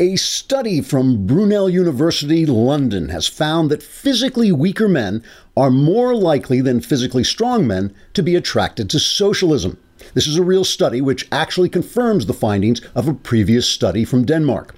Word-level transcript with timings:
A 0.00 0.14
study 0.14 0.80
from 0.80 1.26
Brunel 1.26 1.68
University, 1.68 2.46
London, 2.46 3.08
has 3.08 3.26
found 3.26 3.68
that 3.68 3.82
physically 3.82 4.52
weaker 4.52 4.88
men 4.88 5.24
are 5.56 5.72
more 5.72 6.14
likely 6.14 6.60
than 6.60 6.80
physically 6.80 7.24
strong 7.24 7.66
men 7.66 7.92
to 8.14 8.22
be 8.22 8.36
attracted 8.36 8.88
to 8.90 9.00
socialism. 9.00 9.76
This 10.14 10.28
is 10.28 10.36
a 10.36 10.44
real 10.44 10.62
study 10.62 11.00
which 11.00 11.26
actually 11.32 11.68
confirms 11.68 12.26
the 12.26 12.32
findings 12.32 12.80
of 12.94 13.08
a 13.08 13.12
previous 13.12 13.68
study 13.68 14.04
from 14.04 14.24
Denmark. 14.24 14.72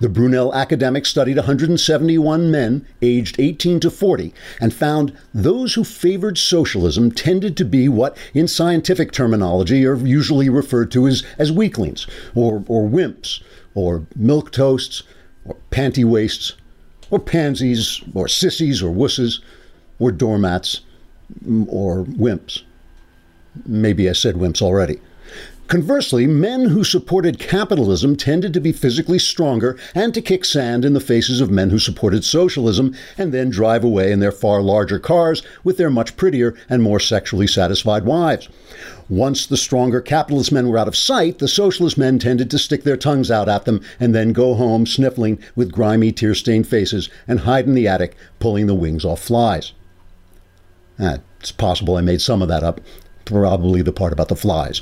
The 0.00 0.08
Brunel 0.08 0.54
academics 0.54 1.08
studied 1.08 1.36
171 1.36 2.50
men 2.50 2.86
aged 3.02 3.40
18 3.40 3.80
to 3.80 3.90
40 3.90 4.32
and 4.60 4.72
found 4.72 5.12
those 5.34 5.74
who 5.74 5.82
favored 5.82 6.38
socialism 6.38 7.10
tended 7.10 7.56
to 7.56 7.64
be 7.64 7.88
what, 7.88 8.16
in 8.32 8.46
scientific 8.46 9.10
terminology, 9.10 9.84
are 9.84 9.96
usually 9.96 10.48
referred 10.48 10.92
to 10.92 11.08
as, 11.08 11.24
as 11.36 11.50
weaklings 11.50 12.06
or, 12.36 12.62
or 12.68 12.88
wimps 12.88 13.40
or 13.78 14.04
milk 14.16 14.50
toasts, 14.50 15.04
or 15.44 15.56
panty 15.70 16.04
waists, 16.04 16.54
or 17.10 17.18
pansies, 17.20 18.02
or 18.12 18.26
sissies, 18.26 18.82
or 18.82 18.92
wusses, 18.92 19.40
or 20.00 20.10
doormats, 20.10 20.80
or 21.68 22.04
wimps. 22.04 22.62
Maybe 23.66 24.10
I 24.10 24.14
said 24.14 24.34
wimps 24.34 24.60
already. 24.60 25.00
Conversely, 25.68 26.26
men 26.26 26.64
who 26.64 26.82
supported 26.82 27.38
capitalism 27.38 28.16
tended 28.16 28.54
to 28.54 28.60
be 28.60 28.72
physically 28.72 29.18
stronger 29.18 29.78
and 29.94 30.14
to 30.14 30.22
kick 30.22 30.46
sand 30.46 30.82
in 30.82 30.94
the 30.94 30.98
faces 30.98 31.42
of 31.42 31.50
men 31.50 31.68
who 31.68 31.78
supported 31.78 32.24
socialism 32.24 32.94
and 33.18 33.34
then 33.34 33.50
drive 33.50 33.84
away 33.84 34.10
in 34.10 34.18
their 34.18 34.32
far 34.32 34.62
larger 34.62 34.98
cars 34.98 35.42
with 35.62 35.76
their 35.76 35.90
much 35.90 36.16
prettier 36.16 36.54
and 36.70 36.82
more 36.82 36.98
sexually 36.98 37.46
satisfied 37.46 38.06
wives. 38.06 38.48
Once 39.10 39.44
the 39.44 39.58
stronger 39.58 40.00
capitalist 40.00 40.50
men 40.50 40.68
were 40.68 40.78
out 40.78 40.88
of 40.88 40.96
sight, 40.96 41.38
the 41.38 41.46
socialist 41.46 41.98
men 41.98 42.18
tended 42.18 42.50
to 42.50 42.58
stick 42.58 42.84
their 42.84 42.96
tongues 42.96 43.30
out 43.30 43.46
at 43.48 43.66
them 43.66 43.82
and 44.00 44.14
then 44.14 44.32
go 44.32 44.54
home 44.54 44.86
sniffling 44.86 45.38
with 45.54 45.70
grimy, 45.70 46.10
tear 46.10 46.34
stained 46.34 46.66
faces 46.66 47.10
and 47.26 47.40
hide 47.40 47.66
in 47.66 47.74
the 47.74 47.86
attic, 47.86 48.16
pulling 48.38 48.66
the 48.66 48.74
wings 48.74 49.04
off 49.04 49.20
flies. 49.20 49.74
It's 50.98 51.52
possible 51.52 51.98
I 51.98 52.00
made 52.00 52.22
some 52.22 52.40
of 52.40 52.48
that 52.48 52.62
up 52.62 52.80
probably 53.28 53.82
the 53.82 53.92
part 53.92 54.12
about 54.12 54.28
the 54.28 54.36
flies. 54.36 54.80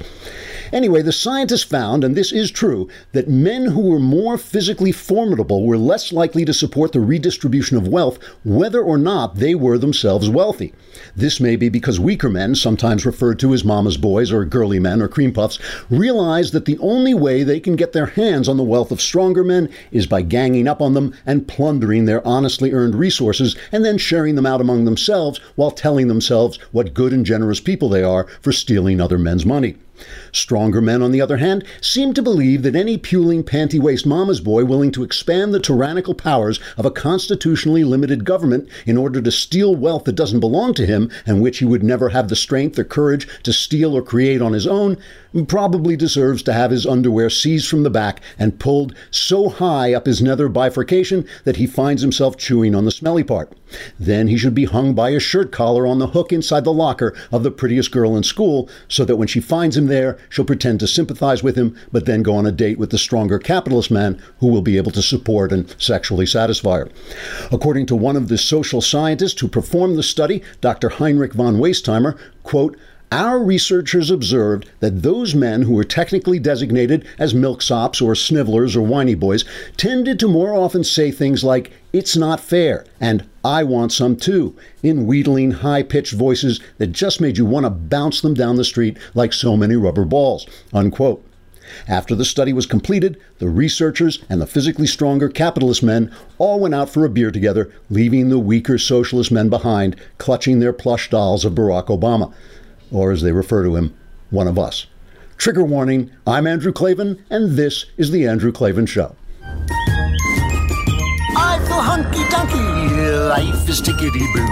Anyway, 0.73 1.03
the 1.03 1.13
scientists 1.13 1.65
found, 1.65 2.05
and 2.05 2.17
this 2.17 2.33
is 2.33 2.51
true, 2.51 2.89
that 3.13 3.29
men 3.29 3.67
who 3.67 3.81
were 3.81 3.99
more 3.99 4.39
physically 4.39 4.93
formidable 4.93 5.67
were 5.67 5.77
less 5.77 6.13
likely 6.13 6.45
to 6.45 6.55
support 6.55 6.93
the 6.93 7.01
redistribution 7.01 7.77
of 7.77 7.89
wealth, 7.89 8.19
whether 8.45 8.83
or 8.83 8.99
not 8.99 9.37
they 9.37 9.55
were 9.55 9.79
themselves 9.79 10.31
wealthy. 10.31 10.73
This 11.15 11.41
may 11.41 11.57
be 11.57 11.69
because 11.69 11.99
weaker 12.01 12.29
men, 12.29 12.55
sometimes 12.55 13.07
referred 13.07 13.39
to 13.41 13.53
as 13.53 13.65
mama's 13.65 13.97
boys 13.97 14.33
or 14.33 14.45
girly 14.45 14.79
men 14.79 15.01
or 15.03 15.09
cream 15.09 15.33
puffs, 15.33 15.59
realize 15.91 16.51
that 16.53 16.65
the 16.65 16.79
only 16.79 17.15
way 17.15 17.43
they 17.43 17.61
can 17.61 17.77
get 17.77 17.93
their 17.93 18.07
hands 18.07 18.49
on 18.49 18.57
the 18.57 18.63
wealth 18.63 18.91
of 18.91 19.01
stronger 19.01 19.45
men 19.45 19.69
is 19.91 20.07
by 20.07 20.23
ganging 20.23 20.69
up 20.69 20.81
on 20.81 20.95
them 20.95 21.15
and 21.25 21.49
plundering 21.49 22.05
their 22.05 22.27
honestly 22.27 22.73
earned 22.73 22.95
resources 22.95 23.57
and 23.73 23.85
then 23.85 23.99
sharing 23.99 24.35
them 24.35 24.47
out 24.47 24.61
among 24.61 24.85
themselves 24.85 25.41
while 25.55 25.71
telling 25.71 26.09
themselves 26.09 26.59
what 26.73 26.95
good 26.95 27.13
and 27.13 27.27
generous 27.27 27.61
people 27.61 27.89
they 27.89 28.03
are 28.03 28.27
for 28.41 28.53
stealing 28.53 29.01
other 29.01 29.19
men's 29.19 29.47
money. 29.47 29.77
Stronger 30.37 30.83
men, 30.83 31.03
on 31.03 31.13
the 31.13 31.21
other 31.21 31.39
hand, 31.39 31.65
seem 31.81 32.13
to 32.13 32.23
believe 32.23 32.63
that 32.63 32.77
any 32.77 32.99
puling, 32.99 33.43
panty 33.43 33.81
waist 33.81 34.05
mama's 34.05 34.41
boy 34.41 34.65
willing 34.65 34.93
to 34.93 35.03
expand 35.03 35.55
the 35.55 35.61
tyrannical 35.61 36.15
powers 36.15 36.61
of 36.77 36.85
a 36.85 36.91
constitutionally 36.91 37.85
limited 37.85 38.25
government 38.25 38.69
in 38.85 38.99
order 38.99 39.23
to 39.23 39.31
steal 39.31 39.75
wealth 39.75 40.05
that 40.05 40.15
doesn't 40.15 40.41
belong 40.41 40.75
to 40.75 40.87
him 40.87 41.11
and 41.25 41.41
which 41.41 41.59
he 41.59 41.65
would 41.65 41.83
never 41.83 42.11
have 42.11 42.29
the 42.29 42.37
strength 42.37 42.79
or 42.79 42.85
courage 42.85 43.27
to 43.43 43.53
steal 43.53 43.97
or 43.97 44.03
create 44.03 44.43
on 44.43 44.53
his 44.53 44.67
own 44.67 44.99
probably 45.45 45.97
deserves 45.97 46.43
to 46.43 46.53
have 46.53 46.71
his 46.71 46.87
underwear 46.87 47.29
seized 47.29 47.69
from 47.69 47.83
the 47.83 47.91
back 47.91 48.23
and 48.39 48.59
pulled 48.59 48.95
so 49.11 49.51
high 49.51 49.93
up 49.93 50.07
his 50.07 50.23
nether 50.23 50.49
bifurcation 50.49 51.27
that 51.45 51.57
he 51.57 51.67
finds 51.67 52.01
himself 52.01 52.37
chewing 52.39 52.75
on 52.75 52.87
the 52.87 52.91
smelly 52.91 53.23
part. 53.23 53.53
Then 53.99 54.29
he 54.29 54.39
should 54.39 54.55
be 54.55 54.65
hung 54.65 54.95
by 54.95 55.11
his 55.11 55.23
shirt 55.23 55.53
collar 55.53 55.87
on 55.87 55.99
the 55.99 56.09
hook 56.09 56.33
inside 56.33 56.65
the 56.65 56.73
locker 56.73 57.15
of 57.31 57.43
the 57.43 57.51
prettiest 57.51 57.91
girl 57.91 58.17
in 58.17 58.23
school, 58.23 58.69
so 58.89 59.05
that 59.05 59.17
when 59.17 59.29
she 59.29 59.41
finds 59.41 59.77
him 59.77 59.87
there, 59.87 60.17
she'll 60.29 60.45
pretend 60.45 60.81
to 60.81 60.87
sympathize 60.87 61.43
with 61.43 61.57
him, 61.57 61.77
but 61.93 62.07
then 62.07 62.23
go 62.23 62.35
on 62.37 62.47
a 62.47 62.53
date 62.53 62.79
with 62.79 62.91
the 62.91 62.99
stronger 62.99 63.39
capitalist 63.39 63.91
man 63.91 64.21
who 64.41 64.49
will 64.49 64.63
be 64.63 64.77
able 64.77 64.91
to 64.93 65.03
support 65.03 65.53
and 65.53 65.75
sexually 65.79 66.27
satisfy 66.27 66.79
her. 66.79 66.89
According 67.53 67.87
to 67.87 67.97
one 67.97 68.17
of 68.17 68.29
the 68.29 68.39
social 68.39 68.81
scientists 68.81 69.41
who 69.41 69.49
performed 69.49 69.97
the 69.97 70.03
study, 70.03 70.43
Dr. 70.61 70.89
Heinrich 70.89 71.33
von 71.33 71.57
Westheimer, 71.57 72.19
quote, 72.43 72.77
our 73.13 73.39
researchers 73.39 74.11
observed 74.11 74.69
that 74.81 75.03
those 75.03 75.35
men 75.35 75.63
who 75.63 75.75
were 75.75 75.85
technically 75.85 76.41
designated 76.41 77.07
as 77.19 77.35
milksops 77.35 78.03
or 78.03 78.17
snivellers 78.17 78.75
or 78.75 78.83
whiny 78.83 79.15
boys 79.15 79.45
tended 79.77 80.19
to 80.19 80.27
more 80.27 80.55
often 80.55 80.83
say 80.83 81.13
things 81.13 81.45
like, 81.45 81.71
it's 81.93 82.17
not 82.17 82.41
fair, 82.41 82.85
and 83.01 83.25
I 83.45 83.63
want 83.63 83.93
some 83.93 84.17
too, 84.17 84.57
in 84.83 85.07
wheedling, 85.07 85.53
high 85.53 85.85
pitched 85.85 86.15
voices 86.15 86.59
that 86.79 86.89
just 86.89 87.21
made 87.21 87.39
you 87.39 87.47
want 87.47 87.65
to 87.65 87.71
bounce 87.71 88.21
them 88.21 88.35
down 88.35 88.57
the 88.57 88.65
street 88.65 88.99
like 89.15 89.33
so 89.33 89.57
many 89.57 89.77
rubber 89.77 90.05
balls. 90.05 90.47
Unquote. 90.73 91.25
After 91.89 92.15
the 92.15 92.25
study 92.25 92.53
was 92.53 92.67
completed, 92.67 93.19
the 93.39 93.49
researchers 93.49 94.23
and 94.29 94.41
the 94.41 94.47
physically 94.47 94.87
stronger 94.87 95.29
capitalist 95.29 95.83
men 95.83 96.13
all 96.39 96.61
went 96.61 96.75
out 96.75 96.91
for 96.91 97.05
a 97.05 97.11
beer 97.11 97.31
together, 97.31 97.73
leaving 97.89 98.29
the 98.29 98.39
weaker 98.39 98.79
socialist 98.79 99.31
men 99.31 99.49
behind, 99.49 99.97
clutching 100.19 100.59
their 100.59 100.73
plush 100.73 101.09
dolls 101.11 101.45
of 101.45 101.55
Barack 101.55 101.87
Obama 101.87 102.33
or 102.91 103.13
as 103.13 103.23
they 103.23 103.33
refer 103.33 103.63
to 103.65 103.77
him, 103.77 103.95
one 104.31 104.49
of 104.49 104.59
us. 104.59 104.87
Trigger 105.37 105.65
warning 105.65 106.11
I'm 106.27 106.47
Andrew 106.47 106.73
Klavan, 106.73 107.23
and 107.31 107.53
this 107.53 107.87
is 107.97 108.11
The 108.11 108.27
Andrew 108.27 108.53
Klavan 108.53 108.87
Show. 108.87 109.15
I 111.39 111.59
feel 111.67 111.81
hunky 111.81 112.25
dunky, 112.33 113.29
life 113.29 113.69
is 113.69 113.83
tickety 113.83 114.25
boo. 114.33 114.47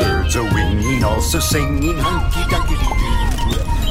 Birds 0.00 0.36
are 0.36 0.54
winging, 0.54 1.04
also 1.04 1.38
singing 1.38 1.98
hunky 1.98 2.40
dunky. 2.50 2.76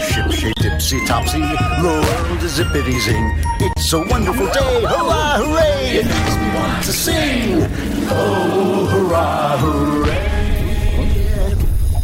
Ship 0.01 0.81
shape 0.81 1.05
topsy, 1.07 1.39
the 1.39 1.83
world 1.83 2.43
is 2.43 2.57
zippity 2.59 2.99
zing. 2.99 3.37
It's 3.59 3.93
a 3.93 3.99
wonderful 3.99 4.47
day, 4.47 4.81
hurrah, 4.81 5.37
hooray! 5.37 5.99
It 5.99 6.05
makes 6.05 6.35
me 6.35 6.47
want 6.55 6.83
to 6.85 6.91
sing. 6.91 7.67
Oh, 8.09 8.87
hurrah, 8.91 9.57
hooray! 9.57 10.27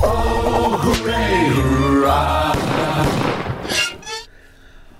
Oh, 0.01 0.54
hooray, 0.85 1.49
hurrah. 1.49 2.55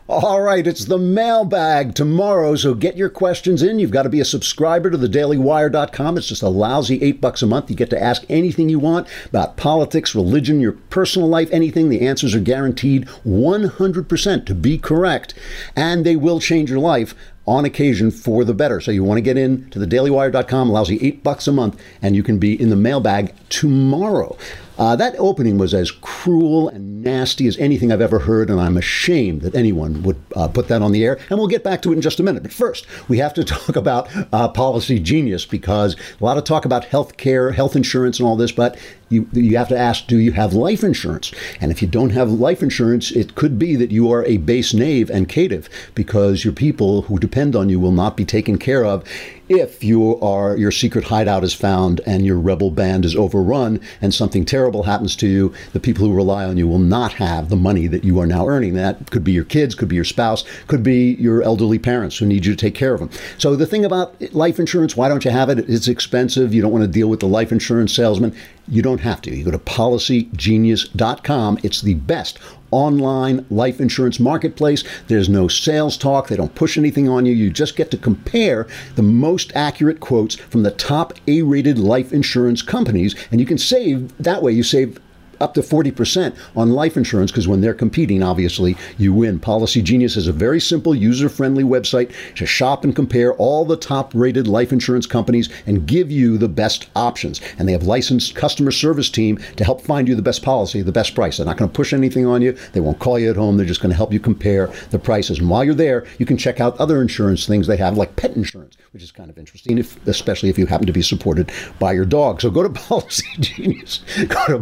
All 0.07 0.41
right, 0.41 0.65
it's 0.65 0.85
the 0.85 0.99
mailbag 0.99 1.95
tomorrow, 1.95 2.55
so 2.55 2.75
get 2.75 2.95
your 2.95 3.09
questions 3.09 3.63
in. 3.63 3.79
You've 3.79 3.89
got 3.89 4.03
to 4.03 4.09
be 4.09 4.19
a 4.19 4.25
subscriber 4.25 4.91
to 4.91 4.97
thedailywire.com. 4.97 6.17
It's 6.17 6.27
just 6.27 6.43
a 6.43 6.47
lousy 6.47 7.01
eight 7.01 7.19
bucks 7.19 7.41
a 7.41 7.47
month. 7.47 7.71
You 7.71 7.75
get 7.75 7.89
to 7.89 8.01
ask 8.01 8.23
anything 8.29 8.69
you 8.69 8.77
want 8.77 9.07
about 9.25 9.57
politics, 9.57 10.13
religion, 10.13 10.61
your 10.61 10.73
personal 10.73 11.27
life, 11.27 11.49
anything. 11.51 11.89
The 11.89 12.07
answers 12.07 12.35
are 12.35 12.39
guaranteed 12.39 13.07
100% 13.25 14.45
to 14.45 14.55
be 14.55 14.77
correct, 14.77 15.33
and 15.75 16.05
they 16.05 16.15
will 16.15 16.39
change 16.39 16.69
your 16.69 16.79
life 16.79 17.15
on 17.47 17.65
occasion 17.65 18.11
for 18.11 18.43
the 18.43 18.53
better. 18.53 18.79
So 18.79 18.91
you 18.91 19.03
want 19.03 19.17
to 19.17 19.23
get 19.23 19.37
in 19.37 19.69
to 19.71 19.79
thedailywire.com, 19.79 20.85
you 20.87 20.99
eight 21.01 21.23
bucks 21.23 21.47
a 21.47 21.51
month, 21.51 21.81
and 22.01 22.15
you 22.15 22.23
can 22.23 22.37
be 22.37 22.59
in 22.59 22.69
the 22.69 22.75
mailbag 22.75 23.33
tomorrow. 23.49 24.37
Uh, 24.77 24.95
that 24.95 25.15
opening 25.17 25.57
was 25.57 25.73
as 25.73 25.91
cruel 25.91 26.67
and 26.69 27.03
nasty 27.03 27.47
as 27.47 27.57
anything 27.57 27.91
I've 27.91 28.01
ever 28.01 28.19
heard, 28.19 28.49
and 28.49 28.59
I'm 28.59 28.77
ashamed 28.77 29.41
that 29.41 29.55
anyone 29.55 30.03
would 30.03 30.21
uh, 30.35 30.47
put 30.47 30.67
that 30.67 30.81
on 30.81 30.91
the 30.91 31.05
air. 31.05 31.17
And 31.29 31.39
we'll 31.39 31.47
get 31.47 31.63
back 31.63 31.81
to 31.83 31.91
it 31.91 31.95
in 31.95 32.01
just 32.01 32.19
a 32.19 32.23
minute. 32.23 32.43
But 32.43 32.51
first, 32.51 32.85
we 33.07 33.19
have 33.19 33.33
to 33.35 33.43
talk 33.45 33.75
about 33.75 34.13
uh, 34.33 34.51
Policygenius 34.51 35.49
because 35.49 35.95
a 36.19 36.23
lot 36.23 36.37
of 36.37 36.43
talk 36.43 36.65
about 36.65 36.85
health 36.85 37.17
care, 37.17 37.51
health 37.51 37.75
insurance, 37.75 38.19
and 38.19 38.27
all 38.27 38.35
this, 38.35 38.51
but 38.51 38.77
you, 39.09 39.29
you 39.33 39.57
have 39.57 39.69
to 39.69 39.77
ask 39.77 40.07
do 40.07 40.17
you 40.17 40.31
have 40.31 40.53
life 40.53 40.83
insurance? 40.83 41.31
And 41.61 41.71
if 41.71 41.81
you 41.81 41.87
don't 41.87 42.09
have 42.09 42.31
life 42.31 42.63
insurance, 42.63 43.11
it 43.11 43.35
could 43.35 43.59
be 43.59 43.75
that 43.75 43.91
you 43.91 44.11
are 44.11 44.25
a 44.25 44.37
base 44.37 44.73
knave 44.73 45.09
and 45.09 45.29
caitiff 45.29 45.69
because 45.93 46.43
your 46.43 46.53
people 46.53 47.03
who 47.03 47.19
depend 47.19 47.55
on 47.55 47.69
you 47.69 47.79
will 47.79 47.91
not 47.91 48.17
be 48.17 48.25
taken 48.25 48.57
care 48.57 48.83
of 48.83 49.03
if 49.49 49.83
you 49.83 50.19
are 50.21 50.55
your 50.57 50.71
secret 50.71 51.03
hideout 51.05 51.43
is 51.43 51.53
found 51.53 52.01
and 52.05 52.25
your 52.25 52.39
rebel 52.39 52.71
band 52.71 53.03
is 53.05 53.15
overrun 53.15 53.79
and 54.01 54.13
something 54.13 54.43
terrible 54.45 54.83
happens 54.83 55.15
to 55.17 55.27
you, 55.27 55.53
the 55.73 55.79
people 55.79 56.05
who 56.05 56.13
rely 56.13 56.45
on 56.45 56.57
you 56.57 56.67
will 56.67 56.79
not 56.79 57.13
have 57.13 57.49
the 57.49 57.55
money 57.55 57.87
that 57.87 58.03
you 58.03 58.19
are 58.19 58.27
now 58.27 58.47
earning. 58.47 58.73
That 58.73 59.11
could 59.11 59.23
be 59.23 59.31
your 59.31 59.45
kids, 59.45 59.75
could 59.75 59.87
be 59.87 59.95
your 59.95 60.03
spouse, 60.03 60.43
could 60.67 60.83
be 60.83 61.13
your 61.15 61.41
elderly 61.43 61.79
parents 61.79 62.17
who 62.17 62.25
need 62.25 62.45
you 62.45 62.55
to 62.55 62.57
take 62.57 62.75
care 62.75 62.93
of 62.93 62.99
them. 62.99 63.09
So 63.37 63.55
the 63.55 63.65
thing 63.65 63.85
about 63.85 64.21
life 64.33 64.59
insurance, 64.59 64.97
why 64.97 65.07
don't 65.09 65.25
you 65.25 65.31
have 65.31 65.49
it? 65.49 65.59
It's 65.69 65.87
expensive. 65.87 66.53
You 66.53 66.61
don't 66.61 66.71
want 66.71 66.83
to 66.83 66.87
deal 66.87 67.09
with 67.09 67.19
the 67.19 67.27
life 67.27 67.51
insurance 67.51 67.93
salesman. 67.93 68.33
You 68.67 68.81
don't 68.81 69.01
have 69.01 69.21
to. 69.21 69.35
You 69.35 69.45
go 69.45 69.51
to 69.51 69.59
policygenius.com. 69.59 71.59
It's 71.63 71.81
the 71.81 71.93
best 71.93 72.39
online 72.75 73.45
life 73.49 73.79
insurance 73.79 74.19
marketplace. 74.19 74.83
There's 75.07 75.29
no 75.29 75.47
sales 75.47 75.97
talk. 75.97 76.27
They 76.27 76.35
don't 76.35 76.53
push 76.55 76.77
anything 76.77 77.07
on 77.07 77.25
you. 77.25 77.33
You 77.33 77.49
just 77.49 77.77
get 77.77 77.89
to 77.91 77.97
compare 77.97 78.67
the 78.95 79.01
most 79.01 79.53
accurate 79.55 80.01
quotes 80.01 80.35
from 80.35 80.63
the 80.63 80.71
top 80.71 81.13
A 81.25 81.41
rated 81.41 81.79
life 81.79 82.11
insurance 82.11 82.61
companies. 82.61 83.15
And 83.31 83.39
you 83.39 83.47
can 83.47 83.57
save, 83.57 84.15
that 84.17 84.43
way, 84.43 84.51
you 84.51 84.61
save 84.63 84.99
up 85.39 85.53
to 85.55 85.61
40% 85.61 86.35
on 86.55 86.71
life 86.71 86.97
insurance 86.97 87.31
because 87.31 87.47
when 87.47 87.61
they're 87.61 87.73
competing, 87.73 88.23
obviously, 88.23 88.75
you 88.97 89.13
win. 89.13 89.39
Policy 89.39 89.81
Genius 89.81 90.15
is 90.15 90.27
a 90.27 90.33
very 90.33 90.59
simple, 90.59 90.95
user 90.95 91.29
friendly 91.29 91.63
website 91.63 92.11
to 92.35 92.45
shop 92.45 92.83
and 92.83 92.95
compare 92.95 93.33
all 93.33 93.65
the 93.65 93.77
top 93.77 94.11
rated 94.13 94.47
life 94.47 94.71
insurance 94.71 95.05
companies 95.05 95.49
and 95.65 95.87
give 95.87 96.11
you 96.11 96.37
the 96.37 96.49
best 96.49 96.87
options. 96.95 97.41
And 97.57 97.67
they 97.67 97.73
have 97.73 97.83
licensed 97.83 98.35
customer 98.35 98.71
service 98.71 99.09
team 99.09 99.37
to 99.57 99.63
help 99.63 99.81
find 99.81 100.07
you 100.07 100.15
the 100.15 100.21
best 100.21 100.43
policy, 100.43 100.81
the 100.81 100.91
best 100.91 101.15
price. 101.15 101.37
They're 101.37 101.45
not 101.45 101.57
going 101.57 101.69
to 101.69 101.75
push 101.75 101.93
anything 101.93 102.25
on 102.25 102.41
you. 102.41 102.53
They 102.73 102.79
won't 102.79 102.99
call 102.99 103.19
you 103.19 103.29
at 103.29 103.35
home. 103.35 103.57
They're 103.57 103.65
just 103.65 103.81
going 103.81 103.91
to 103.91 103.95
help 103.95 104.13
you 104.13 104.19
compare 104.19 104.71
the 104.91 104.99
prices. 104.99 105.39
And 105.39 105.49
while 105.49 105.63
you're 105.63 105.73
there, 105.73 106.05
you 106.17 106.25
can 106.25 106.37
check 106.37 106.59
out 106.59 106.77
other 106.77 107.01
insurance 107.01 107.45
things 107.45 107.67
they 107.67 107.77
have, 107.77 107.97
like 107.97 108.15
pet 108.15 108.35
insurance, 108.35 108.77
which 108.91 109.03
is 109.03 109.11
kind 109.11 109.29
of 109.29 109.37
interesting, 109.37 109.77
if, 109.77 110.05
especially 110.07 110.49
if 110.49 110.57
you 110.57 110.65
happen 110.65 110.87
to 110.87 110.93
be 110.93 111.01
supported 111.01 111.51
by 111.79 111.93
your 111.93 112.05
dog. 112.05 112.41
So 112.41 112.49
go 112.49 112.63
to 112.63 112.69
Policy 112.85 113.25
Genius. 113.39 114.03
Go 114.27 114.45
to 114.47 114.59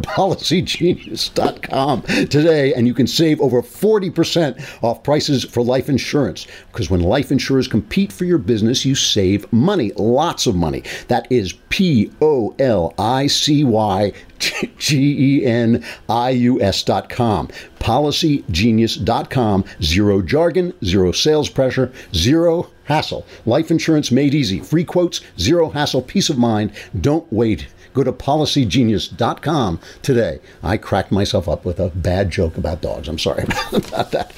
policygenius.com 0.64 2.02
today, 2.02 2.74
and 2.74 2.86
you 2.86 2.94
can 2.94 3.06
save 3.06 3.40
over 3.40 3.62
40% 3.62 4.82
off 4.82 5.02
prices 5.02 5.44
for 5.44 5.62
life 5.62 5.88
insurance. 5.88 6.46
Because 6.72 6.90
when 6.90 7.00
life 7.00 7.30
insurers 7.30 7.68
compete 7.68 8.12
for 8.12 8.24
your 8.24 8.38
business, 8.38 8.84
you 8.84 8.94
save 8.94 9.50
money, 9.52 9.92
lots 9.96 10.46
of 10.46 10.54
money. 10.54 10.82
That 11.08 11.30
is 11.30 11.52
P 11.68 12.10
O 12.20 12.54
L 12.58 12.94
I 12.98 13.26
C 13.26 13.64
Y 13.64 14.12
G 14.78 15.40
E 15.40 15.46
N 15.46 15.84
I 16.08 16.30
U 16.30 16.60
S.com. 16.60 17.48
PolicyGenius.com. 17.78 19.64
Zero 19.82 20.22
jargon, 20.22 20.72
zero 20.84 21.12
sales 21.12 21.48
pressure, 21.48 21.92
zero 22.14 22.70
hassle. 22.84 23.26
Life 23.46 23.70
insurance 23.70 24.10
made 24.10 24.34
easy. 24.34 24.60
Free 24.60 24.84
quotes, 24.84 25.20
zero 25.38 25.70
hassle, 25.70 26.02
peace 26.02 26.30
of 26.30 26.38
mind. 26.38 26.72
Don't 27.00 27.30
wait. 27.32 27.66
Go 27.94 28.02
to 28.02 28.12
policygenius.com 28.12 29.80
today. 30.02 30.40
I 30.62 30.76
cracked 30.76 31.12
myself 31.12 31.48
up 31.48 31.64
with 31.64 31.78
a 31.78 31.90
bad 31.90 32.30
joke 32.30 32.58
about 32.58 32.82
dogs. 32.82 33.08
I'm 33.08 33.18
sorry 33.18 33.44
about 33.72 34.10
that. 34.10 34.34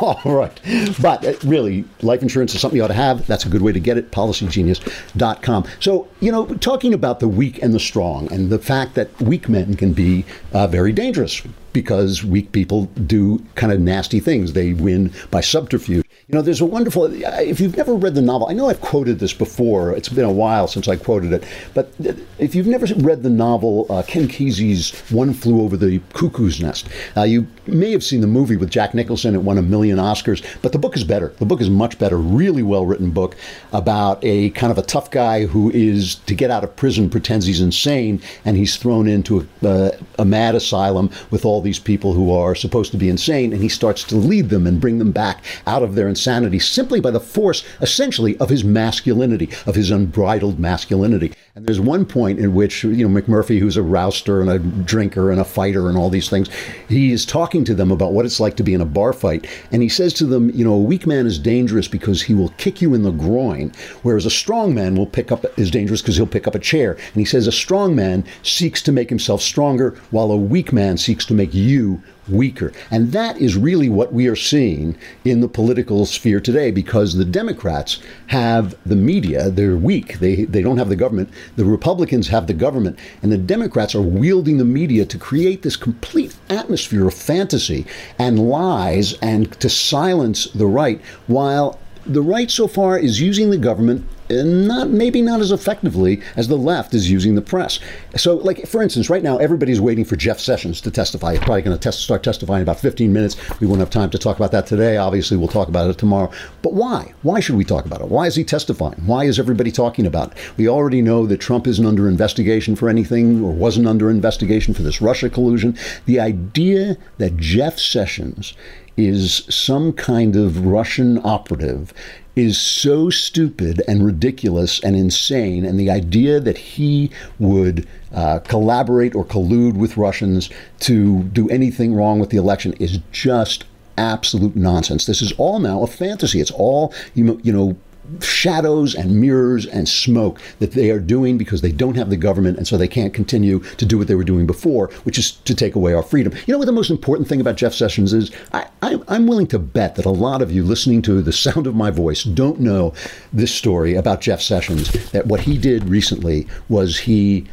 All 0.00 0.20
right. 0.24 0.58
But 1.00 1.24
uh, 1.24 1.34
really, 1.44 1.84
life 2.02 2.22
insurance 2.22 2.54
is 2.54 2.60
something 2.60 2.78
you 2.78 2.84
ought 2.84 2.88
to 2.88 2.94
have. 2.94 3.26
That's 3.26 3.44
a 3.44 3.48
good 3.50 3.62
way 3.62 3.72
to 3.72 3.80
get 3.80 3.98
it. 3.98 4.10
Policygenius.com. 4.10 5.64
So, 5.80 6.08
you 6.20 6.32
know, 6.32 6.46
talking 6.56 6.94
about 6.94 7.20
the 7.20 7.28
weak 7.28 7.62
and 7.62 7.74
the 7.74 7.80
strong 7.80 8.32
and 8.32 8.50
the 8.50 8.58
fact 8.58 8.94
that 8.94 9.20
weak 9.20 9.48
men 9.48 9.76
can 9.76 9.92
be 9.92 10.24
uh, 10.52 10.66
very 10.66 10.92
dangerous 10.92 11.42
because 11.74 12.24
weak 12.24 12.52
people 12.52 12.86
do 13.06 13.44
kind 13.56 13.72
of 13.72 13.80
nasty 13.80 14.20
things. 14.20 14.54
They 14.54 14.72
win 14.72 15.12
by 15.30 15.42
subterfuge. 15.42 16.03
You 16.26 16.36
know, 16.36 16.40
there's 16.40 16.62
a 16.62 16.64
wonderful, 16.64 17.04
if 17.12 17.60
you've 17.60 17.76
never 17.76 17.94
read 17.94 18.14
the 18.14 18.22
novel, 18.22 18.48
I 18.48 18.54
know 18.54 18.70
I've 18.70 18.80
quoted 18.80 19.18
this 19.18 19.34
before. 19.34 19.94
It's 19.94 20.08
been 20.08 20.24
a 20.24 20.32
while 20.32 20.66
since 20.66 20.88
I 20.88 20.96
quoted 20.96 21.34
it. 21.34 21.44
But 21.74 21.92
if 22.38 22.54
you've 22.54 22.66
never 22.66 22.86
read 22.94 23.22
the 23.22 23.28
novel, 23.28 23.86
uh, 23.90 24.02
Ken 24.04 24.26
Kesey's 24.26 24.98
One 25.10 25.34
Flew 25.34 25.60
Over 25.60 25.76
the 25.76 25.98
Cuckoo's 26.14 26.62
Nest, 26.62 26.88
uh, 27.14 27.24
you 27.24 27.46
may 27.66 27.90
have 27.90 28.02
seen 28.02 28.22
the 28.22 28.26
movie 28.26 28.56
with 28.56 28.70
Jack 28.70 28.94
Nicholson. 28.94 29.34
It 29.34 29.42
won 29.42 29.58
a 29.58 29.62
million 29.62 29.98
Oscars. 29.98 30.42
But 30.62 30.72
the 30.72 30.78
book 30.78 30.96
is 30.96 31.04
better. 31.04 31.28
The 31.40 31.44
book 31.44 31.60
is 31.60 31.68
much 31.68 31.98
better. 31.98 32.16
Really 32.16 32.62
well 32.62 32.86
written 32.86 33.10
book 33.10 33.36
about 33.74 34.18
a 34.22 34.48
kind 34.50 34.70
of 34.70 34.78
a 34.78 34.82
tough 34.82 35.10
guy 35.10 35.44
who 35.44 35.70
is, 35.72 36.14
to 36.14 36.34
get 36.34 36.50
out 36.50 36.64
of 36.64 36.74
prison, 36.74 37.10
pretends 37.10 37.44
he's 37.44 37.60
insane 37.60 38.22
and 38.46 38.56
he's 38.56 38.78
thrown 38.78 39.08
into 39.08 39.46
a, 39.62 39.68
uh, 39.68 39.90
a 40.18 40.24
mad 40.24 40.54
asylum 40.54 41.10
with 41.30 41.44
all 41.44 41.60
these 41.60 41.78
people 41.78 42.14
who 42.14 42.32
are 42.32 42.54
supposed 42.54 42.92
to 42.92 42.96
be 42.96 43.10
insane. 43.10 43.52
And 43.52 43.60
he 43.60 43.68
starts 43.68 44.04
to 44.04 44.16
lead 44.16 44.48
them 44.48 44.66
and 44.66 44.80
bring 44.80 44.98
them 44.98 45.12
back 45.12 45.44
out 45.66 45.82
of 45.82 45.94
their 45.94 46.13
insanity 46.14 46.60
simply 46.60 47.00
by 47.00 47.10
the 47.10 47.18
force, 47.18 47.64
essentially, 47.80 48.38
of 48.38 48.48
his 48.48 48.62
masculinity, 48.62 49.50
of 49.66 49.74
his 49.74 49.90
unbridled 49.90 50.60
masculinity. 50.60 51.32
And 51.56 51.66
there's 51.66 51.78
one 51.78 52.04
point 52.04 52.40
in 52.40 52.52
which, 52.52 52.82
you 52.82 53.08
know, 53.08 53.22
McMurphy, 53.22 53.60
who's 53.60 53.76
a 53.76 53.82
rouster 53.82 54.40
and 54.40 54.50
a 54.50 54.58
drinker 54.58 55.30
and 55.30 55.40
a 55.40 55.44
fighter 55.44 55.88
and 55.88 55.96
all 55.96 56.10
these 56.10 56.28
things, 56.28 56.48
he 56.88 57.12
is 57.12 57.24
talking 57.24 57.64
to 57.64 57.76
them 57.76 57.92
about 57.92 58.12
what 58.12 58.26
it's 58.26 58.40
like 58.40 58.56
to 58.56 58.64
be 58.64 58.74
in 58.74 58.80
a 58.80 58.84
bar 58.84 59.12
fight. 59.12 59.46
And 59.70 59.80
he 59.80 59.88
says 59.88 60.12
to 60.14 60.26
them, 60.26 60.50
you 60.50 60.64
know, 60.64 60.74
a 60.74 60.82
weak 60.82 61.06
man 61.06 61.26
is 61.26 61.38
dangerous 61.38 61.86
because 61.86 62.22
he 62.22 62.34
will 62.34 62.48
kick 62.58 62.82
you 62.82 62.92
in 62.92 63.04
the 63.04 63.12
groin, 63.12 63.70
whereas 64.02 64.26
a 64.26 64.30
strong 64.30 64.74
man 64.74 64.96
will 64.96 65.06
pick 65.06 65.30
up, 65.30 65.44
is 65.56 65.70
dangerous 65.70 66.02
because 66.02 66.16
he'll 66.16 66.26
pick 66.26 66.48
up 66.48 66.56
a 66.56 66.58
chair. 66.58 66.94
And 66.94 67.20
he 67.20 67.24
says 67.24 67.46
a 67.46 67.52
strong 67.52 67.94
man 67.94 68.24
seeks 68.42 68.82
to 68.82 68.90
make 68.90 69.08
himself 69.08 69.40
stronger, 69.40 69.90
while 70.10 70.32
a 70.32 70.36
weak 70.36 70.72
man 70.72 70.96
seeks 70.96 71.24
to 71.26 71.34
make 71.34 71.54
you 71.54 72.02
weaker. 72.28 72.72
And 72.90 73.12
that 73.12 73.38
is 73.38 73.56
really 73.56 73.88
what 73.88 74.12
we 74.12 74.26
are 74.28 74.36
seeing 74.36 74.96
in 75.24 75.40
the 75.40 75.48
political 75.48 76.06
sphere 76.06 76.40
today 76.40 76.70
because 76.70 77.14
the 77.14 77.24
Democrats 77.24 78.00
have 78.28 78.76
the 78.86 78.96
media, 78.96 79.50
they're 79.50 79.76
weak, 79.76 80.18
they, 80.18 80.44
they 80.44 80.62
don't 80.62 80.78
have 80.78 80.88
the 80.88 80.96
government. 80.96 81.30
The 81.56 81.64
Republicans 81.64 82.28
have 82.28 82.46
the 82.46 82.54
government, 82.54 82.98
and 83.22 83.30
the 83.30 83.38
Democrats 83.38 83.94
are 83.94 84.02
wielding 84.02 84.58
the 84.58 84.64
media 84.64 85.04
to 85.06 85.18
create 85.18 85.62
this 85.62 85.76
complete 85.76 86.34
atmosphere 86.48 87.06
of 87.06 87.14
fantasy 87.14 87.86
and 88.18 88.48
lies 88.48 89.14
and 89.22 89.52
to 89.60 89.68
silence 89.68 90.46
the 90.46 90.66
right 90.66 91.00
while 91.26 91.78
the 92.06 92.22
right 92.22 92.50
so 92.50 92.66
far 92.66 92.98
is 92.98 93.20
using 93.20 93.50
the 93.50 93.58
government 93.58 94.06
not 94.30 94.88
maybe 94.88 95.20
not 95.20 95.40
as 95.40 95.52
effectively 95.52 96.22
as 96.36 96.48
the 96.48 96.56
left 96.56 96.94
is 96.94 97.10
using 97.10 97.34
the 97.34 97.42
press. 97.42 97.78
So, 98.16 98.36
like 98.36 98.66
for 98.66 98.82
instance, 98.82 99.10
right 99.10 99.22
now 99.22 99.36
everybody's 99.36 99.80
waiting 99.80 100.04
for 100.04 100.16
Jeff 100.16 100.40
Sessions 100.40 100.80
to 100.82 100.90
testify. 100.90 101.32
He's 101.32 101.40
probably 101.40 101.62
going 101.62 101.76
to 101.76 101.82
test, 101.82 102.00
start 102.00 102.22
testifying 102.22 102.60
in 102.60 102.62
about 102.62 102.80
15 102.80 103.12
minutes. 103.12 103.36
We 103.60 103.66
won't 103.66 103.80
have 103.80 103.90
time 103.90 104.10
to 104.10 104.18
talk 104.18 104.36
about 104.36 104.52
that 104.52 104.66
today. 104.66 104.96
Obviously, 104.96 105.36
we'll 105.36 105.48
talk 105.48 105.68
about 105.68 105.90
it 105.90 105.98
tomorrow. 105.98 106.30
But 106.62 106.72
why? 106.72 107.12
Why 107.22 107.40
should 107.40 107.56
we 107.56 107.64
talk 107.64 107.84
about 107.84 108.00
it? 108.00 108.08
Why 108.08 108.26
is 108.26 108.36
he 108.36 108.44
testifying? 108.44 109.06
Why 109.06 109.24
is 109.24 109.38
everybody 109.38 109.70
talking 109.70 110.06
about 110.06 110.32
it? 110.32 110.38
We 110.56 110.68
already 110.68 111.02
know 111.02 111.26
that 111.26 111.40
Trump 111.40 111.66
isn't 111.66 111.84
under 111.84 112.08
investigation 112.08 112.76
for 112.76 112.88
anything 112.88 113.44
or 113.44 113.52
wasn't 113.52 113.86
under 113.86 114.10
investigation 114.10 114.74
for 114.74 114.82
this 114.82 115.00
Russia 115.00 115.28
collusion. 115.28 115.76
The 116.06 116.20
idea 116.20 116.96
that 117.18 117.36
Jeff 117.36 117.78
Sessions 117.78 118.54
is 118.96 119.44
some 119.48 119.92
kind 119.92 120.36
of 120.36 120.66
Russian 120.66 121.20
operative 121.24 121.92
is 122.36 122.58
so 122.58 123.10
stupid 123.10 123.80
and 123.86 124.04
ridiculous 124.04 124.80
and 124.82 124.96
insane. 124.96 125.64
And 125.64 125.78
the 125.78 125.90
idea 125.90 126.40
that 126.40 126.58
he 126.58 127.10
would 127.38 127.86
uh, 128.12 128.40
collaborate 128.40 129.14
or 129.14 129.24
collude 129.24 129.74
with 129.74 129.96
Russians 129.96 130.50
to 130.80 131.22
do 131.24 131.48
anything 131.48 131.94
wrong 131.94 132.18
with 132.18 132.30
the 132.30 132.36
election 132.36 132.72
is 132.74 132.98
just 133.12 133.64
absolute 133.96 134.56
nonsense. 134.56 135.06
This 135.06 135.22
is 135.22 135.32
all 135.32 135.60
now 135.60 135.82
a 135.82 135.86
fantasy. 135.86 136.40
It's 136.40 136.50
all 136.50 136.92
you 137.14 137.24
know, 137.24 137.40
you 137.42 137.52
know 137.52 137.76
shadows 138.20 138.94
and 138.94 139.20
mirrors 139.20 139.66
and 139.66 139.88
smoke 139.88 140.40
that 140.58 140.72
they 140.72 140.90
are 140.90 141.00
doing 141.00 141.38
because 141.38 141.60
they 141.60 141.72
don't 141.72 141.96
have 141.96 142.10
the 142.10 142.16
government 142.16 142.58
and 142.58 142.66
so 142.66 142.76
they 142.76 142.88
can't 142.88 143.14
continue 143.14 143.60
to 143.60 143.86
do 143.86 143.98
what 143.98 144.08
they 144.08 144.14
were 144.14 144.24
doing 144.24 144.46
before, 144.46 144.88
which 145.04 145.18
is 145.18 145.32
to 145.32 145.54
take 145.54 145.74
away 145.74 145.94
our 145.94 146.02
freedom. 146.02 146.32
You 146.46 146.52
know 146.52 146.58
what 146.58 146.66
the 146.66 146.72
most 146.72 146.90
important 146.90 147.28
thing 147.28 147.40
about 147.40 147.56
Jeff 147.56 147.74
Sessions 147.74 148.12
is? 148.12 148.30
I, 148.52 148.66
I'm 148.82 149.26
willing 149.26 149.46
to 149.48 149.58
bet 149.58 149.96
that 149.96 150.04
a 150.04 150.10
lot 150.10 150.42
of 150.42 150.52
you 150.52 150.64
listening 150.64 151.02
to 151.02 151.22
the 151.22 151.32
sound 151.32 151.66
of 151.66 151.74
my 151.74 151.90
voice 151.90 152.24
don't 152.24 152.60
know 152.60 152.92
this 153.32 153.54
story 153.54 153.94
about 153.94 154.20
Jeff 154.20 154.40
Sessions, 154.40 154.92
that 155.10 155.26
what 155.26 155.40
he 155.40 155.58
did 155.58 155.88
recently 155.88 156.46
was 156.68 156.98
he 156.98 157.46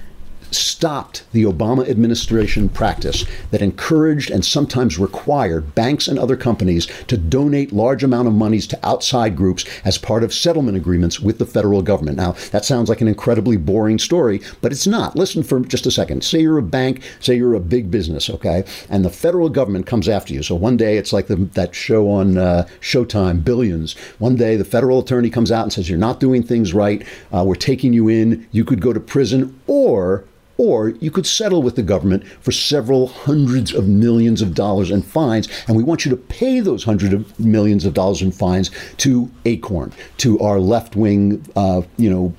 stopped 0.51 1.23
the 1.31 1.43
Obama 1.43 1.87
administration 1.89 2.69
practice 2.69 3.25
that 3.51 3.61
encouraged 3.61 4.29
and 4.29 4.43
sometimes 4.43 4.99
required 4.99 5.73
banks 5.75 6.07
and 6.07 6.19
other 6.19 6.35
companies 6.35 6.87
to 7.07 7.17
donate 7.17 7.71
large 7.71 8.03
amount 8.03 8.27
of 8.27 8.33
monies 8.33 8.67
to 8.67 8.79
outside 8.83 9.35
groups 9.35 9.65
as 9.85 9.97
part 9.97 10.23
of 10.23 10.33
settlement 10.33 10.77
agreements 10.77 11.19
with 11.19 11.37
the 11.37 11.45
federal 11.45 11.81
government. 11.81 12.17
Now, 12.17 12.33
that 12.51 12.65
sounds 12.65 12.89
like 12.89 13.01
an 13.01 13.07
incredibly 13.07 13.57
boring 13.57 13.99
story, 13.99 14.41
but 14.61 14.71
it's 14.71 14.87
not. 14.87 15.15
Listen 15.15 15.43
for 15.43 15.59
just 15.61 15.85
a 15.85 15.91
second. 15.91 16.23
Say 16.23 16.41
you're 16.41 16.57
a 16.57 16.63
bank, 16.63 17.03
say 17.19 17.35
you're 17.35 17.53
a 17.53 17.59
big 17.59 17.91
business, 17.91 18.29
okay? 18.29 18.63
And 18.89 19.05
the 19.05 19.09
federal 19.09 19.49
government 19.49 19.85
comes 19.85 20.09
after 20.09 20.33
you. 20.33 20.43
So 20.43 20.55
one 20.55 20.77
day 20.77 20.97
it's 20.97 21.13
like 21.13 21.27
the, 21.27 21.35
that 21.35 21.75
show 21.75 22.09
on 22.09 22.37
uh, 22.37 22.67
Showtime, 22.81 23.43
Billions. 23.43 23.93
One 24.19 24.35
day 24.35 24.55
the 24.55 24.65
federal 24.65 24.99
attorney 24.99 25.29
comes 25.29 25.51
out 25.51 25.63
and 25.63 25.73
says, 25.73 25.89
You're 25.89 25.97
not 25.97 26.19
doing 26.19 26.43
things 26.43 26.73
right. 26.73 27.05
Uh, 27.31 27.43
we're 27.45 27.55
taking 27.55 27.93
you 27.93 28.07
in. 28.07 28.47
You 28.51 28.65
could 28.65 28.81
go 28.81 28.93
to 28.93 28.99
prison 28.99 29.59
or 29.67 30.25
or 30.61 30.89
you 30.99 31.09
could 31.09 31.25
settle 31.25 31.63
with 31.63 31.75
the 31.75 31.81
government 31.81 32.23
for 32.39 32.51
several 32.51 33.07
hundreds 33.07 33.73
of 33.73 33.87
millions 33.87 34.43
of 34.43 34.53
dollars 34.53 34.91
in 34.91 35.01
fines, 35.01 35.49
and 35.67 35.75
we 35.75 35.81
want 35.81 36.05
you 36.05 36.11
to 36.11 36.15
pay 36.15 36.59
those 36.59 36.83
hundreds 36.83 37.15
of 37.15 37.39
millions 37.39 37.83
of 37.83 37.95
dollars 37.95 38.21
in 38.21 38.31
fines 38.31 38.69
to 38.97 39.27
Acorn, 39.45 39.91
to 40.17 40.39
our 40.39 40.59
left 40.59 40.95
wing, 40.95 41.43
uh, 41.55 41.81
you 41.97 42.11
know, 42.11 42.31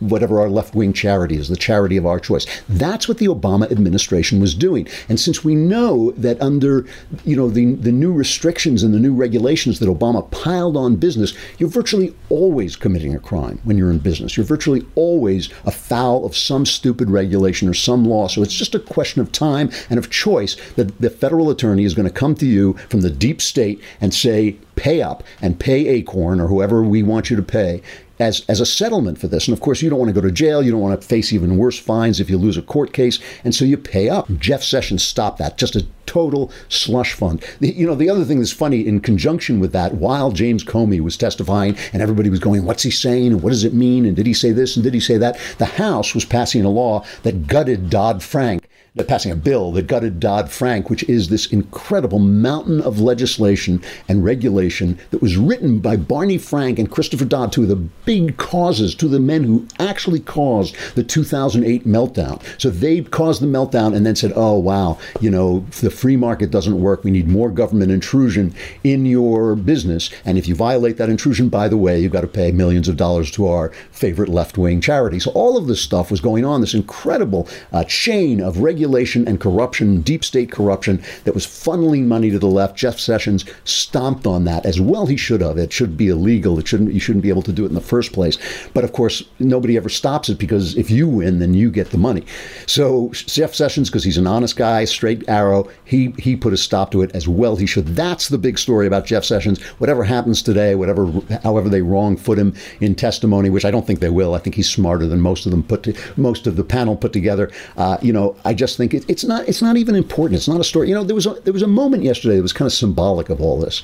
whatever 0.00 0.40
our 0.40 0.48
left 0.48 0.74
wing 0.74 0.92
charity 0.92 1.36
is, 1.36 1.48
the 1.48 1.56
charity 1.56 1.96
of 1.96 2.06
our 2.06 2.20
choice. 2.20 2.46
That's 2.68 3.08
what 3.08 3.18
the 3.18 3.26
Obama 3.26 3.70
administration 3.70 4.40
was 4.40 4.54
doing. 4.54 4.88
And 5.08 5.18
since 5.18 5.44
we 5.44 5.54
know 5.54 6.12
that 6.12 6.40
under 6.40 6.86
you 7.24 7.36
know 7.36 7.48
the, 7.48 7.74
the 7.74 7.92
new 7.92 8.12
restrictions 8.12 8.82
and 8.82 8.92
the 8.94 8.98
new 8.98 9.14
regulations 9.14 9.78
that 9.78 9.88
Obama 9.88 10.30
piled 10.30 10.76
on 10.76 10.96
business, 10.96 11.34
you're 11.58 11.68
virtually 11.68 12.14
always 12.28 12.76
committing 12.76 13.14
a 13.14 13.18
crime 13.18 13.60
when 13.64 13.78
you're 13.78 13.90
in 13.90 13.98
business. 13.98 14.36
You're 14.36 14.46
virtually 14.46 14.86
always 14.94 15.48
a 15.64 15.70
foul 15.70 16.24
of 16.24 16.36
some 16.36 16.66
stupid 16.66 17.10
regulation 17.10 17.68
or 17.68 17.74
some 17.74 18.04
law. 18.04 18.28
So 18.28 18.42
it's 18.42 18.54
just 18.54 18.74
a 18.74 18.80
question 18.80 19.20
of 19.20 19.32
time 19.32 19.70
and 19.90 19.98
of 19.98 20.10
choice 20.10 20.56
that 20.76 21.00
the 21.00 21.10
federal 21.10 21.50
attorney 21.50 21.84
is 21.84 21.94
going 21.94 22.08
to 22.08 22.12
come 22.12 22.34
to 22.36 22.46
you 22.46 22.74
from 22.90 23.00
the 23.00 23.10
deep 23.10 23.40
state 23.40 23.80
and 24.00 24.12
say, 24.12 24.56
pay 24.76 25.02
up 25.02 25.22
and 25.40 25.58
pay 25.58 25.88
Acorn 25.88 26.40
or 26.40 26.48
whoever 26.48 26.82
we 26.82 27.02
want 27.02 27.30
you 27.30 27.36
to 27.36 27.42
pay 27.42 27.82
as, 28.18 28.44
as 28.48 28.60
a 28.60 28.66
settlement 28.66 29.18
for 29.18 29.28
this. 29.28 29.48
And 29.48 29.56
of 29.56 29.60
course, 29.60 29.82
you 29.82 29.90
don't 29.90 29.98
want 29.98 30.08
to 30.08 30.20
go 30.20 30.26
to 30.26 30.32
jail. 30.32 30.62
You 30.62 30.70
don't 30.70 30.80
want 30.80 31.00
to 31.00 31.06
face 31.06 31.32
even 31.32 31.56
worse 31.56 31.78
fines 31.78 32.20
if 32.20 32.30
you 32.30 32.38
lose 32.38 32.56
a 32.56 32.62
court 32.62 32.92
case. 32.92 33.18
And 33.44 33.54
so 33.54 33.64
you 33.64 33.76
pay 33.76 34.08
up. 34.08 34.28
Jeff 34.38 34.62
Sessions 34.62 35.04
stopped 35.04 35.38
that. 35.38 35.58
Just 35.58 35.76
a 35.76 35.86
total 36.06 36.50
slush 36.68 37.12
fund. 37.12 37.44
The, 37.60 37.72
you 37.72 37.86
know, 37.86 37.94
the 37.94 38.08
other 38.08 38.24
thing 38.24 38.38
that's 38.38 38.52
funny 38.52 38.86
in 38.86 39.00
conjunction 39.00 39.60
with 39.60 39.72
that, 39.72 39.94
while 39.94 40.30
James 40.30 40.64
Comey 40.64 41.00
was 41.00 41.16
testifying 41.16 41.76
and 41.92 42.00
everybody 42.00 42.30
was 42.30 42.40
going, 42.40 42.64
what's 42.64 42.84
he 42.84 42.90
saying? 42.90 43.32
And 43.32 43.42
what 43.42 43.50
does 43.50 43.64
it 43.64 43.74
mean? 43.74 44.06
And 44.06 44.16
did 44.16 44.26
he 44.26 44.34
say 44.34 44.52
this? 44.52 44.76
And 44.76 44.84
did 44.84 44.94
he 44.94 45.00
say 45.00 45.18
that? 45.18 45.38
The 45.58 45.66
House 45.66 46.14
was 46.14 46.24
passing 46.24 46.64
a 46.64 46.70
law 46.70 47.04
that 47.22 47.46
gutted 47.46 47.90
Dodd 47.90 48.22
Frank 48.22 48.68
passing 49.04 49.30
a 49.30 49.36
bill 49.36 49.72
that 49.72 49.86
gutted 49.86 50.18
Dodd 50.18 50.50
Frank, 50.50 50.88
which 50.88 51.02
is 51.04 51.28
this 51.28 51.46
incredible 51.46 52.18
mountain 52.18 52.80
of 52.80 52.98
legislation 52.98 53.82
and 54.08 54.24
regulation 54.24 54.98
that 55.10 55.20
was 55.20 55.36
written 55.36 55.80
by 55.80 55.96
Barney 55.96 56.38
Frank 56.38 56.78
and 56.78 56.90
Christopher 56.90 57.26
Dodd, 57.26 57.52
two 57.52 57.62
of 57.62 57.68
the 57.68 57.76
big 57.76 58.38
causes, 58.38 58.94
two 58.94 59.06
of 59.06 59.12
the 59.12 59.20
men 59.20 59.44
who 59.44 59.66
actually 59.78 60.20
caused 60.20 60.74
the 60.94 61.04
2008 61.04 61.86
meltdown. 61.86 62.42
So 62.58 62.70
they 62.70 63.02
caused 63.02 63.42
the 63.42 63.46
meltdown 63.46 63.94
and 63.94 64.06
then 64.06 64.16
said, 64.16 64.32
oh, 64.34 64.58
wow, 64.58 64.98
you 65.20 65.30
know, 65.30 65.66
the 65.80 65.90
free 65.90 66.16
market 66.16 66.50
doesn't 66.50 66.80
work. 66.80 67.04
We 67.04 67.10
need 67.10 67.28
more 67.28 67.50
government 67.50 67.90
intrusion 67.90 68.54
in 68.82 69.04
your 69.04 69.56
business. 69.56 70.08
And 70.24 70.38
if 70.38 70.48
you 70.48 70.54
violate 70.54 70.96
that 70.96 71.10
intrusion, 71.10 71.50
by 71.50 71.68
the 71.68 71.76
way, 71.76 72.00
you've 72.00 72.12
got 72.12 72.22
to 72.22 72.26
pay 72.26 72.50
millions 72.50 72.88
of 72.88 72.96
dollars 72.96 73.30
to 73.32 73.46
our 73.46 73.70
favorite 73.90 74.30
left 74.30 74.56
wing 74.56 74.80
charity. 74.80 75.20
So 75.20 75.30
all 75.32 75.58
of 75.58 75.66
this 75.66 75.82
stuff 75.82 76.10
was 76.10 76.20
going 76.20 76.46
on, 76.46 76.62
this 76.62 76.74
incredible 76.74 77.46
uh, 77.72 77.84
chain 77.84 78.40
of 78.40 78.58
regulation 78.58 78.85
regulation 78.86 79.26
and 79.26 79.40
corruption, 79.40 80.00
deep 80.00 80.24
state 80.24 80.52
corruption 80.52 81.02
that 81.24 81.34
was 81.34 81.44
funneling 81.44 82.06
money 82.06 82.30
to 82.30 82.38
the 82.38 82.46
left. 82.46 82.76
Jeff 82.76 83.00
Sessions 83.00 83.44
stomped 83.64 84.28
on 84.28 84.44
that 84.44 84.64
as 84.64 84.80
well. 84.80 85.06
He 85.06 85.16
should 85.16 85.40
have. 85.40 85.58
It 85.58 85.72
should 85.72 85.96
be 85.96 86.08
illegal. 86.08 86.56
It 86.60 86.68
shouldn't. 86.68 86.92
You 86.92 87.00
shouldn't 87.00 87.24
be 87.24 87.28
able 87.28 87.42
to 87.42 87.52
do 87.52 87.64
it 87.64 87.68
in 87.68 87.74
the 87.74 87.80
first 87.80 88.12
place. 88.12 88.38
But 88.74 88.84
of 88.84 88.92
course, 88.92 89.24
nobody 89.40 89.76
ever 89.76 89.88
stops 89.88 90.28
it 90.28 90.38
because 90.38 90.76
if 90.76 90.88
you 90.88 91.08
win, 91.08 91.40
then 91.40 91.52
you 91.52 91.68
get 91.68 91.90
the 91.90 91.98
money. 91.98 92.24
So 92.66 93.10
Jeff 93.12 93.54
Sessions, 93.54 93.90
because 93.90 94.04
he's 94.04 94.18
an 94.18 94.26
honest 94.28 94.56
guy, 94.56 94.84
straight 94.84 95.28
arrow, 95.28 95.68
he 95.84 96.14
he 96.18 96.36
put 96.36 96.52
a 96.52 96.56
stop 96.56 96.92
to 96.92 97.02
it 97.02 97.10
as 97.12 97.26
well. 97.26 97.56
He 97.56 97.66
should. 97.66 97.88
That's 97.96 98.28
the 98.28 98.38
big 98.38 98.56
story 98.56 98.86
about 98.86 99.04
Jeff 99.04 99.24
Sessions. 99.24 99.60
Whatever 99.80 100.04
happens 100.04 100.42
today, 100.42 100.76
whatever, 100.76 101.10
however 101.42 101.68
they 101.68 101.82
wrong 101.82 102.16
foot 102.16 102.38
him 102.38 102.54
in 102.80 102.94
testimony, 102.94 103.50
which 103.50 103.64
I 103.64 103.72
don't 103.72 103.86
think 103.86 103.98
they 103.98 104.10
will. 104.10 104.34
I 104.34 104.38
think 104.38 104.54
he's 104.54 104.70
smarter 104.70 105.06
than 105.08 105.20
most 105.20 105.44
of 105.44 105.50
them 105.50 105.64
put 105.64 105.82
to, 105.82 105.94
most 106.16 106.46
of 106.46 106.54
the 106.54 106.64
panel 106.64 106.96
put 106.96 107.12
together. 107.12 107.50
Uh, 107.76 107.98
you 108.00 108.12
know, 108.12 108.36
I 108.44 108.54
just 108.54 108.75
think 108.76 108.94
it, 108.94 109.04
it's 109.08 109.24
not 109.24 109.48
it's 109.48 109.62
not 109.62 109.76
even 109.76 109.94
important. 109.94 110.36
It's 110.36 110.48
not 110.48 110.60
a 110.60 110.64
story. 110.64 110.88
You 110.88 110.94
know, 110.94 111.04
there 111.04 111.14
was 111.14 111.26
a, 111.26 111.34
there 111.44 111.52
was 111.52 111.62
a 111.62 111.68
moment 111.68 112.02
yesterday 112.02 112.36
that 112.36 112.42
was 112.42 112.52
kind 112.52 112.66
of 112.66 112.72
symbolic 112.72 113.28
of 113.28 113.40
all 113.40 113.58
this, 113.58 113.82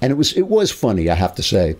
and 0.00 0.10
it 0.10 0.16
was 0.16 0.32
it 0.36 0.48
was 0.48 0.70
funny. 0.70 1.08
I 1.08 1.14
have 1.14 1.34
to 1.36 1.42
say, 1.42 1.76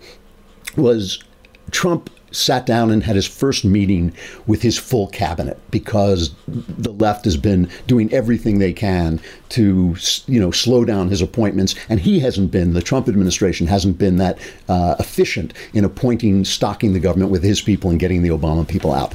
was 0.75 1.23
Trump 1.71 2.09
sat 2.31 2.65
down 2.65 2.91
and 2.91 3.03
had 3.03 3.15
his 3.15 3.27
first 3.27 3.65
meeting 3.65 4.13
with 4.47 4.61
his 4.61 4.77
full 4.77 5.07
cabinet 5.07 5.59
because 5.69 6.33
the 6.47 6.93
left 6.93 7.25
has 7.25 7.37
been 7.37 7.69
doing 7.87 8.11
everything 8.13 8.59
they 8.59 8.73
can 8.73 9.19
to 9.49 9.95
you 10.27 10.39
know 10.39 10.51
slow 10.51 10.85
down 10.85 11.09
his 11.09 11.21
appointments 11.21 11.75
and 11.89 11.99
he 11.99 12.19
hasn't 12.19 12.49
been 12.49 12.73
the 12.73 12.81
Trump 12.81 13.07
administration 13.07 13.67
hasn't 13.67 13.97
been 13.97 14.15
that 14.17 14.39
uh, 14.69 14.95
efficient 14.99 15.53
in 15.73 15.83
appointing 15.83 16.45
stocking 16.45 16.93
the 16.93 16.99
government 16.99 17.31
with 17.31 17.43
his 17.43 17.61
people 17.61 17.89
and 17.89 17.99
getting 17.99 18.21
the 18.21 18.29
Obama 18.29 18.65
people 18.67 18.93
out 18.93 19.13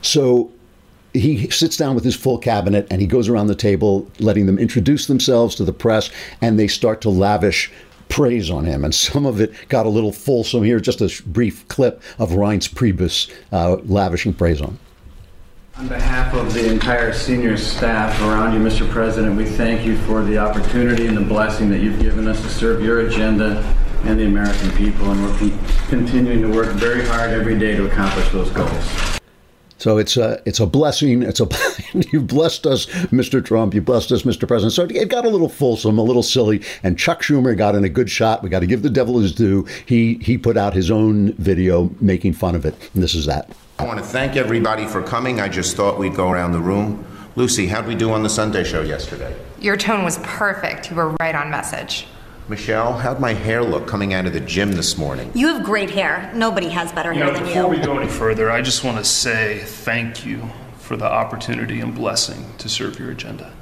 so 0.00 0.50
he 1.18 1.50
sits 1.50 1.76
down 1.76 1.94
with 1.94 2.04
his 2.04 2.16
full 2.16 2.38
cabinet 2.38 2.86
and 2.90 3.00
he 3.00 3.06
goes 3.06 3.28
around 3.28 3.46
the 3.46 3.54
table, 3.54 4.10
letting 4.18 4.46
them 4.46 4.58
introduce 4.58 5.06
themselves 5.06 5.54
to 5.56 5.64
the 5.64 5.72
press, 5.72 6.10
and 6.40 6.58
they 6.58 6.68
start 6.68 7.00
to 7.02 7.10
lavish 7.10 7.70
praise 8.08 8.50
on 8.50 8.64
him. 8.64 8.84
And 8.84 8.94
some 8.94 9.26
of 9.26 9.40
it 9.40 9.52
got 9.68 9.86
a 9.86 9.88
little 9.88 10.12
fulsome. 10.12 10.62
Here, 10.62 10.80
just 10.80 11.00
a 11.00 11.22
brief 11.26 11.66
clip 11.68 12.02
of 12.18 12.30
Reince 12.30 12.72
Priebus 12.72 13.32
uh, 13.52 13.76
lavishing 13.84 14.34
praise 14.34 14.60
on. 14.60 14.68
him. 14.68 14.78
On 15.78 15.88
behalf 15.88 16.34
of 16.34 16.54
the 16.54 16.70
entire 16.72 17.12
senior 17.12 17.56
staff 17.58 18.18
around 18.22 18.54
you, 18.54 18.60
Mr. 18.66 18.88
President, 18.88 19.36
we 19.36 19.44
thank 19.44 19.86
you 19.86 19.98
for 19.98 20.24
the 20.24 20.38
opportunity 20.38 21.06
and 21.06 21.14
the 21.14 21.20
blessing 21.20 21.68
that 21.68 21.80
you've 21.80 22.00
given 22.00 22.26
us 22.26 22.40
to 22.40 22.48
serve 22.48 22.82
your 22.82 23.00
agenda 23.00 23.62
and 24.04 24.18
the 24.18 24.24
American 24.24 24.70
people. 24.70 25.10
And 25.10 25.22
we're 25.22 25.58
continuing 25.88 26.40
to 26.40 26.48
work 26.48 26.68
very 26.76 27.04
hard 27.04 27.30
every 27.30 27.58
day 27.58 27.76
to 27.76 27.86
accomplish 27.86 28.26
those 28.30 28.48
goals. 28.50 29.15
So 29.78 29.98
it's 29.98 30.16
a 30.16 30.40
it's 30.46 30.60
a 30.60 30.66
blessing. 30.66 31.22
It's 31.22 31.40
a 31.40 31.48
you 32.12 32.20
blessed 32.20 32.66
us, 32.66 32.86
Mr. 32.86 33.44
Trump. 33.44 33.74
You 33.74 33.82
blessed 33.82 34.12
us, 34.12 34.22
Mr. 34.22 34.48
President. 34.48 34.72
So 34.72 34.84
it 34.84 35.08
got 35.08 35.26
a 35.26 35.28
little 35.28 35.48
fulsome, 35.48 35.98
a 35.98 36.02
little 36.02 36.22
silly, 36.22 36.62
and 36.82 36.98
Chuck 36.98 37.22
Schumer 37.22 37.56
got 37.56 37.74
in 37.74 37.84
a 37.84 37.88
good 37.88 38.10
shot. 38.10 38.42
We 38.42 38.48
got 38.48 38.60
to 38.60 38.66
give 38.66 38.82
the 38.82 38.90
devil 38.90 39.18
his 39.18 39.34
due. 39.34 39.66
He 39.84 40.14
he 40.14 40.38
put 40.38 40.56
out 40.56 40.74
his 40.74 40.90
own 40.90 41.32
video 41.34 41.90
making 42.00 42.32
fun 42.34 42.54
of 42.54 42.64
it, 42.64 42.74
and 42.94 43.02
this 43.02 43.14
is 43.14 43.26
that. 43.26 43.50
I 43.78 43.84
want 43.84 43.98
to 43.98 44.04
thank 44.04 44.36
everybody 44.36 44.86
for 44.86 45.02
coming. 45.02 45.40
I 45.40 45.48
just 45.48 45.76
thought 45.76 45.98
we'd 45.98 46.14
go 46.14 46.30
around 46.30 46.52
the 46.52 46.60
room. 46.60 47.04
Lucy, 47.36 47.66
how'd 47.66 47.86
we 47.86 47.94
do 47.94 48.10
on 48.12 48.22
the 48.22 48.30
Sunday 48.30 48.64
show 48.64 48.80
yesterday? 48.80 49.36
Your 49.60 49.76
tone 49.76 50.04
was 50.04 50.18
perfect. 50.22 50.90
You 50.90 50.96
were 50.96 51.14
right 51.20 51.34
on 51.34 51.50
message. 51.50 52.06
Michelle, 52.48 52.92
how'd 52.92 53.18
my 53.18 53.32
hair 53.32 53.64
look 53.64 53.88
coming 53.88 54.14
out 54.14 54.26
of 54.26 54.32
the 54.32 54.40
gym 54.40 54.72
this 54.72 54.96
morning? 54.96 55.32
You 55.34 55.48
have 55.48 55.64
great 55.64 55.90
hair. 55.90 56.30
Nobody 56.32 56.68
has 56.68 56.92
better 56.92 57.12
you 57.12 57.18
hair 57.18 57.26
know, 57.26 57.34
than 57.34 57.42
before 57.42 57.74
you. 57.74 57.80
Before 57.80 57.92
we 57.92 57.98
go 57.98 57.98
any 57.98 58.08
further, 58.10 58.50
I 58.50 58.62
just 58.62 58.84
want 58.84 58.98
to 58.98 59.04
say 59.04 59.62
thank 59.64 60.24
you 60.24 60.48
for 60.78 60.96
the 60.96 61.06
opportunity 61.06 61.80
and 61.80 61.92
blessing 61.92 62.46
to 62.58 62.68
serve 62.68 63.00
your 63.00 63.10
agenda. 63.10 63.52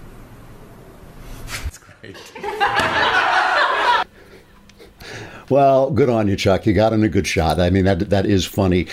That's 1.46 1.78
great. 1.78 2.16
Well, 5.50 5.90
good 5.90 6.08
on 6.08 6.26
you, 6.26 6.36
Chuck. 6.36 6.66
You 6.66 6.72
got 6.72 6.92
in 6.92 7.04
a 7.04 7.08
good 7.08 7.26
shot. 7.26 7.60
I 7.60 7.68
mean, 7.68 7.84
that 7.84 8.10
that 8.10 8.24
is 8.26 8.46
funny. 8.46 8.86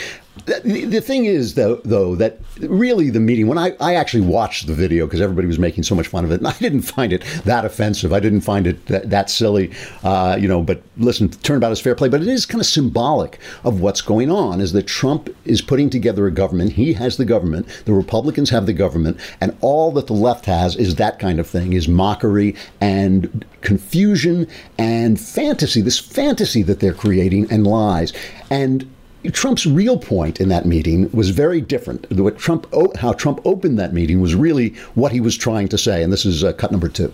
The, 0.46 1.02
thing 1.02 1.26
is, 1.26 1.56
though, 1.56 1.76
though, 1.84 2.16
that 2.16 2.40
really 2.60 3.10
the 3.10 3.20
meeting, 3.20 3.48
when 3.48 3.58
I, 3.58 3.76
I 3.82 3.96
actually 3.96 4.22
watched 4.22 4.66
the 4.66 4.74
video 4.74 5.06
because 5.06 5.20
everybody 5.20 5.46
was 5.46 5.60
making 5.60 5.84
so 5.84 5.94
much 5.94 6.08
fun 6.08 6.24
of 6.24 6.32
it, 6.32 6.40
and 6.40 6.48
I 6.48 6.54
didn't 6.60 6.84
find 6.84 7.12
it 7.12 7.24
that 7.44 7.66
offensive. 7.66 8.14
I 8.14 8.20
didn't 8.22 8.42
find 8.42 8.66
it 8.66 8.86
that, 8.88 9.10
that 9.10 9.30
silly, 9.30 9.72
uh, 10.04 10.38
you 10.40 10.48
know, 10.48 10.62
but 10.62 10.82
listen, 10.98 11.30
turnabout 11.30 11.74
is 11.74 11.82
fair 11.82 11.96
play. 11.96 12.08
But 12.08 12.22
it 12.22 12.28
is 12.28 12.46
kind 12.46 12.62
of 12.62 12.66
symbolic 12.66 13.40
of 13.64 13.82
what's 13.82 14.02
going 14.02 14.32
on 14.32 14.62
is 14.62 14.72
that 14.72 14.88
Trump 14.88 15.30
is 15.44 15.62
putting 15.62 15.90
together 15.90 16.26
a 16.28 16.32
government. 16.32 16.74
He 16.74 16.94
has 16.94 17.18
the 17.18 17.26
government. 17.26 17.68
The 17.86 17.94
Republicans 17.94 18.50
have 18.52 18.66
the 18.66 18.74
government. 18.74 19.20
And 19.42 19.58
all 19.60 19.92
that 19.92 20.08
the 20.08 20.14
left 20.14 20.46
has 20.46 20.78
is 20.78 20.96
that 20.96 21.20
kind 21.20 21.40
of 21.40 21.48
thing, 21.48 21.74
is 21.74 21.90
mockery 21.90 22.56
and 22.80 23.46
confusion 23.62 24.48
and 24.78 25.20
fantasy, 25.20 25.82
this 25.82 26.00
fantasy 26.00 26.64
that 26.64 26.80
they're 26.80 26.94
creating 26.94 27.52
and 27.52 27.68
lies. 27.68 28.14
And 28.50 28.90
Trump's 29.30 29.68
real 29.68 30.00
point 30.00 30.42
in 30.42 30.50
that 30.50 30.66
meeting 30.66 31.10
was 31.12 31.30
very 31.30 31.62
different. 31.62 32.10
What 32.12 32.40
Trump, 32.40 32.66
how 32.96 33.14
Trump 33.14 33.40
opened 33.46 33.78
that 33.78 33.94
meeting 33.94 34.20
was 34.20 34.34
really 34.34 34.70
what 34.96 35.12
he 35.12 35.20
was 35.20 35.38
trying 35.38 35.68
to 35.70 35.78
say, 35.78 36.02
and 36.02 36.12
this 36.12 36.26
is 36.26 36.44
uh, 36.44 36.54
cut 36.54 36.72
number 36.72 36.90
two. 36.90 37.14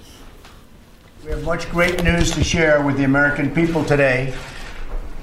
We 1.26 1.32
have 1.32 1.44
much 1.44 1.70
great 1.70 2.02
news 2.04 2.32
to 2.32 2.44
share 2.44 2.82
with 2.82 2.96
the 2.96 3.04
American 3.04 3.54
people 3.54 3.84
today 3.84 4.34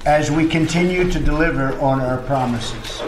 as 0.05 0.29
we 0.29 0.47
continue 0.47 1.09
to 1.09 1.19
deliver 1.19 1.73
on 1.79 1.99
our 1.99 2.19
promises. 2.19 3.01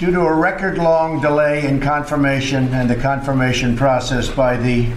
Due 0.00 0.10
to 0.10 0.20
a 0.22 0.34
record 0.34 0.78
long 0.78 1.20
delay 1.20 1.64
in 1.68 1.80
confirmation 1.80 2.66
and 2.74 2.90
the 2.90 2.96
confirmation 2.96 3.76
process 3.76 4.28
by 4.28 4.56
the 4.56 4.92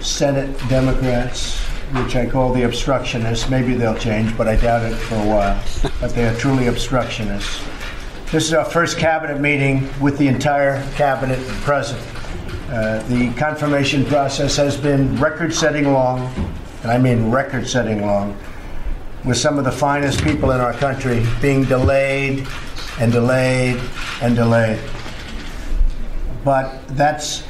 Senate 0.00 0.56
Democrats, 0.68 1.60
which 1.92 2.16
I 2.16 2.26
call 2.26 2.52
the 2.52 2.62
obstructionists. 2.62 3.50
Maybe 3.50 3.74
they'll 3.74 3.98
change, 3.98 4.36
but 4.36 4.48
I 4.48 4.56
doubt 4.56 4.90
it 4.90 4.94
for 4.96 5.16
a 5.16 5.26
while. 5.26 5.62
but 6.00 6.14
they 6.14 6.26
are 6.26 6.34
truly 6.36 6.68
obstructionists. 6.68 7.62
This 8.30 8.44
is 8.44 8.54
our 8.54 8.64
first 8.64 8.96
cabinet 8.96 9.40
meeting 9.40 9.88
with 10.00 10.16
the 10.16 10.26
entire 10.26 10.82
cabinet 10.94 11.38
present. 11.60 12.00
Uh, 12.70 13.02
the 13.08 13.30
confirmation 13.34 14.06
process 14.06 14.56
has 14.56 14.74
been 14.74 15.14
record 15.20 15.52
setting 15.52 15.92
long, 15.92 16.32
and 16.82 16.90
I 16.90 16.96
mean 16.96 17.30
record 17.30 17.68
setting 17.68 18.06
long, 18.06 18.38
with 19.26 19.36
some 19.36 19.58
of 19.58 19.64
the 19.64 19.72
finest 19.72 20.24
people 20.24 20.52
in 20.52 20.60
our 20.60 20.72
country 20.72 21.26
being 21.42 21.64
delayed 21.64 22.46
and 22.98 23.12
delayed 23.12 23.78
and 24.22 24.34
delayed. 24.34 24.80
But 26.42 26.86
that's 26.96 27.44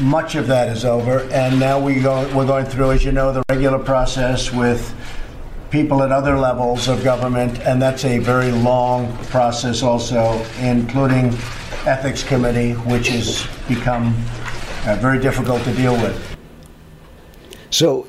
much 0.00 0.34
of 0.34 0.46
that 0.46 0.68
is 0.68 0.84
over, 0.84 1.20
and 1.32 1.58
now 1.58 1.78
we 1.78 2.00
go, 2.00 2.28
we're 2.34 2.46
going 2.46 2.66
through, 2.66 2.92
as 2.92 3.04
you 3.04 3.12
know, 3.12 3.32
the 3.32 3.42
regular 3.48 3.78
process 3.78 4.52
with 4.52 4.94
people 5.70 6.02
at 6.02 6.12
other 6.12 6.36
levels 6.36 6.88
of 6.88 7.02
government, 7.02 7.58
and 7.60 7.80
that's 7.80 8.04
a 8.04 8.18
very 8.18 8.50
long 8.50 9.16
process 9.26 9.82
also, 9.82 10.44
including 10.60 11.28
ethics 11.86 12.22
committee, 12.22 12.72
which 12.72 13.08
has 13.08 13.46
become 13.68 14.14
uh, 14.86 14.96
very 15.00 15.18
difficult 15.18 15.62
to 15.64 15.74
deal 15.74 15.94
with. 15.94 16.36
So 17.70 18.06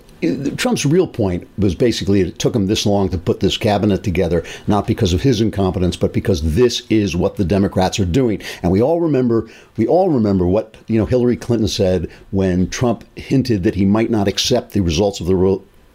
Trump's 0.57 0.85
real 0.85 1.07
point 1.07 1.47
was 1.57 1.75
basically 1.75 2.21
it 2.21 2.39
took 2.39 2.55
him 2.55 2.67
this 2.67 2.85
long 2.85 3.09
to 3.09 3.17
put 3.17 3.39
this 3.39 3.57
cabinet 3.57 4.03
together, 4.03 4.43
not 4.67 4.87
because 4.87 5.13
of 5.13 5.21
his 5.21 5.41
incompetence, 5.41 5.95
but 5.95 6.13
because 6.13 6.55
this 6.55 6.83
is 6.89 7.15
what 7.15 7.35
the 7.35 7.45
Democrats 7.45 7.99
are 7.99 8.05
doing. 8.05 8.41
And 8.61 8.71
we 8.71 8.81
all 8.81 9.01
remember, 9.01 9.49
we 9.77 9.87
all 9.87 10.09
remember 10.09 10.47
what 10.47 10.77
you 10.87 10.97
know 10.97 11.05
Hillary 11.05 11.37
Clinton 11.37 11.67
said 11.67 12.09
when 12.31 12.69
Trump 12.69 13.05
hinted 13.17 13.63
that 13.63 13.75
he 13.75 13.85
might 13.85 14.09
not 14.09 14.27
accept 14.27 14.71
the 14.71 14.81
results 14.81 15.19
of 15.19 15.27
the 15.27 15.35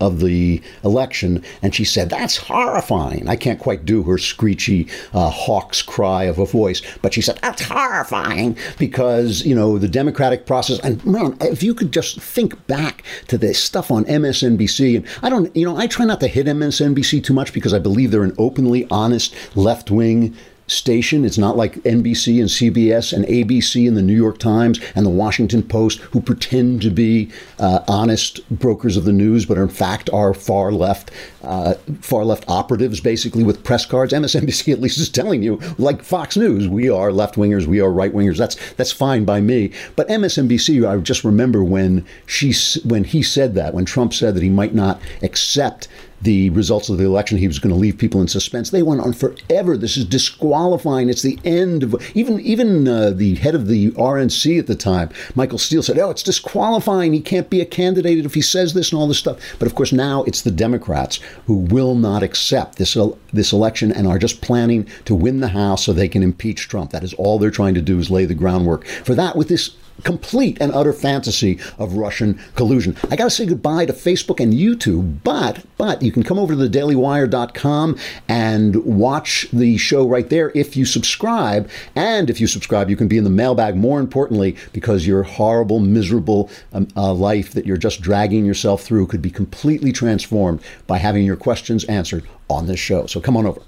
of 0.00 0.20
the 0.20 0.62
election, 0.84 1.42
and 1.62 1.74
she 1.74 1.84
said, 1.84 2.10
That's 2.10 2.36
horrifying. 2.36 3.28
I 3.28 3.36
can't 3.36 3.58
quite 3.58 3.84
do 3.84 4.02
her 4.04 4.18
screechy 4.18 4.88
uh, 5.12 5.30
hawk's 5.30 5.82
cry 5.82 6.24
of 6.24 6.38
a 6.38 6.46
voice, 6.46 6.82
but 7.02 7.14
she 7.14 7.20
said, 7.20 7.38
That's 7.42 7.62
horrifying 7.62 8.56
because, 8.78 9.44
you 9.44 9.54
know, 9.54 9.78
the 9.78 9.88
democratic 9.88 10.46
process. 10.46 10.78
And 10.80 11.04
man, 11.04 11.36
if 11.40 11.62
you 11.62 11.74
could 11.74 11.92
just 11.92 12.20
think 12.20 12.66
back 12.66 13.02
to 13.28 13.38
this 13.38 13.62
stuff 13.62 13.90
on 13.90 14.04
MSNBC, 14.04 14.96
and 14.96 15.06
I 15.22 15.30
don't, 15.30 15.54
you 15.56 15.64
know, 15.64 15.76
I 15.76 15.86
try 15.86 16.04
not 16.04 16.20
to 16.20 16.28
hit 16.28 16.46
MSNBC 16.46 17.24
too 17.24 17.34
much 17.34 17.52
because 17.52 17.74
I 17.74 17.78
believe 17.78 18.10
they're 18.10 18.22
an 18.22 18.34
openly 18.38 18.86
honest 18.90 19.34
left 19.56 19.90
wing 19.90 20.36
station. 20.68 21.24
It's 21.24 21.38
not 21.38 21.56
like 21.56 21.74
NBC 21.76 22.38
and 22.40 22.48
CBS 22.48 23.12
and 23.12 23.24
ABC 23.24 23.88
and 23.88 23.96
the 23.96 24.02
New 24.02 24.14
York 24.14 24.38
Times 24.38 24.80
and 24.94 25.04
the 25.04 25.10
Washington 25.10 25.62
Post 25.62 25.98
who 26.00 26.20
pretend 26.20 26.82
to 26.82 26.90
be 26.90 27.30
uh, 27.58 27.80
honest 27.88 28.48
brokers 28.50 28.96
of 28.96 29.04
the 29.04 29.12
news, 29.12 29.46
but 29.46 29.58
in 29.58 29.68
fact 29.68 30.10
are 30.10 30.34
far 30.34 30.70
left, 30.70 31.10
uh, 31.42 31.74
far 32.00 32.24
left 32.24 32.44
operatives, 32.48 33.00
basically 33.00 33.42
with 33.42 33.64
press 33.64 33.86
cards. 33.86 34.12
MSNBC 34.12 34.72
at 34.72 34.80
least 34.80 34.98
is 34.98 35.08
telling 35.08 35.42
you, 35.42 35.60
like 35.78 36.02
Fox 36.02 36.36
News, 36.36 36.68
we 36.68 36.88
are 36.90 37.10
left 37.10 37.36
wingers, 37.36 37.66
we 37.66 37.80
are 37.80 37.90
right 37.90 38.12
wingers. 38.12 38.36
That's 38.36 38.56
that's 38.74 38.92
fine 38.92 39.24
by 39.24 39.40
me. 39.40 39.72
But 39.96 40.08
MSNBC, 40.08 40.88
I 40.88 40.98
just 40.98 41.24
remember 41.24 41.64
when 41.64 42.06
she 42.26 42.54
when 42.84 43.04
he 43.04 43.22
said 43.22 43.54
that, 43.54 43.74
when 43.74 43.84
Trump 43.84 44.12
said 44.12 44.34
that 44.34 44.42
he 44.42 44.50
might 44.50 44.74
not 44.74 45.00
accept 45.22 45.88
the 46.22 46.50
results 46.50 46.88
of 46.88 46.98
the 46.98 47.04
election. 47.04 47.38
He 47.38 47.46
was 47.46 47.58
going 47.58 47.72
to 47.72 47.78
leave 47.80 47.98
people 47.98 48.20
in 48.20 48.28
suspense. 48.28 48.70
They 48.70 48.82
went 48.82 49.00
on 49.00 49.12
forever. 49.12 49.76
This 49.76 49.96
is 49.96 50.04
disqualifying. 50.04 51.08
It's 51.08 51.22
the 51.22 51.38
end 51.44 51.82
of 51.82 51.94
even 52.16 52.40
even 52.40 52.88
uh, 52.88 53.10
the 53.10 53.36
head 53.36 53.54
of 53.54 53.68
the 53.68 53.90
RNC 53.92 54.58
at 54.58 54.66
the 54.66 54.74
time, 54.74 55.10
Michael 55.34 55.58
Steele, 55.58 55.82
said, 55.82 55.98
"Oh, 55.98 56.10
it's 56.10 56.22
disqualifying. 56.22 57.12
He 57.12 57.20
can't 57.20 57.50
be 57.50 57.60
a 57.60 57.66
candidate 57.66 58.24
if 58.24 58.34
he 58.34 58.40
says 58.40 58.74
this 58.74 58.90
and 58.92 59.00
all 59.00 59.06
this 59.06 59.18
stuff." 59.18 59.38
But 59.58 59.66
of 59.66 59.74
course, 59.74 59.92
now 59.92 60.24
it's 60.24 60.42
the 60.42 60.50
Democrats 60.50 61.20
who 61.46 61.56
will 61.56 61.94
not 61.94 62.22
accept 62.22 62.76
this 62.76 62.96
this 63.32 63.52
election 63.52 63.92
and 63.92 64.06
are 64.06 64.18
just 64.18 64.40
planning 64.40 64.86
to 65.04 65.14
win 65.14 65.40
the 65.40 65.48
House 65.48 65.84
so 65.84 65.92
they 65.92 66.08
can 66.08 66.22
impeach 66.22 66.68
Trump. 66.68 66.90
That 66.90 67.04
is 67.04 67.14
all 67.14 67.38
they're 67.38 67.50
trying 67.50 67.74
to 67.74 67.82
do 67.82 67.98
is 67.98 68.10
lay 68.10 68.24
the 68.24 68.34
groundwork 68.34 68.86
for 68.86 69.14
that 69.14 69.36
with 69.36 69.48
this 69.48 69.76
complete 70.04 70.58
and 70.60 70.72
utter 70.72 70.92
fantasy 70.92 71.58
of 71.78 71.94
Russian 71.94 72.38
collusion. 72.54 72.96
I 73.10 73.16
got 73.16 73.24
to 73.24 73.30
say 73.30 73.46
goodbye 73.46 73.86
to 73.86 73.92
Facebook 73.92 74.40
and 74.40 74.52
YouTube, 74.52 75.22
but 75.24 75.64
but 75.76 76.02
you 76.02 76.12
can 76.12 76.22
come 76.22 76.38
over 76.38 76.54
to 76.54 76.60
thedailywire.com 76.60 77.98
and 78.28 78.76
watch 78.84 79.48
the 79.52 79.76
show 79.76 80.06
right 80.06 80.28
there 80.28 80.50
if 80.54 80.76
you 80.76 80.84
subscribe. 80.84 81.70
And 81.94 82.30
if 82.30 82.40
you 82.40 82.46
subscribe, 82.46 82.90
you 82.90 82.96
can 82.96 83.08
be 83.08 83.18
in 83.18 83.24
the 83.24 83.30
mailbag. 83.30 83.76
More 83.76 84.00
importantly, 84.00 84.56
because 84.72 85.06
your 85.06 85.22
horrible, 85.22 85.80
miserable 85.80 86.50
um, 86.72 86.88
uh, 86.96 87.12
life 87.12 87.52
that 87.52 87.66
you're 87.66 87.76
just 87.76 88.00
dragging 88.00 88.44
yourself 88.44 88.82
through 88.82 89.06
could 89.06 89.22
be 89.22 89.30
completely 89.30 89.92
transformed 89.92 90.60
by 90.86 90.98
having 90.98 91.24
your 91.24 91.36
questions 91.36 91.84
answered 91.84 92.26
on 92.50 92.66
this 92.66 92.80
show. 92.80 93.06
So 93.06 93.20
come 93.20 93.36
on 93.36 93.46
over. 93.46 93.60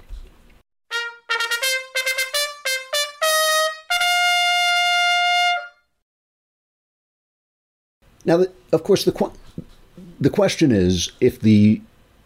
Now, 8.25 8.45
of 8.71 8.83
course, 8.83 9.05
the 9.05 9.31
the 10.19 10.29
question 10.29 10.71
is 10.71 11.11
if 11.19 11.39
the 11.39 11.81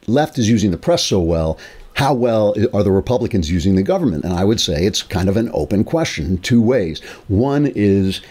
left 0.07 0.37
is 0.37 0.49
using 0.49 0.71
the 0.71 0.77
press 0.77 1.03
so 1.03 1.19
well, 1.19 1.57
how 1.93 2.13
well 2.13 2.53
are 2.73 2.83
the 2.83 2.91
Republicans 2.91 3.49
using 3.49 3.75
the 3.75 3.83
government? 3.83 4.25
And 4.25 4.33
I 4.33 4.43
would 4.43 4.59
say 4.59 4.85
it's 4.85 5.01
kind 5.01 5.29
of 5.29 5.37
an 5.37 5.49
open 5.53 5.83
question, 5.83 6.37
two 6.39 6.61
ways. 6.61 6.99
One 7.27 7.71
is 7.73 8.21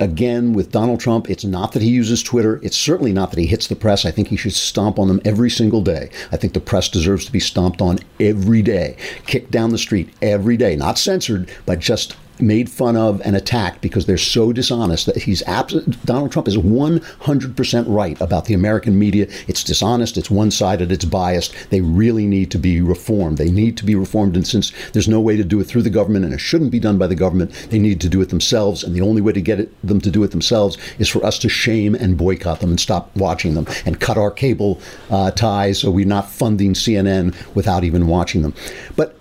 again 0.00 0.52
with 0.54 0.70
Donald 0.70 1.00
Trump, 1.00 1.28
it's 1.30 1.44
not 1.44 1.72
that 1.72 1.82
he 1.82 1.88
uses 1.88 2.22
Twitter. 2.22 2.60
It's 2.62 2.76
certainly 2.76 3.12
not 3.12 3.30
that 3.30 3.38
he 3.38 3.46
hits 3.46 3.66
the 3.66 3.76
press. 3.76 4.04
I 4.04 4.10
think 4.10 4.28
he 4.28 4.36
should 4.36 4.52
stomp 4.52 4.98
on 4.98 5.08
them 5.08 5.20
every 5.24 5.50
single 5.50 5.82
day. 5.82 6.10
I 6.32 6.36
think 6.36 6.52
the 6.52 6.60
press 6.60 6.88
deserves 6.88 7.24
to 7.26 7.32
be 7.32 7.40
stomped 7.40 7.80
on 7.80 7.98
every 8.20 8.62
day, 8.62 8.96
kicked 9.26 9.50
down 9.50 9.70
the 9.70 9.78
street 9.78 10.10
every 10.22 10.56
day, 10.56 10.76
not 10.76 10.98
censored, 10.98 11.50
but 11.66 11.78
just 11.80 12.16
made 12.40 12.68
fun 12.68 12.96
of 12.96 13.20
and 13.24 13.36
attacked 13.36 13.80
because 13.80 14.06
they're 14.06 14.18
so 14.18 14.52
dishonest 14.52 15.06
that 15.06 15.16
he's 15.16 15.42
abs- 15.42 15.84
Donald 16.04 16.32
Trump 16.32 16.48
is 16.48 16.56
100% 16.56 17.84
right 17.86 18.20
about 18.20 18.46
the 18.46 18.54
American 18.54 18.98
media. 18.98 19.26
It's 19.46 19.64
dishonest, 19.64 20.16
it's 20.16 20.30
one-sided, 20.30 20.90
it's 20.90 21.04
biased. 21.04 21.54
They 21.70 21.80
really 21.80 22.26
need 22.26 22.50
to 22.52 22.58
be 22.58 22.80
reformed. 22.80 23.38
They 23.38 23.50
need 23.50 23.76
to 23.78 23.84
be 23.84 23.94
reformed 23.94 24.36
and 24.36 24.46
since 24.46 24.72
there's 24.92 25.08
no 25.08 25.20
way 25.20 25.36
to 25.36 25.44
do 25.44 25.60
it 25.60 25.64
through 25.64 25.82
the 25.82 25.90
government 25.90 26.24
and 26.24 26.34
it 26.34 26.40
shouldn't 26.40 26.70
be 26.70 26.80
done 26.80 26.98
by 26.98 27.06
the 27.06 27.14
government, 27.14 27.52
they 27.70 27.78
need 27.78 28.00
to 28.00 28.08
do 28.08 28.20
it 28.20 28.30
themselves 28.30 28.82
and 28.82 28.94
the 28.94 29.00
only 29.00 29.20
way 29.20 29.32
to 29.32 29.40
get 29.40 29.60
it, 29.60 29.72
them 29.86 30.00
to 30.00 30.10
do 30.10 30.22
it 30.22 30.30
themselves 30.30 30.76
is 30.98 31.08
for 31.08 31.24
us 31.24 31.38
to 31.38 31.48
shame 31.48 31.94
and 31.94 32.18
boycott 32.18 32.60
them 32.60 32.70
and 32.70 32.80
stop 32.80 33.14
watching 33.16 33.54
them 33.54 33.66
and 33.86 34.00
cut 34.00 34.18
our 34.18 34.30
cable 34.30 34.80
uh, 35.10 35.30
ties 35.30 35.80
so 35.80 35.90
we're 35.90 36.06
not 36.06 36.30
funding 36.30 36.74
CNN 36.74 37.34
without 37.54 37.84
even 37.84 38.06
watching 38.06 38.42
them. 38.42 38.54
But 38.96 39.16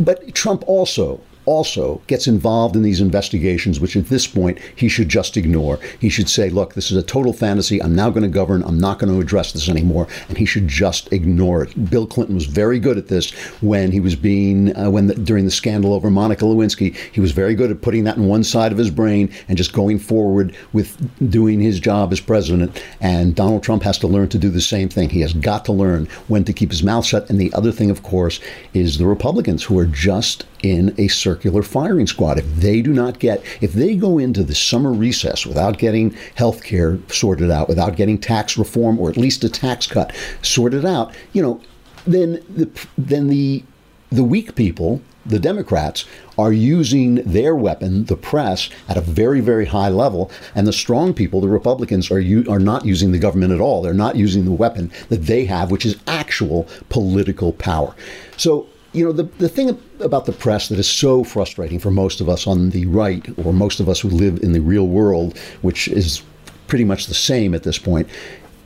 but 0.00 0.34
Trump 0.34 0.64
also 0.66 1.20
also 1.46 2.00
gets 2.06 2.26
involved 2.26 2.76
in 2.76 2.82
these 2.82 3.00
investigations, 3.00 3.80
which 3.80 3.96
at 3.96 4.06
this 4.06 4.26
point 4.26 4.58
he 4.74 4.88
should 4.88 5.08
just 5.08 5.36
ignore. 5.36 5.78
He 6.00 6.08
should 6.08 6.28
say, 6.28 6.50
look, 6.50 6.74
this 6.74 6.90
is 6.90 6.96
a 6.96 7.02
total 7.02 7.32
fantasy. 7.32 7.82
I'm 7.82 7.94
now 7.94 8.10
going 8.10 8.22
to 8.22 8.28
govern. 8.28 8.62
I'm 8.64 8.78
not 8.78 8.98
going 8.98 9.12
to 9.12 9.20
address 9.20 9.52
this 9.52 9.68
anymore. 9.68 10.06
And 10.28 10.36
he 10.36 10.44
should 10.44 10.68
just 10.68 11.12
ignore 11.12 11.62
it. 11.62 11.90
Bill 11.90 12.06
Clinton 12.06 12.34
was 12.34 12.46
very 12.46 12.78
good 12.78 12.98
at 12.98 13.08
this 13.08 13.30
when 13.62 13.92
he 13.92 14.00
was 14.00 14.16
being, 14.16 14.76
uh, 14.76 14.90
when 14.90 15.06
the, 15.06 15.14
during 15.14 15.44
the 15.44 15.50
scandal 15.50 15.94
over 15.94 16.10
Monica 16.10 16.44
Lewinsky, 16.44 16.94
he 17.12 17.20
was 17.20 17.32
very 17.32 17.54
good 17.54 17.70
at 17.70 17.82
putting 17.82 18.04
that 18.04 18.16
in 18.16 18.26
one 18.26 18.44
side 18.44 18.72
of 18.72 18.78
his 18.78 18.90
brain 18.90 19.32
and 19.48 19.56
just 19.56 19.72
going 19.72 19.98
forward 19.98 20.54
with 20.72 20.96
doing 21.30 21.60
his 21.60 21.80
job 21.80 22.12
as 22.12 22.20
president. 22.20 22.82
And 23.00 23.34
Donald 23.34 23.62
Trump 23.62 23.82
has 23.84 23.98
to 23.98 24.06
learn 24.06 24.28
to 24.30 24.38
do 24.38 24.50
the 24.50 24.60
same 24.60 24.88
thing. 24.88 25.10
He 25.10 25.20
has 25.20 25.32
got 25.32 25.64
to 25.66 25.72
learn 25.72 26.06
when 26.28 26.44
to 26.44 26.52
keep 26.52 26.70
his 26.70 26.82
mouth 26.82 27.06
shut. 27.06 27.30
And 27.30 27.40
the 27.40 27.52
other 27.54 27.72
thing, 27.72 27.90
of 27.90 28.02
course, 28.02 28.40
is 28.74 28.98
the 28.98 29.06
Republicans 29.06 29.62
who 29.62 29.78
are 29.78 29.86
just 29.86 30.44
in 30.62 30.94
a 30.98 31.08
circular 31.08 31.62
firing 31.62 32.06
squad. 32.06 32.38
If 32.38 32.56
they 32.56 32.82
do 32.82 32.92
not 32.92 33.18
get, 33.18 33.42
if 33.60 33.72
they 33.72 33.94
go 33.94 34.18
into 34.18 34.42
the 34.42 34.54
summer 34.54 34.92
recess 34.92 35.46
without 35.46 35.78
getting 35.78 36.16
health 36.34 36.64
care 36.64 36.98
sorted 37.08 37.50
out, 37.50 37.68
without 37.68 37.96
getting 37.96 38.18
tax 38.18 38.56
reform 38.56 38.98
or 38.98 39.10
at 39.10 39.16
least 39.16 39.44
a 39.44 39.48
tax 39.48 39.86
cut 39.86 40.14
sorted 40.42 40.84
out, 40.84 41.14
you 41.32 41.42
know, 41.42 41.60
then 42.06 42.42
the 42.48 42.70
then 42.96 43.28
the 43.28 43.64
the 44.10 44.24
weak 44.24 44.54
people, 44.54 45.02
the 45.24 45.40
Democrats, 45.40 46.04
are 46.38 46.52
using 46.52 47.16
their 47.16 47.54
weapon, 47.54 48.04
the 48.04 48.16
press, 48.16 48.70
at 48.88 48.96
a 48.96 49.00
very, 49.00 49.40
very 49.40 49.66
high 49.66 49.88
level, 49.88 50.30
and 50.54 50.66
the 50.66 50.72
strong 50.72 51.12
people, 51.12 51.40
the 51.40 51.48
Republicans, 51.48 52.10
are 52.10 52.20
u- 52.20 52.46
are 52.48 52.60
not 52.60 52.84
using 52.84 53.10
the 53.10 53.18
government 53.18 53.52
at 53.52 53.60
all. 53.60 53.82
They're 53.82 53.94
not 53.94 54.16
using 54.16 54.44
the 54.44 54.52
weapon 54.52 54.92
that 55.08 55.26
they 55.26 55.44
have, 55.46 55.70
which 55.70 55.84
is 55.84 55.96
actual 56.06 56.68
political 56.88 57.52
power. 57.52 57.94
So 58.36 58.68
you 58.96 59.04
know, 59.04 59.12
the, 59.12 59.24
the 59.24 59.48
thing 59.48 59.78
about 60.00 60.24
the 60.24 60.32
press 60.32 60.68
that 60.68 60.78
is 60.78 60.88
so 60.88 61.22
frustrating 61.22 61.78
for 61.78 61.90
most 61.90 62.22
of 62.22 62.30
us 62.30 62.46
on 62.46 62.70
the 62.70 62.86
right, 62.86 63.26
or 63.44 63.52
most 63.52 63.78
of 63.78 63.90
us 63.90 64.00
who 64.00 64.08
live 64.08 64.42
in 64.42 64.52
the 64.52 64.60
real 64.60 64.88
world, 64.88 65.36
which 65.60 65.86
is 65.88 66.22
pretty 66.66 66.84
much 66.84 67.06
the 67.06 67.14
same 67.14 67.54
at 67.54 67.62
this 67.62 67.78
point, 67.78 68.08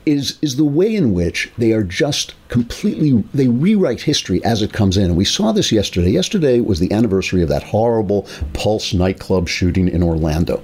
is 0.05 0.39
is 0.41 0.55
the 0.55 0.63
way 0.63 0.95
in 0.95 1.13
which 1.13 1.51
they 1.57 1.73
are 1.73 1.83
just 1.83 2.33
completely 2.47 3.23
they 3.33 3.47
rewrite 3.49 4.01
history 4.01 4.43
as 4.45 4.61
it 4.61 4.71
comes 4.71 4.97
in. 4.97 5.05
And 5.05 5.17
we 5.17 5.25
saw 5.25 5.51
this 5.51 5.71
yesterday. 5.71 6.11
Yesterday 6.11 6.61
was 6.61 6.79
the 6.79 6.91
anniversary 6.91 7.43
of 7.43 7.49
that 7.49 7.63
horrible 7.63 8.25
Pulse 8.53 8.93
nightclub 8.93 9.49
shooting 9.49 9.89
in 9.89 10.01
Orlando 10.01 10.63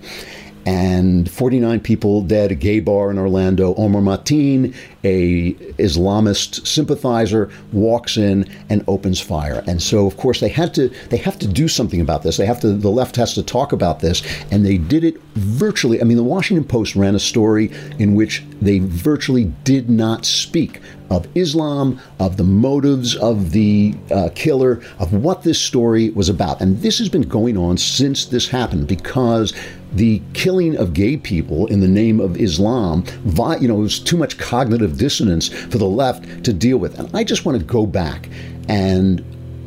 and 0.67 1.31
49 1.31 1.79
people 1.79 2.21
dead, 2.21 2.51
a 2.51 2.55
gay 2.55 2.81
bar 2.81 3.09
in 3.09 3.17
Orlando. 3.17 3.73
Omar 3.75 4.01
Mateen, 4.01 4.75
a 5.05 5.53
Islamist 5.79 6.67
sympathizer, 6.67 7.49
walks 7.71 8.17
in 8.17 8.45
and 8.69 8.83
opens 8.89 9.21
fire. 9.21 9.63
And 9.65 9.81
so, 9.81 10.05
of 10.05 10.17
course, 10.17 10.41
they 10.41 10.49
had 10.49 10.73
to 10.73 10.89
they 11.09 11.15
have 11.15 11.39
to 11.39 11.47
do 11.47 11.69
something 11.69 12.01
about 12.01 12.23
this. 12.23 12.35
They 12.35 12.45
have 12.45 12.59
to 12.59 12.73
the 12.73 12.89
left 12.89 13.15
has 13.15 13.33
to 13.35 13.43
talk 13.43 13.71
about 13.71 14.01
this, 14.01 14.21
and 14.51 14.65
they 14.65 14.77
did 14.77 15.05
it 15.05 15.21
virtually. 15.35 16.01
I 16.01 16.03
mean, 16.03 16.17
the 16.17 16.23
Washington 16.23 16.67
Post 16.67 16.97
ran 16.97 17.15
a 17.15 17.19
story 17.19 17.71
in 17.97 18.13
which 18.13 18.43
they 18.61 18.79
virtually 18.79 19.45
did 19.63 19.89
not 19.89 20.25
speak 20.25 20.81
of 21.09 21.27
Islam, 21.35 21.99
of 22.19 22.37
the 22.37 22.43
motives 22.43 23.15
of 23.15 23.51
the 23.51 23.95
uh, 24.11 24.29
killer, 24.35 24.81
of 24.99 25.13
what 25.13 25.43
this 25.43 25.59
story 25.59 26.09
was 26.09 26.27
about. 26.29 26.59
And 26.61 26.81
this 26.81 26.97
has 26.99 27.09
been 27.09 27.21
going 27.21 27.57
on 27.57 27.77
since 27.77 28.25
this 28.25 28.49
happened 28.49 28.87
because 28.87 29.53
the 29.93 30.21
killing 30.33 30.77
of 30.77 30.93
gay 30.93 31.17
people 31.17 31.65
in 31.67 31.79
the 31.79 31.87
name 31.87 32.19
of 32.19 32.37
Islam, 32.37 33.03
you 33.25 33.67
know, 33.67 33.77
it 33.77 33.81
was 33.81 33.99
too 33.99 34.17
much 34.17 34.37
cognitive 34.37 34.97
dissonance 34.97 35.47
for 35.47 35.77
the 35.77 35.85
left 35.85 36.43
to 36.43 36.53
deal 36.53 36.77
with. 36.77 36.99
And 36.99 37.09
I 37.15 37.23
just 37.23 37.45
want 37.45 37.57
to 37.57 37.63
go 37.63 37.85
back 37.85 38.29
and 38.67 39.23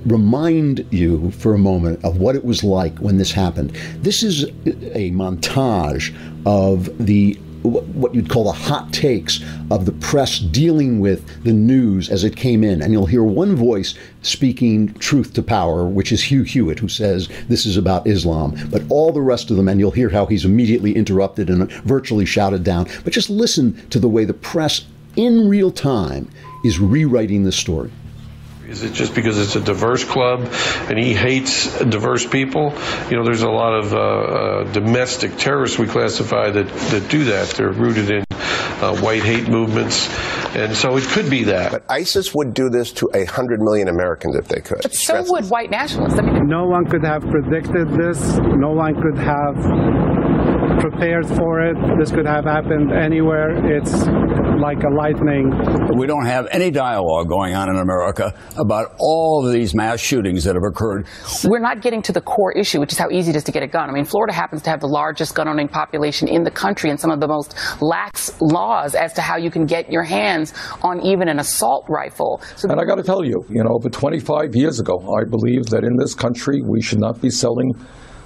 remind 0.07 0.87
you 0.91 1.31
for 1.33 1.55
a 1.55 1.59
moment 1.59 2.03
of 2.05 2.19
what 2.19 2.35
it 2.35 2.45
was 2.45 2.65
like 2.65 2.97
when 2.99 3.19
this 3.19 3.33
happened. 3.33 3.71
This 3.97 4.23
is 4.23 4.45
a 4.45 5.11
montage 5.11 6.15
of 6.47 6.89
the 7.05 7.39
what 7.63 8.15
you'd 8.15 8.29
call 8.29 8.45
the 8.45 8.53
hot 8.53 8.93
takes 8.93 9.41
of 9.71 9.87
the 9.87 9.93
press 9.93 10.39
dealing 10.39 11.01
with 11.01 11.45
the 11.45 11.53
news 11.53 12.09
as 12.09 12.25
it 12.25 12.37
came 12.37 12.65
in. 12.65 12.83
And 12.83 12.93
you'll 12.93 13.07
hear 13.07 13.25
one 13.25 13.57
voice 13.57 13.95
speaking 14.23 14.93
truth 14.95 15.35
to 15.35 15.43
power, 15.43 15.87
which 15.87 16.13
is 16.13 16.23
Hugh 16.23 16.43
Hewitt, 16.43 16.79
who 16.79 16.89
says 16.89 17.29
this 17.49 17.67
is 17.67 17.77
about 17.77 18.07
Islam. 18.07 18.57
But 18.71 18.83
all 18.89 19.13
the 19.13 19.21
rest 19.21 19.51
of 19.51 19.57
them, 19.57 19.69
and 19.69 19.79
you'll 19.81 19.91
hear 19.91 20.09
how 20.09 20.27
he's 20.27 20.45
immediately 20.45 20.95
interrupted 20.95 21.51
and 21.51 21.71
virtually 21.83 22.27
shouted 22.27 22.65
down. 22.65 22.87
But 23.05 23.13
just 23.13 23.31
listen 23.31 23.89
to 23.91 23.99
the 23.99 24.09
way 24.09 24.25
the 24.25 24.35
press 24.35 24.85
in 25.17 25.49
real 25.49 25.71
time 25.71 26.29
is 26.65 26.79
rewriting 26.79 27.45
the 27.45 27.53
story. 27.53 27.91
Is 28.71 28.85
it 28.85 28.93
just 28.93 29.17
because 29.17 29.37
it's 29.37 29.57
a 29.57 29.61
diverse 29.61 30.05
club 30.05 30.43
and 30.89 30.97
he 30.97 31.13
hates 31.13 31.77
diverse 31.81 32.25
people? 32.25 32.73
You 33.11 33.17
know, 33.17 33.25
there's 33.25 33.43
a 33.43 33.51
lot 33.51 33.75
of 33.75 33.93
uh, 33.93 33.99
uh, 33.99 34.73
domestic 34.73 35.37
terrorists 35.39 35.77
we 35.77 35.89
classify 35.89 36.51
that, 36.51 36.69
that 36.69 37.11
do 37.11 37.25
that. 37.25 37.49
They're 37.49 37.73
rooted 37.73 38.11
in 38.11 38.25
uh, 38.31 38.97
white 38.99 39.25
hate 39.25 39.49
movements. 39.49 40.09
And 40.55 40.77
so 40.77 40.97
it 40.97 41.03
could 41.03 41.29
be 41.29 41.45
that. 41.45 41.73
But 41.73 41.85
ISIS 41.89 42.33
would 42.33 42.55
do 42.55 42.71
this 42.71 42.93
to 42.93 43.11
a 43.13 43.25
hundred 43.25 43.61
million 43.61 43.89
Americans 43.89 44.37
if 44.37 44.47
they 44.47 44.61
could. 44.61 44.83
But 44.83 44.95
so 44.95 45.25
would 45.27 45.51
white 45.51 45.73
nationalists. 45.73 46.21
I 46.21 46.23
mean, 46.23 46.47
no 46.47 46.67
one 46.67 46.87
could 46.87 47.05
have 47.05 47.23
predicted 47.23 47.89
this. 47.89 48.39
No 48.39 48.71
one 48.71 48.95
could 49.03 49.19
have 49.19 49.57
prepared 50.81 51.27
for 51.29 51.61
it. 51.61 51.77
This 51.99 52.11
could 52.11 52.27
have 52.27 52.45
happened 52.45 52.93
anywhere. 52.93 53.51
It's 53.71 53.93
like 54.61 54.83
a 54.83 54.89
lightning. 54.89 55.51
We 55.97 56.07
don't 56.07 56.27
have 56.27 56.47
any 56.51 56.71
dialogue 56.71 57.29
going 57.29 57.55
on 57.55 57.69
in 57.69 57.77
America 57.77 58.35
about 58.57 58.95
all 58.99 59.47
of 59.47 59.53
these 59.53 59.75
mass 59.75 60.01
shootings 60.01 60.45
that 60.45 60.55
have 60.55 60.65
occurred. 60.65 61.07
We're 61.45 61.61
not 61.61 61.83
getting 61.83 62.03
to 62.03 62.13
the 62.13 62.21
core 62.21 62.53
issue, 62.53 62.81
which 62.81 62.93
is 62.93 62.99
how 62.99 63.11
easy 63.11 63.31
it 63.31 63.37
is 63.37 63.45
to 63.45 63.53
get 63.53 63.63
a 63.63 63.67
gun. 63.67 63.91
I 63.91 63.93
mean, 63.93 64.05
Florida 64.05 64.33
happens 64.33 64.63
to 64.63 64.71
have 64.71 64.81
the 64.81 64.89
largest 64.89 65.35
gun 65.35 65.49
owning 65.49 65.69
population 65.69 66.29
in 66.29 66.45
the 66.45 66.51
country 66.51 66.91
and 66.91 66.99
some 66.99 67.11
of 67.11 67.21
the 67.21 67.29
most 67.29 67.55
lax 67.83 68.41
laws 68.41 68.95
as 68.95 69.13
to 69.15 69.23
how 69.23 69.37
you 69.37 69.51
can 69.51 69.67
get 69.67 69.91
your 69.93 70.03
hands 70.03 70.55
on 70.83 71.01
even 71.01 71.29
an 71.29 71.39
assault 71.39 71.87
rifle. 71.89 72.41
So 72.57 72.71
and 72.71 72.81
I 72.81 72.85
got 72.85 72.97
to 72.97 73.03
tell 73.03 73.25
you, 73.25 73.45
you 73.49 73.63
know, 73.63 73.71
over 73.71 73.89
25 73.89 74.55
years 74.55 74.81
ago, 74.81 74.99
I 75.15 75.25
believe 75.29 75.67
that 75.67 75.85
in 75.85 75.97
this 75.97 76.15
country 76.15 76.63
we 76.63 76.81
should 76.81 77.01
not 77.01 77.21
be 77.21 77.31
selling 77.31 77.75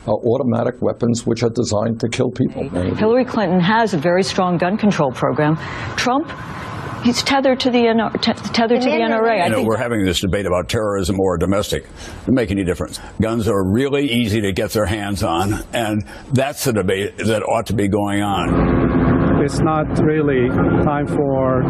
uh, 0.07 0.13
automatic 0.13 0.81
weapons 0.81 1.27
which 1.27 1.43
are 1.43 1.51
designed 1.51 2.01
to 2.01 2.09
kill 2.09 2.31
people. 2.31 2.69
Hillary 2.97 3.25
Clinton 3.25 3.61
has 3.61 3.95
a 3.95 3.99
very 3.99 4.23
strong 4.23 4.59
gun 4.59 4.77
control 4.77 5.13
program. 5.13 5.57
Trump 5.97 6.31
he's 7.05 7.23
tethered 7.23 7.61
to 7.61 7.71
the 7.71 7.79
NRA, 7.79 8.21
tethered 8.21 8.81
to 8.81 8.89
the 8.89 8.97
NRA. 8.97 9.45
You 9.45 9.51
know, 9.51 9.63
we're 9.63 9.77
having 9.77 10.05
this 10.05 10.21
debate 10.21 10.47
about 10.47 10.69
terrorism 10.69 11.21
or 11.21 11.37
domestic. 11.37 11.87
Doesn't 12.21 12.35
make 12.35 12.51
any 12.51 12.65
difference. 12.65 12.99
Guns 13.21 13.47
are 13.47 13.63
really 13.63 14.11
easy 14.11 14.41
to 14.41 14.53
get 14.53 14.71
their 14.71 14.87
hands 14.87 15.23
on, 15.23 15.65
and 15.73 16.03
that's 16.33 16.65
the 16.65 16.73
debate 16.73 17.19
that 17.19 17.43
ought 17.43 17.67
to 17.67 17.75
be 17.75 17.89
going 17.89 18.23
on 18.23 19.05
it's 19.45 19.61
not 19.61 19.85
really 20.01 20.49
time 20.85 21.07
for 21.07 21.63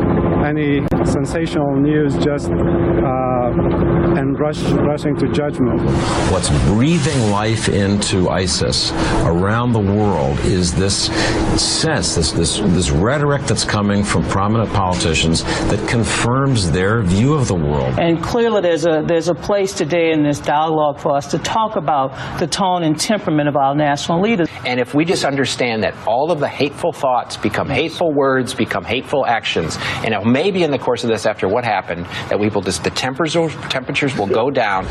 any 0.46 0.86
sensational 1.04 1.74
news 1.74 2.14
just 2.18 2.50
uh, 2.50 3.43
Um, 3.44 4.16
and 4.16 4.40
rush, 4.40 4.62
rushing 4.62 5.16
to 5.16 5.28
judgment. 5.28 5.82
What's 6.30 6.48
breathing 6.68 7.30
life 7.30 7.68
into 7.68 8.30
ISIS 8.30 8.90
around 9.24 9.72
the 9.72 9.80
world 9.80 10.38
is 10.40 10.74
this 10.74 11.06
sense, 11.60 12.14
this, 12.14 12.32
this, 12.32 12.58
this 12.58 12.90
rhetoric 12.90 13.42
that's 13.42 13.64
coming 13.64 14.02
from 14.02 14.24
prominent 14.28 14.72
politicians 14.72 15.42
that 15.44 15.86
confirms 15.88 16.70
their 16.70 17.02
view 17.02 17.34
of 17.34 17.48
the 17.48 17.54
world. 17.54 17.98
And 17.98 18.22
clearly 18.22 18.62
there's 18.62 18.86
a, 18.86 19.04
there's 19.06 19.28
a 19.28 19.34
place 19.34 19.74
today 19.74 20.12
in 20.12 20.22
this 20.22 20.40
dialogue 20.40 20.98
for 20.98 21.14
us 21.14 21.30
to 21.32 21.38
talk 21.38 21.76
about 21.76 22.38
the 22.38 22.46
tone 22.46 22.82
and 22.82 22.98
temperament 22.98 23.48
of 23.48 23.56
our 23.56 23.74
national 23.74 24.22
leaders. 24.22 24.48
And 24.64 24.80
if 24.80 24.94
we 24.94 25.04
just 25.04 25.24
understand 25.24 25.82
that 25.82 25.94
all 26.06 26.30
of 26.30 26.40
the 26.40 26.48
hateful 26.48 26.92
thoughts 26.92 27.36
become 27.36 27.68
hateful 27.68 28.12
words, 28.14 28.54
become 28.54 28.84
hateful 28.84 29.26
actions, 29.26 29.76
and 30.02 30.14
maybe 30.32 30.62
in 30.62 30.70
the 30.70 30.78
course 30.78 31.04
of 31.04 31.10
this, 31.10 31.26
after 31.26 31.46
what 31.46 31.64
happened, 31.64 32.06
that 32.28 32.38
we 32.38 32.48
will 32.48 32.62
just 32.62 32.84
the 32.84 32.90
temperatures 33.34 33.72
temperatures 33.72 34.16
will 34.16 34.26
go 34.26 34.50
down. 34.50 34.86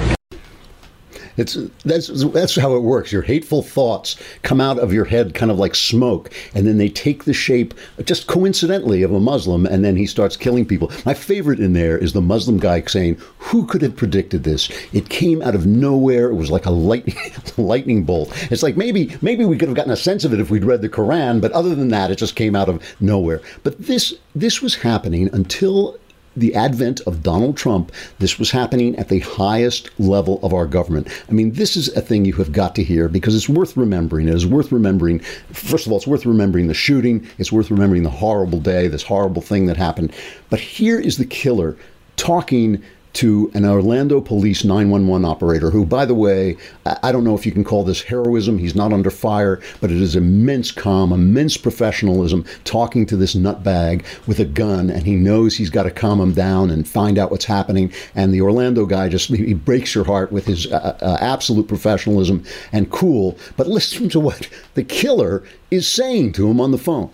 It's 1.35 1.57
that's 1.83 2.07
that's 2.25 2.55
how 2.55 2.75
it 2.75 2.81
works. 2.83 3.11
Your 3.11 3.23
hateful 3.23 3.63
thoughts 3.63 4.17
come 4.43 4.61
out 4.61 4.77
of 4.77 4.93
your 4.93 5.05
head 5.05 5.33
kind 5.33 5.49
of 5.49 5.57
like 5.57 5.73
smoke, 5.73 6.31
and 6.53 6.67
then 6.67 6.77
they 6.77 6.89
take 6.89 7.23
the 7.23 7.33
shape, 7.33 7.73
just 8.03 8.27
coincidentally, 8.27 9.01
of 9.01 9.11
a 9.11 9.19
Muslim, 9.19 9.65
and 9.65 9.83
then 9.83 9.95
he 9.95 10.05
starts 10.05 10.37
killing 10.37 10.65
people. 10.65 10.91
My 11.05 11.15
favorite 11.15 11.59
in 11.59 11.73
there 11.73 11.97
is 11.97 12.13
the 12.13 12.21
Muslim 12.21 12.59
guy 12.59 12.83
saying, 12.83 13.17
"Who 13.39 13.65
could 13.65 13.81
have 13.81 13.95
predicted 13.95 14.43
this? 14.43 14.69
It 14.93 15.09
came 15.09 15.41
out 15.41 15.55
of 15.55 15.65
nowhere. 15.65 16.29
It 16.29 16.35
was 16.35 16.51
like 16.51 16.67
a 16.67 16.71
lightning 16.71 17.17
lightning 17.57 18.03
bolt." 18.03 18.31
It's 18.51 18.63
like 18.63 18.77
maybe 18.77 19.17
maybe 19.21 19.43
we 19.43 19.57
could 19.57 19.69
have 19.69 19.77
gotten 19.77 19.91
a 19.91 19.97
sense 19.97 20.23
of 20.25 20.33
it 20.33 20.39
if 20.39 20.51
we'd 20.51 20.65
read 20.65 20.83
the 20.83 20.89
Quran, 20.89 21.41
but 21.41 21.51
other 21.53 21.73
than 21.73 21.87
that, 21.87 22.11
it 22.11 22.17
just 22.17 22.35
came 22.35 22.55
out 22.55 22.69
of 22.69 22.83
nowhere. 23.01 23.41
But 23.63 23.79
this 23.79 24.13
this 24.35 24.61
was 24.61 24.75
happening 24.75 25.29
until 25.33 25.97
the 26.35 26.55
advent 26.55 27.01
of 27.01 27.23
Donald 27.23 27.57
Trump, 27.57 27.91
this 28.19 28.39
was 28.39 28.51
happening 28.51 28.95
at 28.97 29.09
the 29.09 29.19
highest 29.19 29.89
level 29.99 30.39
of 30.43 30.53
our 30.53 30.65
government. 30.65 31.07
I 31.29 31.31
mean, 31.31 31.53
this 31.53 31.75
is 31.75 31.89
a 31.89 32.01
thing 32.01 32.25
you 32.25 32.33
have 32.33 32.51
got 32.51 32.75
to 32.75 32.83
hear 32.83 33.07
because 33.07 33.35
it's 33.35 33.49
worth 33.49 33.77
remembering. 33.77 34.27
It 34.27 34.35
is 34.35 34.45
worth 34.45 34.71
remembering. 34.71 35.19
First 35.51 35.85
of 35.85 35.91
all, 35.91 35.97
it's 35.97 36.07
worth 36.07 36.25
remembering 36.25 36.67
the 36.67 36.73
shooting. 36.73 37.27
It's 37.37 37.51
worth 37.51 37.71
remembering 37.71 38.03
the 38.03 38.09
horrible 38.09 38.59
day, 38.59 38.87
this 38.87 39.03
horrible 39.03 39.41
thing 39.41 39.67
that 39.67 39.77
happened. 39.77 40.13
But 40.49 40.59
here 40.59 40.99
is 40.99 41.17
the 41.17 41.25
killer 41.25 41.77
talking 42.15 42.83
to 43.13 43.51
an 43.53 43.65
Orlando 43.65 44.19
police 44.19 44.63
911 44.63 45.25
operator 45.25 45.69
who, 45.69 45.85
by 45.85 46.05
the 46.05 46.15
way, 46.15 46.57
I 46.85 47.11
don't 47.11 47.23
know 47.23 47.35
if 47.35 47.45
you 47.45 47.51
can 47.51 47.63
call 47.63 47.83
this 47.83 48.01
heroism. 48.01 48.57
He's 48.57 48.75
not 48.75 48.91
under 48.91 49.11
fire, 49.11 49.61
but 49.81 49.91
it 49.91 50.01
is 50.01 50.15
immense 50.15 50.71
calm, 50.71 51.11
immense 51.11 51.55
professionalism 51.57 52.45
talking 52.63 53.05
to 53.07 53.15
this 53.15 53.35
nutbag 53.35 54.03
with 54.27 54.39
a 54.39 54.45
gun, 54.45 54.89
and 54.89 55.03
he 55.03 55.15
knows 55.15 55.55
he's 55.55 55.69
got 55.69 55.83
to 55.83 55.91
calm 55.91 56.19
him 56.19 56.33
down 56.33 56.69
and 56.69 56.87
find 56.87 57.17
out 57.17 57.31
what's 57.31 57.45
happening. 57.45 57.91
And 58.15 58.33
the 58.33 58.41
Orlando 58.41 58.85
guy 58.85 59.09
just 59.09 59.29
he 59.29 59.53
breaks 59.53 59.93
your 59.93 60.05
heart 60.05 60.31
with 60.31 60.45
his 60.45 60.67
uh, 60.67 60.97
uh, 61.01 61.17
absolute 61.21 61.67
professionalism 61.67 62.43
and 62.71 62.91
cool. 62.91 63.37
But 63.57 63.67
listen 63.67 64.09
to 64.09 64.19
what 64.19 64.49
the 64.73 64.83
killer 64.83 65.43
is 65.71 65.87
saying 65.87 66.33
to 66.33 66.49
him 66.49 66.59
on 66.59 66.71
the 66.71 66.77
phone. 66.77 67.11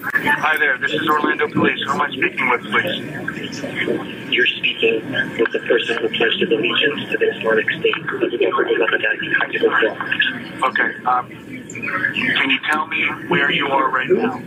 Hi 0.00 0.56
there, 0.58 0.78
this 0.78 0.92
is 0.92 1.08
Orlando 1.08 1.48
Police. 1.48 1.82
Who 1.82 1.90
am 1.90 2.00
I 2.00 2.08
speaking 2.10 2.48
with, 2.48 2.62
please? 2.62 4.32
You're 4.32 4.46
speaking 4.46 5.10
with 5.10 5.50
the 5.50 5.58
person 5.66 5.98
who 5.98 6.08
pledged 6.10 6.40
allegiance 6.40 7.10
to 7.10 7.18
the 7.18 7.36
Islamic 7.36 7.68
State 7.68 7.96
of 7.98 8.30
the 8.30 8.38
government 8.38 8.80
of 8.80 8.88
Baghdadi, 8.90 10.62
Okay, 10.62 11.04
um, 11.04 11.28
can 11.28 12.50
you 12.50 12.58
tell 12.70 12.86
me 12.86 13.08
where 13.26 13.50
you 13.50 13.66
are 13.66 13.90
right 13.90 14.08
now 14.08 14.38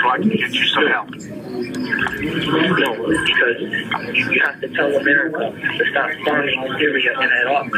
so 0.00 0.08
I 0.08 0.18
can 0.18 0.30
get 0.30 0.52
you 0.52 0.64
some 0.64 0.86
help? 0.86 1.10
No, 1.10 2.96
because 3.26 3.60
you 3.60 4.40
have 4.44 4.60
to 4.60 4.68
tell 4.74 4.94
America 4.96 5.52
to 5.78 5.90
stop 5.90 6.10
bombing 6.24 6.74
Syria 6.78 7.12
and 7.18 7.30
Iraq. 7.46 7.70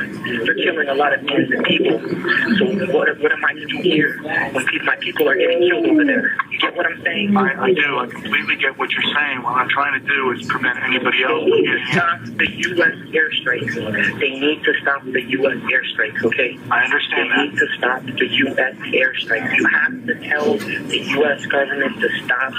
They're 0.45 0.55
killing 0.55 0.89
a 0.89 0.95
lot 0.95 1.13
of 1.13 1.25
innocent 1.25 1.67
people. 1.67 1.99
So 1.99 2.93
what, 2.93 3.19
what 3.21 3.33
am 3.33 3.45
I 3.45 3.53
to 3.55 3.67
do 3.67 3.77
here 3.83 4.21
when 4.53 4.67
people, 4.67 4.87
my 4.87 4.97
people 4.97 5.29
are 5.29 5.37
getting 5.37 5.61
killed 5.61 5.87
over 5.87 6.05
there? 6.05 6.37
You 6.51 6.59
get 6.59 6.77
what 6.77 6.87
I'm 6.87 7.03
saying? 7.03 7.08
I, 7.09 7.65
I 7.65 7.73
do. 7.73 7.99
I 7.99 8.07
completely 8.07 8.57
get 8.57 8.77
what 8.79 8.91
you're 8.91 9.15
saying. 9.15 9.43
What 9.43 9.55
I'm 9.55 9.69
trying 9.69 10.01
to 10.01 10.07
do 10.07 10.31
is 10.33 10.47
prevent 10.47 10.79
anybody 10.83 11.23
else 11.23 11.43
from 11.43 11.63
getting 11.63 11.87
Stop 11.93 12.21
the 12.25 12.51
U.S. 12.51 12.97
airstrikes. 13.17 14.21
They 14.21 14.31
need 14.31 14.63
to 14.65 14.75
stop 14.83 15.05
the 15.05 15.23
U.S. 15.23 15.57
airstrikes, 15.57 16.25
okay? 16.25 16.59
I 16.71 16.85
understand 16.85 17.31
they 17.31 17.37
that. 17.37 17.39
They 17.39 17.49
need 17.49 17.59
to 17.59 17.69
stop 17.79 18.03
the 18.05 18.27
U.S. 18.27 18.75
airstrikes. 18.77 19.57
You 19.57 19.67
have 19.67 20.07
to 20.07 20.15
tell 20.29 20.57
the 20.59 20.99
U.S. 20.99 21.47
government 21.47 22.01
to 22.01 22.09
stop 22.25 22.53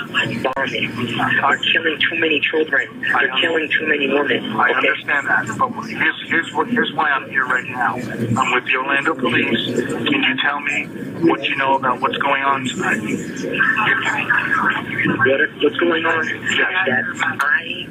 bombing. 0.56 0.96
They're 0.96 1.58
killing 1.58 2.00
too 2.00 2.20
many 2.20 2.40
children. 2.40 3.02
They're 3.02 3.40
killing 3.42 3.70
too 3.70 3.88
many 3.88 4.08
women. 4.08 4.52
I 4.54 4.72
understand 4.72 5.28
that, 5.28 5.58
but 5.58 5.70
here's 5.86 6.30
here's 6.30 6.54
what 6.54 6.68
here's 6.70 6.94
why 6.94 7.10
I'm 7.10 7.30
here 7.30 7.46
right 7.46 7.68
now. 7.68 7.96
I'm 7.96 8.52
with 8.54 8.66
the 8.66 8.76
Orlando 8.76 9.16
Police. 9.16 9.76
Can 9.76 10.24
you 10.24 10.38
tell 10.42 10.60
me 10.60 10.86
what 11.30 11.44
you 11.44 11.56
know 11.56 11.76
about 11.76 12.02
what's 12.02 12.18
going 12.18 12.44
on 12.44 12.66
tonight? 12.66 14.39
What 14.40 15.42
what's 15.62 15.78
going 15.78 16.06
on? 16.06 16.26
Yes. 16.28 16.58
That 16.88 17.38
I 17.40 17.86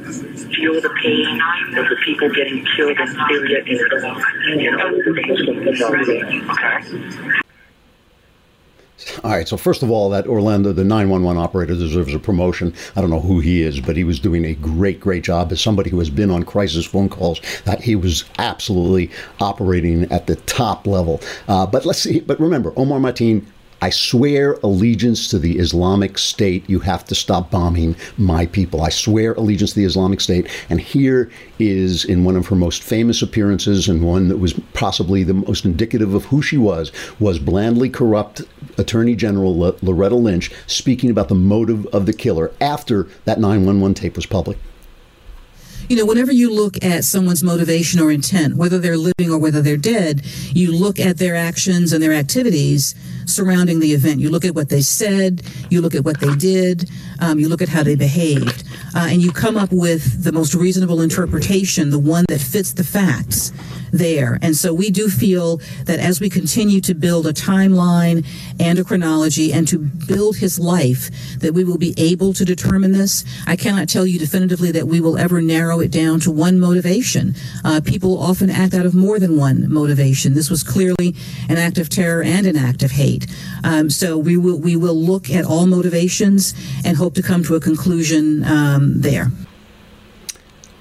feel 0.54 0.80
the 0.80 0.94
pain 1.02 1.40
of 1.76 1.88
the 1.88 1.96
people 2.04 2.28
getting 2.30 2.64
killed 2.76 2.98
in 2.98 3.06
Syria 3.28 3.58
and 3.66 3.92
Iraq 3.92 4.22
and 4.46 4.80
other 4.80 5.14
things. 5.14 5.40
Okay. 6.50 7.40
All 9.24 9.30
right. 9.30 9.48
So 9.48 9.56
first 9.56 9.82
of 9.82 9.90
all, 9.90 10.11
that 10.11 10.26
Orlando, 10.26 10.72
the 10.72 10.84
911 10.84 11.40
operator, 11.40 11.74
deserves 11.74 12.14
a 12.14 12.18
promotion. 12.18 12.74
I 12.96 13.00
don't 13.00 13.11
know 13.11 13.20
who 13.20 13.40
he 13.40 13.62
is, 13.62 13.80
but 13.80 13.96
he 13.96 14.04
was 14.04 14.18
doing 14.18 14.44
a 14.44 14.54
great, 14.54 15.00
great 15.00 15.24
job 15.24 15.52
as 15.52 15.61
somebody 15.61 15.90
who 15.90 15.98
has 15.98 16.11
been 16.11 16.30
on 16.30 16.42
crisis 16.44 16.84
phone 16.84 17.08
calls. 17.08 17.40
That 17.64 17.80
he 17.80 17.94
was 17.96 18.24
absolutely 18.38 19.11
operating 19.40 20.11
at 20.12 20.26
the 20.26 20.37
top 20.37 20.87
level. 20.87 21.20
Uh, 21.46 21.66
but 21.66 21.84
let's 21.87 22.00
see. 22.00 22.20
But 22.20 22.40
remember, 22.40 22.72
Omar 22.76 22.98
Mateen 22.98 23.44
I 23.80 23.90
swear 23.90 24.54
allegiance 24.64 25.28
to 25.28 25.38
the 25.38 25.58
Islamic 25.58 26.18
State. 26.18 26.68
You 26.68 26.80
have 26.80 27.04
to 27.06 27.14
stop 27.14 27.50
bombing 27.50 27.94
my 28.16 28.46
people. 28.46 28.82
I 28.82 28.88
swear 28.88 29.34
allegiance 29.34 29.70
to 29.70 29.80
the 29.80 29.84
Islamic 29.84 30.20
State. 30.20 30.48
And 30.68 30.80
here 30.80 31.30
is 31.60 32.04
in 32.04 32.24
one 32.24 32.36
of 32.36 32.48
her 32.48 32.56
most 32.56 32.82
famous 32.82 33.22
appearances 33.22 33.88
and 33.88 34.02
one 34.02 34.28
that 34.28 34.38
was 34.38 34.54
possibly 34.74 35.22
the 35.22 35.34
most 35.34 35.64
indicative 35.64 36.12
of 36.14 36.24
who 36.26 36.42
she 36.42 36.58
was, 36.58 36.90
was 37.20 37.38
blandly 37.38 37.88
corrupt 37.88 38.42
Attorney 38.78 39.14
General 39.14 39.76
Loretta 39.82 40.16
Lynch 40.16 40.50
speaking 40.66 41.10
about 41.10 41.28
the 41.28 41.34
motive 41.34 41.86
of 41.86 42.06
the 42.06 42.12
killer 42.12 42.50
after 42.60 43.04
that 43.24 43.38
911 43.38 43.94
tape 43.94 44.16
was 44.16 44.26
public. 44.26 44.58
You 45.88 45.96
know, 45.96 46.04
whenever 46.04 46.32
you 46.32 46.52
look 46.52 46.84
at 46.84 47.04
someone's 47.04 47.42
motivation 47.42 47.98
or 47.98 48.10
intent, 48.10 48.56
whether 48.56 48.78
they're 48.78 48.98
living 48.98 49.30
or 49.30 49.38
whether 49.38 49.62
they're 49.62 49.78
dead, 49.78 50.20
you 50.52 50.70
look 50.70 51.00
at 51.00 51.16
their 51.16 51.34
actions 51.34 51.94
and 51.94 52.02
their 52.02 52.12
activities 52.12 52.94
surrounding 53.28 53.80
the 53.80 53.92
event. 53.92 54.20
You 54.20 54.30
look 54.30 54.44
at 54.44 54.54
what 54.54 54.68
they 54.68 54.80
said, 54.80 55.42
you 55.70 55.80
look 55.80 55.94
at 55.94 56.04
what 56.04 56.20
they 56.20 56.34
did, 56.36 56.90
um, 57.20 57.38
you 57.38 57.48
look 57.48 57.62
at 57.62 57.68
how 57.68 57.82
they 57.82 57.94
behaved, 57.94 58.64
uh, 58.94 59.06
and 59.10 59.22
you 59.22 59.32
come 59.32 59.56
up 59.56 59.70
with 59.72 60.24
the 60.24 60.32
most 60.32 60.54
reasonable 60.54 61.00
interpretation, 61.00 61.90
the 61.90 61.98
one 61.98 62.24
that 62.28 62.40
fits 62.40 62.72
the 62.72 62.84
facts 62.84 63.52
there. 63.92 64.38
And 64.42 64.57
so 64.57 64.72
we 64.72 64.90
do 64.90 65.09
feel 65.09 65.59
that 65.85 65.98
as 65.98 66.20
we 66.20 66.31
continue 66.31 66.81
to 66.83 66.94
build 66.94 67.27
a 67.27 67.33
timeline 67.33 68.27
and 68.61 68.79
a 68.79 68.85
chronology 68.85 69.53
and 69.53 69.66
to 69.68 69.79
build 69.79 70.37
his 70.37 70.59
life, 70.59 71.11
that 71.38 71.55
we 71.55 71.64
will 71.64 71.79
be 71.79 71.94
able 71.96 72.33
to 72.35 72.44
determine 72.44 72.92
this. 72.92 73.24
I 73.46 73.57
cannot 73.57 73.88
tell 73.88 74.07
you 74.07 74.18
definitively 74.18 74.70
that 74.72 74.87
we 74.87 75.01
will 75.01 75.18
ever 75.18 75.40
narrow 75.40 75.81
it 75.81 75.90
down 75.90 76.20
to 76.20 76.31
one 76.31 76.59
motivation. 76.59 77.35
Uh, 77.64 77.81
people 77.85 78.18
often 78.18 78.51
act 78.51 78.74
out 78.74 78.87
of 78.87 78.94
more 78.94 79.18
than 79.18 79.37
one 79.37 79.72
motivation. 79.72 80.35
This 80.35 80.51
was 80.51 80.62
clearly 80.62 81.14
an 81.48 81.57
act 81.57 81.79
of 81.79 81.88
terror 81.88 82.22
and 82.22 82.46
an 82.46 82.57
act 82.57 82.83
of 82.83 82.92
hate. 82.92 83.27
Um, 83.64 83.90
so 83.90 84.18
we 84.18 84.37
will 84.37 84.59
we 84.59 84.77
will 84.77 84.94
look 84.94 85.31
at 85.31 85.44
all 85.44 85.66
motivations 85.66 86.55
and 86.85 86.96
hope 86.96 87.14
to 87.14 87.22
come 87.22 87.42
to 87.44 87.55
a 87.55 87.61
conclusion 87.61 88.44
um, 88.44 89.01
there. 89.01 89.31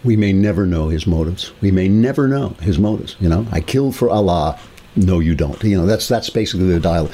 We 0.08 0.16
may 0.16 0.32
never 0.32 0.66
know 0.66 0.88
his 0.88 1.06
motives. 1.06 1.52
We 1.60 1.70
may 1.70 1.90
never 1.90 2.30
know 2.30 2.56
his 2.62 2.80
motives. 2.80 3.18
You 3.20 3.28
know, 3.28 3.46
I 3.52 3.60
killed 3.60 3.94
for 3.94 4.10
Allah. 4.10 4.58
No, 4.96 5.20
you 5.20 5.36
don't. 5.36 5.62
You 5.62 5.78
know, 5.78 5.86
that's 5.86 6.08
that's 6.08 6.30
basically 6.30 6.68
the 6.68 6.80
dialogue. 6.80 7.14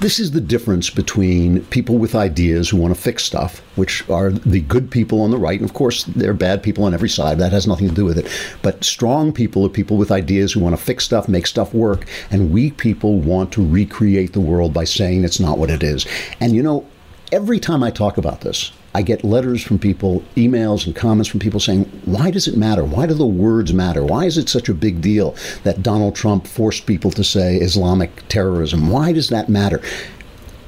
This 0.00 0.18
is 0.18 0.32
the 0.32 0.40
difference 0.40 0.90
between 0.90 1.64
people 1.66 1.98
with 1.98 2.16
ideas 2.16 2.68
who 2.68 2.78
want 2.78 2.92
to 2.92 3.00
fix 3.00 3.22
stuff, 3.22 3.60
which 3.76 4.02
are 4.10 4.32
the 4.32 4.60
good 4.62 4.90
people 4.90 5.20
on 5.20 5.30
the 5.30 5.38
right. 5.38 5.60
And 5.60 5.70
of 5.70 5.72
course, 5.72 6.02
there 6.02 6.32
are 6.32 6.34
bad 6.34 6.64
people 6.64 6.82
on 6.82 6.94
every 6.94 7.08
side. 7.08 7.38
That 7.38 7.52
has 7.52 7.68
nothing 7.68 7.88
to 7.88 7.94
do 7.94 8.04
with 8.04 8.18
it. 8.18 8.26
But 8.60 8.82
strong 8.82 9.32
people 9.32 9.64
are 9.64 9.68
people 9.68 9.96
with 9.96 10.10
ideas 10.10 10.52
who 10.52 10.58
want 10.58 10.76
to 10.76 10.82
fix 10.82 11.04
stuff, 11.04 11.28
make 11.28 11.46
stuff 11.46 11.72
work. 11.72 12.08
And 12.32 12.50
weak 12.50 12.76
people 12.76 13.20
want 13.20 13.52
to 13.52 13.64
recreate 13.64 14.32
the 14.32 14.40
world 14.40 14.74
by 14.74 14.82
saying 14.82 15.22
it's 15.22 15.38
not 15.38 15.58
what 15.58 15.70
it 15.70 15.84
is. 15.84 16.08
And 16.40 16.56
you 16.56 16.62
know, 16.64 16.84
every 17.32 17.58
time 17.58 17.82
I 17.82 17.90
talk 17.90 18.18
about 18.18 18.42
this, 18.42 18.72
I 18.94 19.00
get 19.00 19.24
letters 19.24 19.62
from 19.62 19.78
people, 19.78 20.22
emails 20.36 20.86
and 20.86 20.94
comments 20.94 21.28
from 21.28 21.40
people 21.40 21.58
saying, 21.58 21.84
why 22.04 22.30
does 22.30 22.46
it 22.46 22.56
matter? 22.56 22.84
Why 22.84 23.06
do 23.06 23.14
the 23.14 23.26
words 23.26 23.72
matter? 23.72 24.04
Why 24.04 24.26
is 24.26 24.36
it 24.36 24.50
such 24.50 24.68
a 24.68 24.74
big 24.74 25.00
deal 25.00 25.34
that 25.64 25.82
Donald 25.82 26.14
Trump 26.14 26.46
forced 26.46 26.84
people 26.84 27.10
to 27.12 27.24
say 27.24 27.56
Islamic 27.56 28.28
terrorism? 28.28 28.90
Why 28.90 29.12
does 29.12 29.30
that 29.30 29.48
matter? 29.48 29.80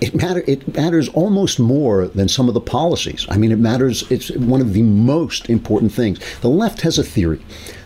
It, 0.00 0.14
matter, 0.14 0.42
it 0.46 0.74
matters 0.74 1.08
almost 1.10 1.60
more 1.60 2.08
than 2.08 2.28
some 2.28 2.48
of 2.48 2.54
the 2.54 2.60
policies. 2.60 3.26
I 3.28 3.36
mean, 3.36 3.52
it 3.52 3.58
matters, 3.58 4.10
it's 4.10 4.30
one 4.30 4.60
of 4.60 4.72
the 4.72 4.82
most 4.82 5.48
important 5.48 5.92
things. 5.92 6.18
The 6.40 6.48
left 6.48 6.80
has 6.80 6.98
a 6.98 7.04
theory. 7.04 7.40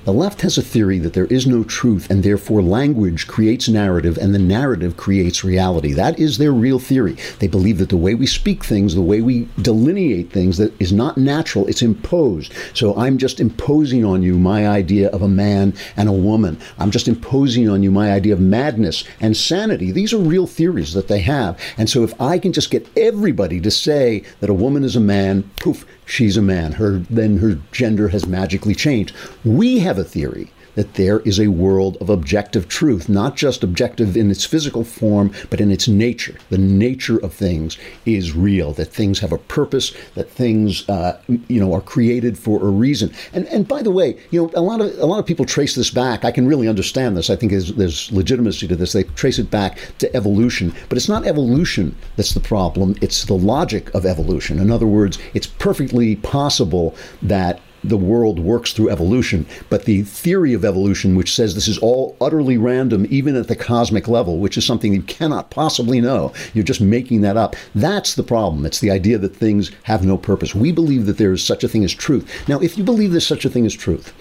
The 0.09 0.15
left 0.15 0.41
has 0.41 0.57
a 0.57 0.63
theory 0.63 0.99
that 1.01 1.13
there 1.13 1.27
is 1.27 1.47
no 1.47 1.63
truth, 1.63 2.11
and 2.11 2.23
therefore 2.23 2.63
language 2.63 3.27
creates 3.27 3.69
narrative, 3.69 4.17
and 4.17 4.35
the 4.35 4.39
narrative 4.39 4.97
creates 4.97 5.45
reality. 5.45 5.93
That 5.93 6.19
is 6.19 6.39
their 6.39 6.51
real 6.51 6.79
theory. 6.79 7.19
They 7.41 7.47
believe 7.47 7.77
that 7.77 7.91
the 7.91 7.99
way 7.99 8.15
we 8.15 8.25
speak 8.25 8.65
things, 8.65 8.95
the 8.95 9.03
way 9.03 9.21
we 9.21 9.49
delineate 9.61 10.33
things, 10.33 10.57
that 10.57 10.73
is 10.81 10.95
not 10.95 11.19
natural, 11.19 11.67
it's 11.67 11.83
imposed. 11.83 12.55
So 12.73 12.97
I'm 12.97 13.19
just 13.19 13.39
imposing 13.39 14.03
on 14.03 14.23
you 14.23 14.39
my 14.39 14.67
idea 14.67 15.11
of 15.11 15.21
a 15.21 15.29
man 15.29 15.75
and 15.95 16.09
a 16.09 16.13
woman. 16.13 16.59
I'm 16.79 16.91
just 16.91 17.07
imposing 17.07 17.69
on 17.69 17.83
you 17.83 17.91
my 17.91 18.11
idea 18.11 18.33
of 18.33 18.41
madness 18.41 19.05
and 19.21 19.37
sanity. 19.37 19.93
These 19.93 20.15
are 20.15 20.19
real 20.19 20.47
theories 20.47 20.95
that 20.95 21.09
they 21.09 21.21
have. 21.21 21.61
And 21.77 21.91
so 21.91 22.03
if 22.03 22.19
I 22.19 22.39
can 22.39 22.55
just 22.55 22.71
get 22.71 22.89
everybody 22.97 23.61
to 23.61 23.71
say 23.71 24.23
that 24.41 24.49
a 24.49 24.55
woman 24.55 24.85
is 24.85 24.97
a 24.97 25.01
man, 25.01 25.51
poof, 25.57 25.85
she's 26.09 26.37
a 26.37 26.43
man. 26.43 26.73
Her 26.73 26.99
then 27.11 27.39
her 27.39 27.59
gender 27.71 28.09
has 28.09 28.27
magically 28.27 28.75
changed. 28.75 29.15
We 29.45 29.81
have 29.81 29.99
a 29.99 30.05
theory 30.05 30.51
that 30.79 30.95
there 30.95 31.19
is 31.21 31.41
a 31.41 31.49
world 31.49 31.97
of 32.01 32.09
objective 32.09 32.69
truth, 32.69 33.09
not 33.09 33.35
just 33.35 33.65
objective 33.65 34.17
in 34.17 34.31
its 34.31 34.45
physical 34.45 34.85
form, 34.85 35.33
but 35.51 35.61
in 35.61 35.73
its 35.73 35.89
nature. 35.89 36.37
The 36.51 36.59
nature 36.59 37.19
of 37.19 37.35
things 37.35 37.77
is 38.07 38.37
real. 38.37 38.73
That 38.75 38.93
things 38.93 39.19
have 39.19 39.33
a 39.33 39.39
purpose. 39.39 39.93
That 40.15 40.31
things, 40.31 40.89
uh, 40.89 41.21
you 41.49 41.59
know, 41.59 41.75
are 41.75 41.81
created 41.81 42.39
for 42.39 42.65
a 42.65 42.71
reason. 42.71 43.13
And 43.33 43.49
and 43.49 43.67
by 43.67 43.83
the 43.83 43.91
way, 43.91 44.21
you 44.31 44.41
know, 44.41 44.51
a 44.55 44.63
lot 44.63 44.81
of 44.81 44.97
a 45.01 45.07
lot 45.07 45.19
of 45.19 45.27
people 45.27 45.45
trace 45.45 45.75
this 45.75 45.91
back. 45.91 46.25
I 46.25 46.31
can 46.31 46.47
really 46.47 46.69
understand 46.69 47.17
this. 47.17 47.29
I 47.29 47.35
think 47.35 47.51
there's, 47.51 47.75
there's 47.75 48.13
legitimacy 48.13 48.69
to 48.69 48.77
this. 48.77 48.93
They 48.93 49.03
trace 49.03 49.41
it 49.41 49.51
back 49.51 49.81
to 49.99 50.15
evolution, 50.15 50.73
but 50.89 50.97
it's 50.97 51.09
not 51.09 51.27
evolution 51.27 51.97
that's 52.15 52.35
the 52.35 52.41
problem. 52.41 52.95
It's 53.01 53.25
the 53.25 53.35
logic 53.35 53.93
of 53.95 54.07
evolution. 54.07 54.61
In 54.61 54.71
other 54.71 54.87
words, 54.87 55.19
it's 55.35 55.49
perfectly 55.49 56.15
possible 56.17 56.95
that 57.23 57.61
the 57.89 57.97
world 57.97 58.39
works 58.39 58.73
through 58.73 58.91
evolution, 58.91 59.47
but 59.69 59.85
the 59.85 60.03
theory 60.03 60.55
of 60.55 60.65
evolution, 60.65 61.15
which 61.15 61.35
says 61.35 61.55
this 61.55 61.69
is 61.69 61.79
all 61.79 62.17
utterly 62.21 62.57
random, 62.57 63.07
even 63.11 63.37
at 63.37 63.49
the 63.49 63.57
cosmic 63.57 64.09
level, 64.09 64.39
which 64.39 64.57
is 64.57 64.65
something 64.65 64.93
you 64.93 65.03
cannot 65.03 65.51
possibly 65.51 66.01
know, 66.01 66.33
you're 66.55 66.65
just 66.65 66.81
making 66.81 67.21
that 67.23 67.37
up. 67.37 67.57
That's 67.75 68.15
the 68.15 68.23
problem. 68.23 68.67
It's 68.67 68.81
the 68.81 68.91
idea 68.91 69.19
that 69.19 69.37
things 69.37 69.71
have 69.85 70.05
no 70.05 70.17
purpose. 70.17 70.55
We 70.55 70.73
believe 70.73 71.07
that 71.07 71.19
there 71.19 71.33
is 71.33 71.45
such 71.45 71.65
a 71.65 71.69
thing 71.69 71.85
as 71.85 71.95
truth. 71.95 72.49
Now, 72.49 72.61
if 72.61 72.77
you 72.77 72.85
believe 72.85 73.13
there's 73.13 73.27
such 73.27 73.45
a 73.45 73.51
thing 73.51 73.67
as 73.67 73.75
truth, 73.75 74.13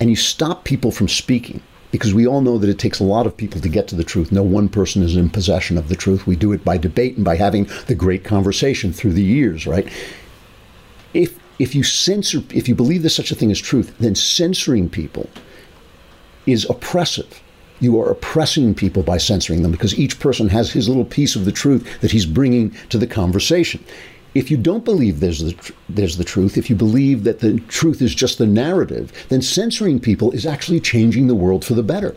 and 0.00 0.10
you 0.10 0.16
stop 0.16 0.64
people 0.64 0.90
from 0.90 1.08
speaking, 1.08 1.62
because 1.90 2.12
we 2.12 2.26
all 2.26 2.40
know 2.40 2.58
that 2.58 2.68
it 2.68 2.78
takes 2.78 3.00
a 3.00 3.04
lot 3.04 3.26
of 3.26 3.36
people 3.36 3.60
to 3.60 3.68
get 3.68 3.88
to 3.88 3.94
the 3.94 4.04
truth. 4.04 4.32
No 4.32 4.42
one 4.42 4.68
person 4.68 5.02
is 5.02 5.16
in 5.16 5.30
possession 5.30 5.78
of 5.78 5.88
the 5.88 5.96
truth. 5.96 6.26
We 6.26 6.36
do 6.36 6.52
it 6.52 6.64
by 6.64 6.76
debate 6.76 7.16
and 7.16 7.24
by 7.24 7.36
having 7.36 7.70
the 7.86 7.94
great 7.94 8.24
conversation 8.24 8.92
through 8.92 9.12
the 9.12 9.22
years, 9.22 9.66
right? 9.66 9.88
If 11.14 11.38
if 11.58 11.74
you 11.74 11.82
censor, 11.82 12.42
if 12.52 12.68
you 12.68 12.74
believe 12.74 13.02
there's 13.02 13.14
such 13.14 13.30
a 13.30 13.34
thing 13.34 13.50
as 13.50 13.60
truth, 13.60 13.94
then 13.98 14.14
censoring 14.14 14.88
people 14.88 15.28
is 16.46 16.68
oppressive. 16.68 17.42
You 17.80 18.00
are 18.00 18.10
oppressing 18.10 18.74
people 18.74 19.02
by 19.02 19.18
censoring 19.18 19.62
them 19.62 19.72
because 19.72 19.98
each 19.98 20.18
person 20.18 20.48
has 20.48 20.70
his 20.70 20.88
little 20.88 21.04
piece 21.04 21.36
of 21.36 21.44
the 21.44 21.52
truth 21.52 22.00
that 22.00 22.12
he's 22.12 22.26
bringing 22.26 22.70
to 22.90 22.98
the 22.98 23.06
conversation. 23.06 23.84
If 24.34 24.50
you 24.50 24.56
don't 24.58 24.84
believe 24.84 25.20
there's 25.20 25.40
the, 25.40 25.52
tr- 25.52 25.72
there's 25.88 26.18
the 26.18 26.24
truth, 26.24 26.58
if 26.58 26.68
you 26.68 26.76
believe 26.76 27.24
that 27.24 27.40
the 27.40 27.58
truth 27.60 28.02
is 28.02 28.14
just 28.14 28.38
the 28.38 28.46
narrative, 28.46 29.12
then 29.28 29.40
censoring 29.40 29.98
people 29.98 30.30
is 30.32 30.44
actually 30.44 30.80
changing 30.80 31.26
the 31.26 31.34
world 31.34 31.64
for 31.64 31.74
the 31.74 31.82
better 31.82 32.14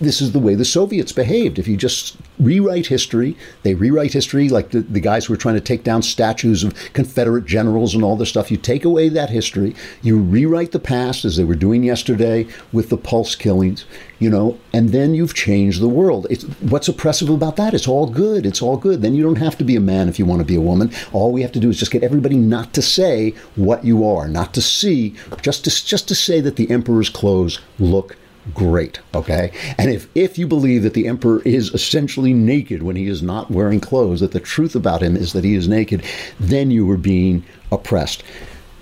this 0.00 0.20
is 0.20 0.32
the 0.32 0.38
way 0.38 0.54
the 0.54 0.64
Soviets 0.64 1.12
behaved. 1.12 1.58
If 1.58 1.68
you 1.68 1.76
just 1.76 2.16
rewrite 2.38 2.86
history, 2.86 3.36
they 3.62 3.74
rewrite 3.74 4.12
history 4.12 4.48
like 4.48 4.70
the, 4.70 4.80
the 4.80 5.00
guys 5.00 5.26
who 5.26 5.32
were 5.32 5.38
trying 5.38 5.54
to 5.54 5.60
take 5.60 5.84
down 5.84 6.02
statues 6.02 6.64
of 6.64 6.74
Confederate 6.92 7.46
generals 7.46 7.94
and 7.94 8.02
all 8.02 8.16
this 8.16 8.28
stuff. 8.28 8.50
You 8.50 8.56
take 8.56 8.84
away 8.84 9.08
that 9.10 9.30
history, 9.30 9.74
you 10.02 10.18
rewrite 10.18 10.72
the 10.72 10.78
past 10.78 11.24
as 11.24 11.36
they 11.36 11.44
were 11.44 11.54
doing 11.54 11.82
yesterday 11.84 12.46
with 12.72 12.88
the 12.88 12.96
pulse 12.96 13.34
killings, 13.34 13.84
you 14.18 14.30
know, 14.30 14.58
and 14.72 14.90
then 14.90 15.14
you've 15.14 15.34
changed 15.34 15.80
the 15.80 15.88
world. 15.88 16.26
It's, 16.30 16.44
what's 16.60 16.88
oppressive 16.88 17.28
about 17.28 17.56
that? 17.56 17.74
It's 17.74 17.88
all 17.88 18.06
good. 18.06 18.46
It's 18.46 18.62
all 18.62 18.76
good. 18.76 19.02
Then 19.02 19.14
you 19.14 19.22
don't 19.22 19.36
have 19.36 19.58
to 19.58 19.64
be 19.64 19.76
a 19.76 19.80
man 19.80 20.08
if 20.08 20.18
you 20.18 20.24
want 20.24 20.40
to 20.40 20.46
be 20.46 20.56
a 20.56 20.60
woman. 20.60 20.92
All 21.12 21.32
we 21.32 21.42
have 21.42 21.52
to 21.52 21.60
do 21.60 21.70
is 21.70 21.78
just 21.78 21.92
get 21.92 22.02
everybody 22.02 22.36
not 22.36 22.72
to 22.74 22.82
say 22.82 23.34
what 23.56 23.84
you 23.84 24.06
are, 24.06 24.28
not 24.28 24.54
to 24.54 24.62
see, 24.62 25.14
just 25.42 25.64
to, 25.64 25.70
just 25.70 26.08
to 26.08 26.14
say 26.14 26.40
that 26.40 26.56
the 26.56 26.70
emperor's 26.70 27.10
clothes 27.10 27.60
look 27.78 28.16
great 28.54 29.00
okay? 29.14 29.52
And 29.78 29.90
if 29.90 30.08
if 30.14 30.38
you 30.38 30.46
believe 30.46 30.82
that 30.82 30.94
the 30.94 31.06
emperor 31.06 31.42
is 31.44 31.70
essentially 31.70 32.32
naked 32.32 32.82
when 32.82 32.96
he 32.96 33.06
is 33.06 33.22
not 33.22 33.50
wearing 33.50 33.80
clothes 33.80 34.20
that 34.20 34.32
the 34.32 34.40
truth 34.40 34.74
about 34.74 35.02
him 35.02 35.16
is 35.16 35.32
that 35.32 35.44
he 35.44 35.54
is 35.54 35.68
naked 35.68 36.04
then 36.40 36.70
you 36.70 36.90
are 36.90 36.96
being 36.96 37.44
oppressed. 37.70 38.22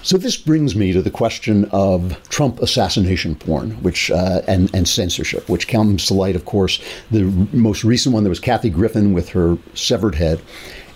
So 0.02 0.16
this 0.16 0.36
brings 0.36 0.74
me 0.74 0.92
to 0.92 1.02
the 1.02 1.10
question 1.10 1.66
of 1.72 2.16
Trump 2.30 2.60
assassination 2.60 3.34
porn, 3.34 3.72
which 3.82 4.10
uh, 4.10 4.40
and 4.48 4.74
and 4.74 4.88
censorship, 4.88 5.48
which 5.48 5.68
comes 5.68 6.06
to 6.06 6.14
light. 6.14 6.36
Of 6.36 6.46
course, 6.46 6.80
the 7.10 7.24
most 7.52 7.84
recent 7.84 8.14
one. 8.14 8.24
There 8.24 8.30
was 8.30 8.40
Kathy 8.40 8.70
Griffin 8.70 9.12
with 9.12 9.28
her 9.30 9.58
severed 9.74 10.14
head, 10.14 10.40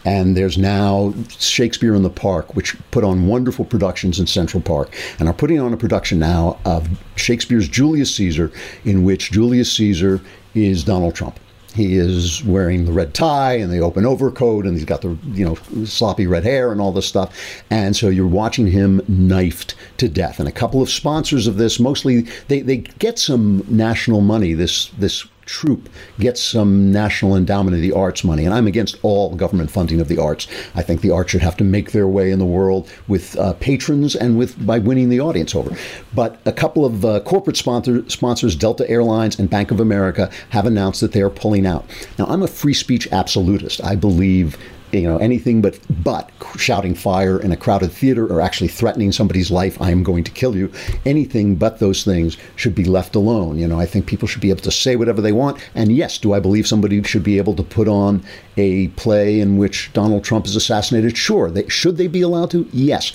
and 0.05 0.37
there's 0.37 0.59
now 0.59 1.15
Shakespeare 1.29 1.95
in 1.95 2.03
the 2.03 2.11
Park, 2.11 2.55
which 2.55 2.77
put 2.91 3.05
on 3.05 3.27
wonderful 3.27 3.65
productions 3.65 4.21
in 4.21 4.27
Central 4.27 4.63
Park, 4.63 4.95
and 5.19 5.29
are 5.29 5.35
putting 5.35 5.61
on 5.61 5.73
a 5.73 5.77
production 5.77 6.19
now 6.19 6.59
of 6.65 6.89
Shakespeare's 7.17 7.69
Julius 7.69 8.15
Caesar, 8.17 8.53
in 8.85 9.05
which 9.05 9.31
Julius 9.31 9.73
Caesar 9.73 10.21
is 10.55 10.85
Donald 10.85 11.15
Trump. 11.15 11.39
He 11.75 11.97
is 11.97 12.45
wearing 12.45 12.85
the 12.85 12.93
red 12.93 13.15
tie 13.15 13.55
and 13.55 13.73
the 13.73 13.81
open 13.81 14.07
overcoat, 14.07 14.65
and 14.65 14.75
he's 14.75 14.85
got 14.85 15.03
the 15.03 15.19
you 15.33 15.45
know 15.45 15.85
sloppy 15.85 16.27
red 16.27 16.45
hair 16.45 16.71
and 16.71 16.81
all 16.81 16.93
this 16.93 17.07
stuff. 17.07 17.65
And 17.69 17.97
so 17.97 18.09
you're 18.09 18.29
watching 18.29 18.69
him 18.69 19.03
knifed 19.09 19.75
to 19.97 20.09
death. 20.09 20.39
And 20.39 20.49
a 20.49 20.53
couple 20.53 20.83
of 20.83 20.89
sponsors 20.89 21.49
of 21.49 21.57
this, 21.57 21.81
mostly 21.81 22.23
they, 22.47 22.61
they 22.61 22.77
get 22.77 23.19
some 23.19 23.65
national 23.69 24.21
money. 24.21 24.55
This 24.55 24.87
this 24.99 25.27
troupe 25.47 25.89
gets 26.19 26.43
some 26.43 26.93
national 26.93 27.37
endowment 27.37 27.75
of 27.75 27.81
the 27.81 27.93
arts 27.93 28.25
money. 28.25 28.45
And 28.45 28.55
i'm 28.55 28.67
against 28.67 28.97
all 29.03 29.35
government 29.35 29.71
funding 29.71 30.01
of 30.01 30.09
the 30.09 30.19
arts. 30.19 30.47
I 30.75 30.83
think 30.83 31.01
the 31.01 31.11
arts 31.11 31.31
should 31.31 31.43
have 31.43 31.57
to 31.59 31.65
make 31.65 31.93
their 31.93 32.09
way 32.09 32.31
in 32.31 32.39
the 32.39 32.45
world 32.45 32.91
with 33.09 33.37
uh, 33.39 33.55
patrons 33.55 34.15
and 34.15 34.39
with 34.39 34.65
by 34.67 34.79
winning 34.79 35.09
the 35.09 35.21
audience 35.21 35.55
over. 35.55 35.77
But 36.15 36.41
a 36.45 36.53
couple 36.53 36.85
of 36.85 37.05
uh, 37.05 37.21
corporate 37.21 37.57
sponsor, 37.57 38.09
sponsors 38.09 38.57
delta 38.57 38.89
airlines 38.89 39.39
and 39.39 39.51
bank 39.51 39.71
of 39.71 39.81
america 39.81 40.31
have 40.51 40.67
announced 40.67 41.01
that 41.01 41.13
they 41.13 41.23
are 41.23 41.31
pulling 41.31 41.67
out. 41.67 41.85
Now 42.19 42.27
i'm 42.27 42.43
a 42.43 42.49
free 42.49 42.75
speech 42.75 43.09
absolutist. 43.13 43.83
I 43.83 43.97
believe 43.97 44.57
you 44.95 45.09
know 45.09 45.19
anything 45.19 45.61
but 45.61 45.79
but 46.03 46.31
shouting 46.57 46.95
fire 46.95 47.39
in 47.41 47.53
a 47.53 47.57
crowded 47.57 47.91
theater 47.91 48.27
or 48.27 48.41
actually 48.41 48.69
threatening 48.69 49.13
somebody's 49.13 49.51
life 49.51 49.81
i 49.81 49.91
am 49.91 50.03
going 50.03 50.25
to 50.25 50.31
kill 50.31 50.57
you 50.57 50.71
anything 51.05 51.57
but 51.57 51.79
those 51.79 52.05
things 52.05 52.37
should 52.57 52.75
be 52.75 52.85
left 52.85 53.15
alone. 53.15 53.59
You 53.59 53.67
know 53.67 53.79
i 53.79 53.87
think 53.87 54.07
people 54.07 54.29
should 54.29 54.41
be 54.41 54.51
able 54.51 54.63
to 54.63 54.71
say 54.71 54.97
whatever 54.97 55.21
they 55.21 55.33
want. 55.33 55.59
And 55.75 55.93
yes 55.93 56.19
do 56.19 56.33
i 56.33 56.41
believe 56.41 56.67
somebody 56.67 57.03
should 57.03 57.25
be 57.25 57.39
able 57.39 57.55
to 57.55 57.63
put 57.63 57.89
on 57.89 58.23
a 58.57 58.89
play 58.89 59.41
in 59.41 59.59
which 59.59 59.93
donald 59.93 60.25
trump 60.25 60.47
is 60.47 60.57
assassinated? 60.57 61.17
Sure. 61.17 61.51
They 61.51 61.69
should 61.69 61.97
they 61.97 62.07
be 62.07 62.23
allowed 62.23 62.51
to? 62.53 62.69
Yes 62.73 63.13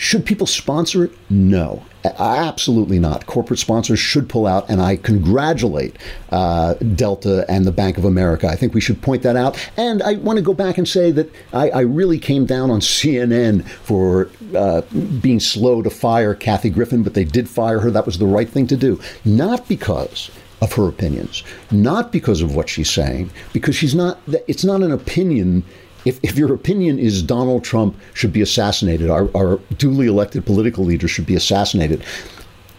should 0.00 0.24
people 0.24 0.46
sponsor 0.46 1.04
it? 1.04 1.12
No, 1.28 1.84
absolutely 2.04 2.98
not. 2.98 3.26
Corporate 3.26 3.58
sponsors 3.58 3.98
should 3.98 4.30
pull 4.30 4.46
out, 4.46 4.66
and 4.70 4.80
I 4.80 4.96
congratulate 4.96 5.94
uh, 6.30 6.72
Delta 6.72 7.44
and 7.50 7.66
the 7.66 7.70
Bank 7.70 7.98
of 7.98 8.06
America. 8.06 8.48
I 8.48 8.56
think 8.56 8.72
we 8.72 8.80
should 8.80 9.02
point 9.02 9.22
that 9.24 9.36
out. 9.36 9.58
And 9.76 10.02
I 10.02 10.14
want 10.14 10.38
to 10.38 10.42
go 10.42 10.54
back 10.54 10.78
and 10.78 10.88
say 10.88 11.10
that 11.10 11.30
I, 11.52 11.68
I 11.68 11.80
really 11.80 12.18
came 12.18 12.46
down 12.46 12.70
on 12.70 12.80
CNN 12.80 13.68
for 13.68 14.30
uh, 14.56 14.80
being 15.20 15.38
slow 15.38 15.82
to 15.82 15.90
fire 15.90 16.34
Kathy 16.34 16.70
Griffin, 16.70 17.02
but 17.02 17.12
they 17.12 17.24
did 17.24 17.46
fire 17.46 17.78
her. 17.80 17.90
That 17.90 18.06
was 18.06 18.16
the 18.16 18.26
right 18.26 18.48
thing 18.48 18.66
to 18.68 18.78
do. 18.78 18.98
Not 19.26 19.68
because 19.68 20.30
of 20.62 20.72
her 20.72 20.88
opinions, 20.88 21.44
not 21.70 22.10
because 22.10 22.40
of 22.40 22.56
what 22.56 22.70
she's 22.70 22.88
saying, 22.88 23.30
because 23.52 23.76
she's 23.76 23.94
not, 23.94 24.18
it's 24.48 24.64
not 24.64 24.82
an 24.82 24.92
opinion 24.92 25.62
if, 26.04 26.18
if 26.22 26.36
your 26.36 26.52
opinion 26.54 26.98
is 26.98 27.22
Donald 27.22 27.64
Trump 27.64 27.96
should 28.14 28.32
be 28.32 28.40
assassinated, 28.40 29.10
our, 29.10 29.28
our 29.36 29.56
duly 29.76 30.06
elected 30.06 30.46
political 30.46 30.84
leader 30.84 31.08
should 31.08 31.26
be 31.26 31.34
assassinated, 31.34 32.04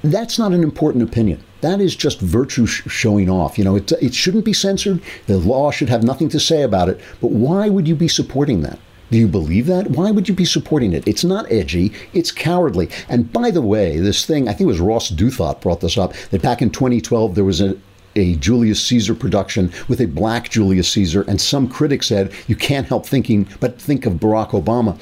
that's 0.04 0.40
not 0.40 0.54
an 0.54 0.64
important 0.64 1.04
opinion. 1.04 1.44
That 1.62 1.80
is 1.80 1.96
just 1.96 2.20
virtue 2.20 2.66
sh- 2.66 2.84
showing 2.88 3.30
off. 3.30 3.58
You 3.58 3.64
know, 3.64 3.76
it, 3.76 3.92
it 3.94 4.16
shouldn't 4.16 4.46
be 4.46 4.54
censored. 4.54 5.02
The 5.28 5.38
law 5.38 5.70
should 5.72 5.90
have 5.90 6.04
nothing 6.04 6.30
to 6.30 6.40
say 6.40 6.64
about 6.64 6.90
it. 6.90 7.00
But 7.22 7.32
why 7.32 7.70
would 7.70 7.88
you 7.88 7.96
be 7.96 8.08
supporting 8.08 8.62
that? 8.62 8.80
Do 9.12 9.18
you 9.18 9.28
believe 9.28 9.68
that? 9.68 9.92
Why 9.92 10.10
would 10.10 10.30
you 10.30 10.34
be 10.34 10.46
supporting 10.46 10.94
it? 10.94 11.06
It's 11.06 11.26
not 11.26 11.52
edgy, 11.52 11.92
it's 12.14 12.32
cowardly. 12.32 12.90
And 13.10 13.32
by 13.32 13.52
the 13.52 13.62
way, 13.62 13.98
this 13.98 14.26
thing, 14.26 14.48
I 14.48 14.54
think 14.54 14.62
it 14.62 14.68
was 14.68 14.80
Ross 14.80 15.12
Douthat 15.12 15.60
brought 15.60 15.82
this 15.82 15.98
up, 15.98 16.14
that 16.32 16.42
back 16.42 16.62
in 16.62 16.70
2012 16.70 17.36
there 17.36 17.44
was 17.44 17.60
a, 17.60 17.78
a 18.16 18.36
Julius 18.36 18.84
Caesar 18.86 19.16
production 19.16 19.72
with 19.88 20.02
a 20.02 20.08
black 20.08 20.50
Julius 20.50 20.90
Caesar, 20.92 21.24
and 21.24 21.40
some 21.40 21.68
critics 21.68 22.08
said 22.08 22.34
you 22.48 22.56
can't 22.56 22.88
help 22.88 23.06
thinking 23.06 23.48
but 23.60 23.82
think 23.82 24.06
of 24.06 24.14
Barack 24.14 24.50
Obama. 24.50 25.00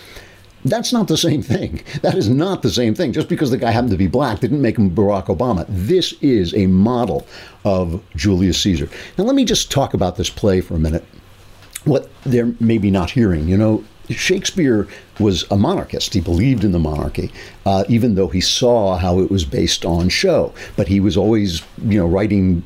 That's 0.66 0.92
not 0.92 1.08
the 1.08 1.18
same 1.18 1.42
thing. 1.42 1.84
That 2.02 2.16
is 2.16 2.30
not 2.30 2.62
the 2.62 2.70
same 2.70 2.94
thing. 2.94 3.14
Just 3.14 3.30
because 3.30 3.50
the 3.50 3.58
guy 3.58 3.72
happened 3.72 3.92
to 3.92 3.98
be 3.98 4.08
black 4.08 4.40
didn't 4.40 4.62
make 4.62 4.78
him 4.78 4.94
Barack 4.94 5.28
Obama. 5.28 5.66
This 5.70 6.14
is 6.22 6.54
a 6.54 6.68
model 6.68 7.26
of 7.64 8.04
Julius 8.16 8.62
Caesar. 8.62 8.90
Now, 9.18 9.24
let 9.24 9.36
me 9.36 9.46
just 9.46 9.72
talk 9.72 9.94
about 9.94 10.18
this 10.18 10.30
play 10.30 10.60
for 10.60 10.76
a 10.76 10.80
minute. 10.80 11.06
What 11.86 12.10
they're 12.24 12.54
maybe 12.60 12.92
not 12.92 13.12
hearing. 13.12 13.48
You 13.48 13.56
know, 13.56 13.84
Shakespeare 14.10 14.88
was 15.20 15.46
a 15.52 15.58
monarchist. 15.58 16.14
He 16.14 16.20
believed 16.20 16.64
in 16.64 16.72
the 16.72 16.80
monarchy, 16.80 17.32
uh, 17.66 17.84
even 17.88 18.16
though 18.16 18.28
he 18.28 18.42
saw 18.42 18.98
how 18.98 19.20
it 19.20 19.30
was 19.32 19.46
based 19.46 19.86
on 19.86 20.10
show. 20.10 20.54
But 20.76 20.88
he 20.88 21.00
was 21.00 21.16
always, 21.16 21.62
you 21.84 22.00
know, 22.00 22.08
writing 22.08 22.64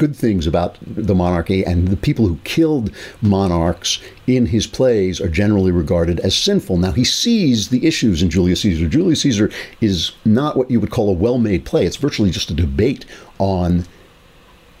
good 0.00 0.16
things 0.16 0.46
about 0.46 0.78
the 0.80 1.14
monarchy, 1.14 1.62
and 1.62 1.88
the 1.88 1.96
people 1.96 2.26
who 2.26 2.38
killed 2.42 2.90
monarchs 3.20 4.00
in 4.26 4.46
his 4.46 4.66
plays 4.66 5.20
are 5.20 5.28
generally 5.28 5.70
regarded 5.70 6.18
as 6.20 6.34
sinful. 6.34 6.78
Now, 6.78 6.92
he 6.92 7.04
sees 7.04 7.68
the 7.68 7.86
issues 7.86 8.22
in 8.22 8.30
Julius 8.30 8.62
Caesar. 8.62 8.88
Julius 8.88 9.20
Caesar 9.20 9.50
is 9.82 10.12
not 10.24 10.56
what 10.56 10.70
you 10.70 10.80
would 10.80 10.90
call 10.90 11.10
a 11.10 11.12
well 11.12 11.36
made 11.36 11.66
play, 11.66 11.84
it's 11.84 11.96
virtually 11.96 12.30
just 12.30 12.50
a 12.50 12.54
debate 12.54 13.04
on 13.38 13.84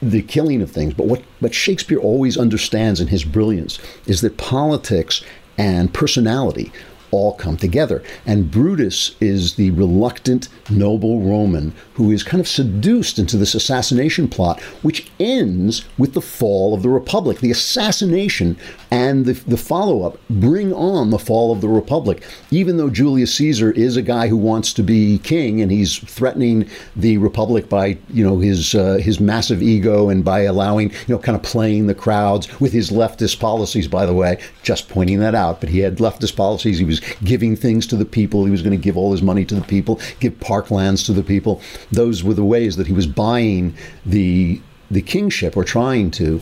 the 0.00 0.22
killing 0.22 0.62
of 0.62 0.70
things. 0.70 0.94
But 0.94 1.06
what, 1.06 1.22
what 1.40 1.52
Shakespeare 1.52 1.98
always 1.98 2.38
understands 2.38 2.98
in 2.98 3.08
his 3.08 3.22
brilliance 3.22 3.78
is 4.06 4.22
that 4.22 4.38
politics 4.38 5.22
and 5.58 5.92
personality 5.92 6.72
all 7.10 7.34
come 7.34 7.56
together. 7.56 8.02
And 8.26 8.50
Brutus 8.50 9.16
is 9.20 9.54
the 9.54 9.70
reluctant, 9.72 10.48
noble 10.70 11.20
Roman 11.20 11.72
who 12.00 12.10
is 12.10 12.22
kind 12.22 12.40
of 12.40 12.48
seduced 12.48 13.18
into 13.18 13.36
this 13.36 13.54
assassination 13.54 14.26
plot, 14.26 14.58
which 14.80 15.10
ends 15.20 15.84
with 15.98 16.14
the 16.14 16.22
fall 16.22 16.72
of 16.72 16.82
the 16.82 16.88
Republic. 16.88 17.40
The 17.40 17.50
assassination 17.50 18.56
and 18.90 19.26
the, 19.26 19.34
the 19.34 19.58
follow 19.58 20.02
up 20.06 20.18
bring 20.30 20.72
on 20.72 21.10
the 21.10 21.18
fall 21.18 21.52
of 21.52 21.60
the 21.60 21.68
Republic. 21.68 22.26
Even 22.50 22.78
though 22.78 22.88
Julius 22.88 23.34
Caesar 23.34 23.72
is 23.72 23.98
a 23.98 24.02
guy 24.02 24.28
who 24.28 24.38
wants 24.38 24.72
to 24.72 24.82
be 24.82 25.18
king 25.18 25.60
and 25.60 25.70
he's 25.70 25.98
threatening 25.98 26.70
the 26.96 27.18
Republic 27.18 27.68
by, 27.68 27.98
you 28.08 28.26
know, 28.26 28.38
his, 28.38 28.74
uh, 28.74 28.94
his 28.94 29.20
massive 29.20 29.62
ego 29.62 30.08
and 30.08 30.24
by 30.24 30.40
allowing, 30.40 30.90
you 30.90 31.14
know, 31.14 31.18
kind 31.18 31.36
of 31.36 31.42
playing 31.42 31.86
the 31.86 31.94
crowds 31.94 32.60
with 32.60 32.72
his 32.72 32.88
leftist 32.88 33.40
policies, 33.40 33.88
by 33.88 34.06
the 34.06 34.14
way, 34.14 34.40
just 34.62 34.88
pointing 34.88 35.18
that 35.20 35.34
out. 35.34 35.60
But 35.60 35.68
he 35.68 35.80
had 35.80 35.98
leftist 35.98 36.34
policies. 36.34 36.78
He 36.78 36.86
was 36.86 36.99
giving 37.24 37.56
things 37.56 37.86
to 37.88 37.96
the 37.96 38.04
people. 38.04 38.44
He 38.44 38.50
was 38.50 38.62
going 38.62 38.78
to 38.78 38.82
give 38.82 38.96
all 38.96 39.12
his 39.12 39.22
money 39.22 39.44
to 39.46 39.54
the 39.54 39.62
people, 39.62 40.00
give 40.20 40.38
parklands 40.40 41.04
to 41.06 41.12
the 41.12 41.22
people. 41.22 41.60
Those 41.90 42.22
were 42.22 42.34
the 42.34 42.44
ways 42.44 42.76
that 42.76 42.86
he 42.86 42.92
was 42.92 43.06
buying 43.06 43.74
the 44.04 44.60
the 44.90 45.02
kingship 45.02 45.56
or 45.56 45.64
trying 45.64 46.10
to. 46.10 46.40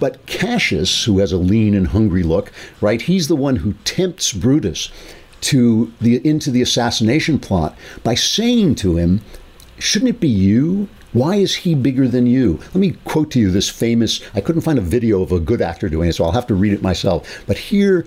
But 0.00 0.24
Cassius, 0.26 1.04
who 1.04 1.18
has 1.18 1.32
a 1.32 1.38
lean 1.38 1.74
and 1.74 1.88
hungry 1.88 2.22
look, 2.22 2.52
right? 2.80 3.00
He's 3.00 3.28
the 3.28 3.36
one 3.36 3.56
who 3.56 3.74
tempts 3.84 4.32
Brutus 4.32 4.90
to 5.40 5.92
the 6.00 6.26
into 6.26 6.50
the 6.50 6.62
assassination 6.62 7.38
plot 7.38 7.76
by 8.02 8.14
saying 8.14 8.76
to 8.76 8.96
him, 8.96 9.20
"Shouldn't 9.78 10.10
it 10.10 10.20
be 10.20 10.28
you? 10.28 10.88
Why 11.12 11.36
is 11.36 11.54
he 11.56 11.74
bigger 11.74 12.06
than 12.06 12.26
you? 12.26 12.60
Let 12.74 12.76
me 12.76 12.96
quote 13.04 13.30
to 13.30 13.40
you 13.40 13.50
this 13.50 13.70
famous, 13.70 14.20
I 14.34 14.42
couldn't 14.42 14.60
find 14.60 14.78
a 14.78 14.82
video 14.82 15.22
of 15.22 15.32
a 15.32 15.40
good 15.40 15.62
actor 15.62 15.88
doing 15.88 16.10
it, 16.10 16.14
so 16.14 16.24
I'll 16.24 16.32
have 16.32 16.46
to 16.48 16.54
read 16.54 16.74
it 16.74 16.82
myself. 16.82 17.42
But 17.46 17.56
here 17.56 18.04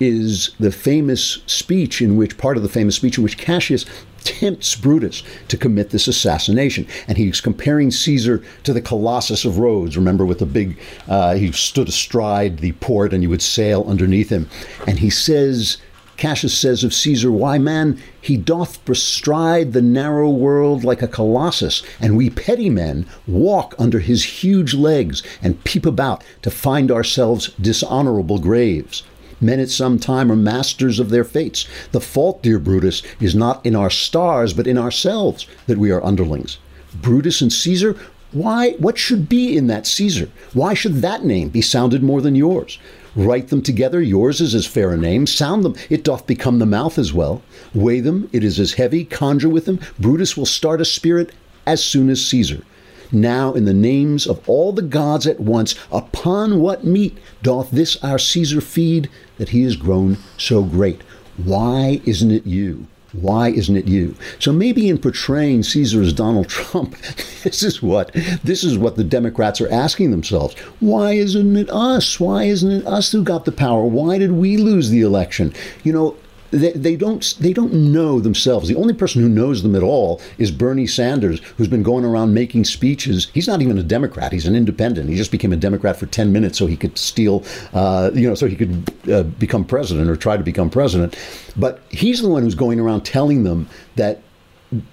is 0.00 0.50
the 0.60 0.72
famous 0.72 1.38
speech 1.46 2.00
in 2.00 2.16
which, 2.16 2.38
part 2.38 2.56
of 2.56 2.62
the 2.62 2.68
famous 2.68 2.96
speech 2.96 3.18
in 3.18 3.24
which 3.24 3.38
Cassius 3.38 3.84
tempts 4.24 4.76
Brutus 4.76 5.22
to 5.48 5.56
commit 5.56 5.90
this 5.90 6.08
assassination. 6.08 6.86
And 7.06 7.16
he's 7.16 7.40
comparing 7.40 7.90
Caesar 7.90 8.42
to 8.64 8.72
the 8.72 8.80
Colossus 8.80 9.44
of 9.44 9.58
Rhodes. 9.58 9.96
Remember, 9.96 10.26
with 10.26 10.38
the 10.38 10.46
big, 10.46 10.78
uh, 11.08 11.34
he 11.34 11.52
stood 11.52 11.88
astride 11.88 12.58
the 12.58 12.72
port 12.72 13.12
and 13.12 13.22
you 13.22 13.30
would 13.30 13.42
sail 13.42 13.84
underneath 13.88 14.30
him. 14.30 14.48
And 14.86 14.98
he 14.98 15.10
says, 15.10 15.78
Cassius 16.18 16.58
says 16.58 16.82
of 16.82 16.92
Caesar, 16.92 17.30
Why, 17.30 17.58
man, 17.58 18.02
he 18.20 18.36
doth 18.36 18.84
bestride 18.84 19.72
the 19.72 19.80
narrow 19.80 20.28
world 20.28 20.82
like 20.82 21.00
a 21.00 21.06
colossus, 21.06 21.82
and 22.00 22.16
we 22.16 22.28
petty 22.28 22.68
men 22.68 23.06
walk 23.28 23.76
under 23.78 24.00
his 24.00 24.42
huge 24.42 24.74
legs 24.74 25.22
and 25.40 25.62
peep 25.62 25.86
about 25.86 26.24
to 26.42 26.50
find 26.50 26.90
ourselves 26.90 27.50
dishonorable 27.60 28.40
graves. 28.40 29.04
Men 29.40 29.60
at 29.60 29.70
some 29.70 29.98
time 29.98 30.32
are 30.32 30.36
masters 30.36 30.98
of 30.98 31.10
their 31.10 31.24
fates. 31.24 31.66
The 31.92 32.00
fault, 32.00 32.42
dear 32.42 32.58
Brutus, 32.58 33.02
is 33.20 33.34
not 33.34 33.64
in 33.64 33.76
our 33.76 33.90
stars, 33.90 34.52
but 34.52 34.66
in 34.66 34.78
ourselves 34.78 35.46
that 35.66 35.78
we 35.78 35.90
are 35.90 36.04
underlings. 36.04 36.58
Brutus 37.00 37.40
and 37.40 37.52
Caesar, 37.52 37.96
why, 38.32 38.72
what 38.72 38.98
should 38.98 39.28
be 39.28 39.56
in 39.56 39.68
that 39.68 39.86
Caesar? 39.86 40.28
Why 40.52 40.74
should 40.74 40.96
that 40.96 41.24
name 41.24 41.48
be 41.48 41.62
sounded 41.62 42.02
more 42.02 42.20
than 42.20 42.34
yours? 42.34 42.78
Write 43.16 43.48
them 43.48 43.62
together, 43.62 44.00
yours 44.00 44.40
is 44.40 44.54
as 44.54 44.66
fair 44.66 44.92
a 44.92 44.96
name. 44.96 45.26
Sound 45.26 45.64
them, 45.64 45.74
it 45.88 46.04
doth 46.04 46.26
become 46.26 46.58
the 46.58 46.66
mouth 46.66 46.98
as 46.98 47.12
well. 47.12 47.42
Weigh 47.74 48.00
them, 48.00 48.28
it 48.32 48.44
is 48.44 48.60
as 48.60 48.74
heavy. 48.74 49.04
Conjure 49.04 49.48
with 49.48 49.64
them, 49.64 49.80
Brutus 49.98 50.36
will 50.36 50.46
start 50.46 50.80
a 50.80 50.84
spirit 50.84 51.32
as 51.66 51.82
soon 51.82 52.10
as 52.10 52.24
Caesar. 52.26 52.62
Now, 53.10 53.54
in 53.54 53.64
the 53.64 53.74
names 53.74 54.26
of 54.26 54.46
all 54.48 54.72
the 54.72 54.82
gods 54.82 55.26
at 55.26 55.40
once, 55.40 55.74
upon 55.90 56.60
what 56.60 56.84
meat 56.84 57.18
doth 57.42 57.70
this 57.70 58.02
our 58.02 58.18
Caesar 58.18 58.60
feed, 58.60 59.08
that 59.38 59.50
he 59.50 59.62
is 59.62 59.76
grown 59.76 60.18
so 60.36 60.62
great? 60.62 61.02
Why 61.36 62.00
isn't 62.04 62.30
it 62.30 62.46
you? 62.46 62.86
Why 63.12 63.48
isn't 63.48 63.76
it 63.76 63.86
you? 63.86 64.14
So 64.38 64.52
maybe 64.52 64.88
in 64.88 64.98
portraying 64.98 65.62
Caesar 65.62 66.02
as 66.02 66.12
Donald 66.12 66.48
Trump, 66.50 66.96
this 67.42 67.62
is 67.62 67.82
what 67.82 68.12
this 68.44 68.62
is 68.62 68.76
what 68.76 68.96
the 68.96 69.04
Democrats 69.04 69.60
are 69.60 69.70
asking 69.70 70.10
themselves. 70.10 70.58
Why 70.80 71.12
isn't 71.12 71.56
it 71.56 71.70
us? 71.70 72.20
Why 72.20 72.44
isn't 72.44 72.70
it 72.70 72.86
us 72.86 73.10
who 73.10 73.22
got 73.22 73.46
the 73.46 73.52
power? 73.52 73.84
Why 73.84 74.18
did 74.18 74.32
we 74.32 74.58
lose 74.58 74.90
the 74.90 75.00
election? 75.00 75.54
You 75.84 75.92
know, 75.92 76.16
they, 76.50 76.72
they 76.72 76.96
don't 76.96 77.34
they 77.40 77.52
don't 77.52 77.72
know 77.72 78.20
themselves. 78.20 78.68
The 78.68 78.76
only 78.76 78.94
person 78.94 79.22
who 79.22 79.28
knows 79.28 79.62
them 79.62 79.74
at 79.74 79.82
all 79.82 80.20
is 80.38 80.50
Bernie 80.50 80.86
Sanders, 80.86 81.40
who's 81.56 81.68
been 81.68 81.82
going 81.82 82.04
around 82.04 82.34
making 82.34 82.64
speeches. 82.64 83.30
He's 83.34 83.46
not 83.46 83.60
even 83.60 83.78
a 83.78 83.82
Democrat; 83.82 84.32
he's 84.32 84.46
an 84.46 84.56
independent. 84.56 85.10
He 85.10 85.16
just 85.16 85.30
became 85.30 85.52
a 85.52 85.56
Democrat 85.56 85.96
for 85.96 86.06
ten 86.06 86.32
minutes 86.32 86.58
so 86.58 86.66
he 86.66 86.76
could 86.76 86.96
steal, 86.96 87.44
uh, 87.74 88.10
you 88.14 88.28
know, 88.28 88.34
so 88.34 88.46
he 88.46 88.56
could 88.56 88.92
uh, 89.10 89.22
become 89.24 89.64
president 89.64 90.08
or 90.08 90.16
try 90.16 90.36
to 90.36 90.42
become 90.42 90.70
president. 90.70 91.18
But 91.56 91.82
he's 91.90 92.22
the 92.22 92.28
one 92.28 92.42
who's 92.42 92.54
going 92.54 92.80
around 92.80 93.02
telling 93.02 93.44
them 93.44 93.68
that 93.96 94.22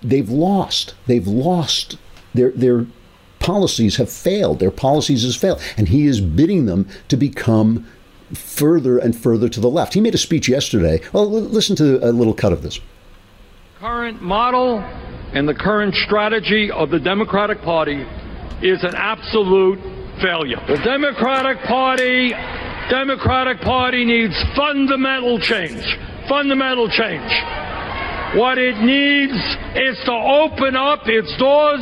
they've 0.01 0.29
lost. 0.29 0.95
They've 1.07 1.27
lost 1.27 1.97
their 2.33 2.51
their 2.51 2.85
policies 3.39 3.97
have 3.97 4.11
failed. 4.11 4.59
Their 4.59 4.71
policies 4.71 5.23
has 5.23 5.35
failed, 5.35 5.61
and 5.77 5.87
he 5.87 6.05
is 6.05 6.19
bidding 6.19 6.65
them 6.65 6.87
to 7.07 7.15
become 7.17 7.87
further 8.33 8.97
and 8.97 9.15
further 9.15 9.49
to 9.49 9.59
the 9.59 9.69
left. 9.69 9.93
He 9.93 10.01
made 10.01 10.15
a 10.15 10.19
speech 10.19 10.47
yesterday. 10.47 11.01
Well, 11.13 11.29
listen 11.29 11.75
to 11.77 12.03
a 12.07 12.11
little 12.11 12.33
cut 12.33 12.53
of 12.53 12.61
this. 12.61 12.79
Current 13.79 14.21
model 14.21 14.79
and 15.33 15.47
the 15.47 15.53
current 15.53 15.93
strategy 15.95 16.71
of 16.71 16.89
the 16.89 16.99
Democratic 16.99 17.61
Party 17.61 18.05
is 18.61 18.83
an 18.83 18.95
absolute 18.95 19.79
failure. 20.21 20.61
The 20.67 20.77
Democratic 20.77 21.59
Party 21.63 22.33
Democratic 22.89 23.61
Party 23.61 24.05
needs 24.05 24.35
fundamental 24.55 25.39
change. 25.39 25.83
Fundamental 26.29 26.87
change. 26.87 27.31
What 28.35 28.57
it 28.57 28.77
needs 28.77 29.33
is 29.75 29.97
to 30.05 30.11
open 30.11 30.75
up 30.75 31.01
its 31.07 31.35
doors 31.37 31.81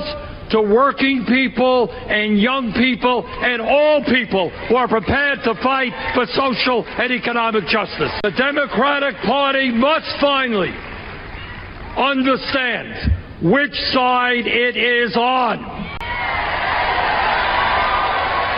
to 0.52 0.62
working 0.62 1.26
people 1.26 1.90
and 1.92 2.40
young 2.40 2.74
people 2.74 3.26
and 3.28 3.62
all 3.62 4.04
people 4.04 4.50
who 4.68 4.76
are 4.76 4.88
prepared 4.88 5.40
to 5.44 5.54
fight 5.62 5.94
for 6.14 6.26
social 6.34 6.86
and 6.86 7.12
economic 7.12 7.66
justice. 7.68 8.12
The 8.24 8.32
Democratic 8.32 9.16
Party 9.24 9.72
must 9.72 10.08
finally 10.20 10.74
understand 11.98 13.14
which 13.42 13.74
side 13.92 14.48
it 14.48 14.78
is 14.78 15.16
on. 15.18 15.60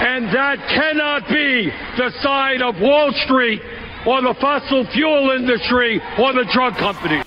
And 0.06 0.28
that 0.28 0.58
cannot 0.70 1.28
be 1.28 1.72
the 1.98 2.12
side 2.22 2.62
of 2.62 2.80
Wall 2.80 3.12
Street 3.26 3.62
or 4.06 4.22
the 4.22 4.36
fossil 4.40 4.86
fuel 4.94 5.32
industry 5.32 6.00
or 6.20 6.34
the 6.34 6.46
drug 6.54 6.76
companies. 6.76 7.25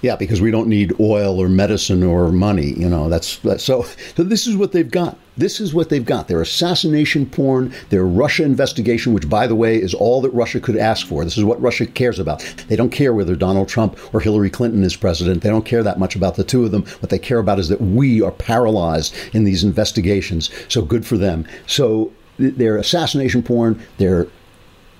Yeah, 0.00 0.14
because 0.16 0.40
we 0.40 0.50
don't 0.50 0.68
need 0.68 0.98
oil 1.00 1.40
or 1.40 1.48
medicine 1.48 2.02
or 2.02 2.30
money. 2.30 2.72
You 2.74 2.88
know, 2.88 3.08
that's, 3.08 3.38
that's 3.38 3.64
so. 3.64 3.82
So 4.14 4.22
this 4.22 4.46
is 4.46 4.56
what 4.56 4.72
they've 4.72 4.90
got. 4.90 5.18
This 5.36 5.60
is 5.60 5.74
what 5.74 5.88
they've 5.88 6.04
got. 6.04 6.28
Their 6.28 6.40
assassination 6.40 7.26
porn, 7.26 7.72
their 7.90 8.04
Russia 8.04 8.44
investigation, 8.44 9.12
which, 9.12 9.28
by 9.28 9.46
the 9.46 9.54
way, 9.54 9.76
is 9.76 9.94
all 9.94 10.20
that 10.22 10.34
Russia 10.34 10.60
could 10.60 10.76
ask 10.76 11.06
for. 11.06 11.24
This 11.24 11.38
is 11.38 11.44
what 11.44 11.60
Russia 11.60 11.86
cares 11.86 12.18
about. 12.18 12.40
They 12.68 12.76
don't 12.76 12.90
care 12.90 13.12
whether 13.12 13.36
Donald 13.36 13.68
Trump 13.68 13.98
or 14.14 14.20
Hillary 14.20 14.50
Clinton 14.50 14.82
is 14.82 14.96
president. 14.96 15.42
They 15.42 15.50
don't 15.50 15.64
care 15.64 15.82
that 15.82 15.98
much 15.98 16.16
about 16.16 16.36
the 16.36 16.44
two 16.44 16.64
of 16.64 16.70
them. 16.70 16.84
What 17.00 17.10
they 17.10 17.18
care 17.18 17.38
about 17.38 17.58
is 17.58 17.68
that 17.68 17.80
we 17.80 18.22
are 18.22 18.32
paralyzed 18.32 19.14
in 19.32 19.44
these 19.44 19.64
investigations. 19.64 20.50
So 20.68 20.82
good 20.82 21.06
for 21.06 21.16
them. 21.16 21.46
So 21.66 22.12
their 22.38 22.76
assassination 22.76 23.42
porn, 23.42 23.80
their 23.98 24.28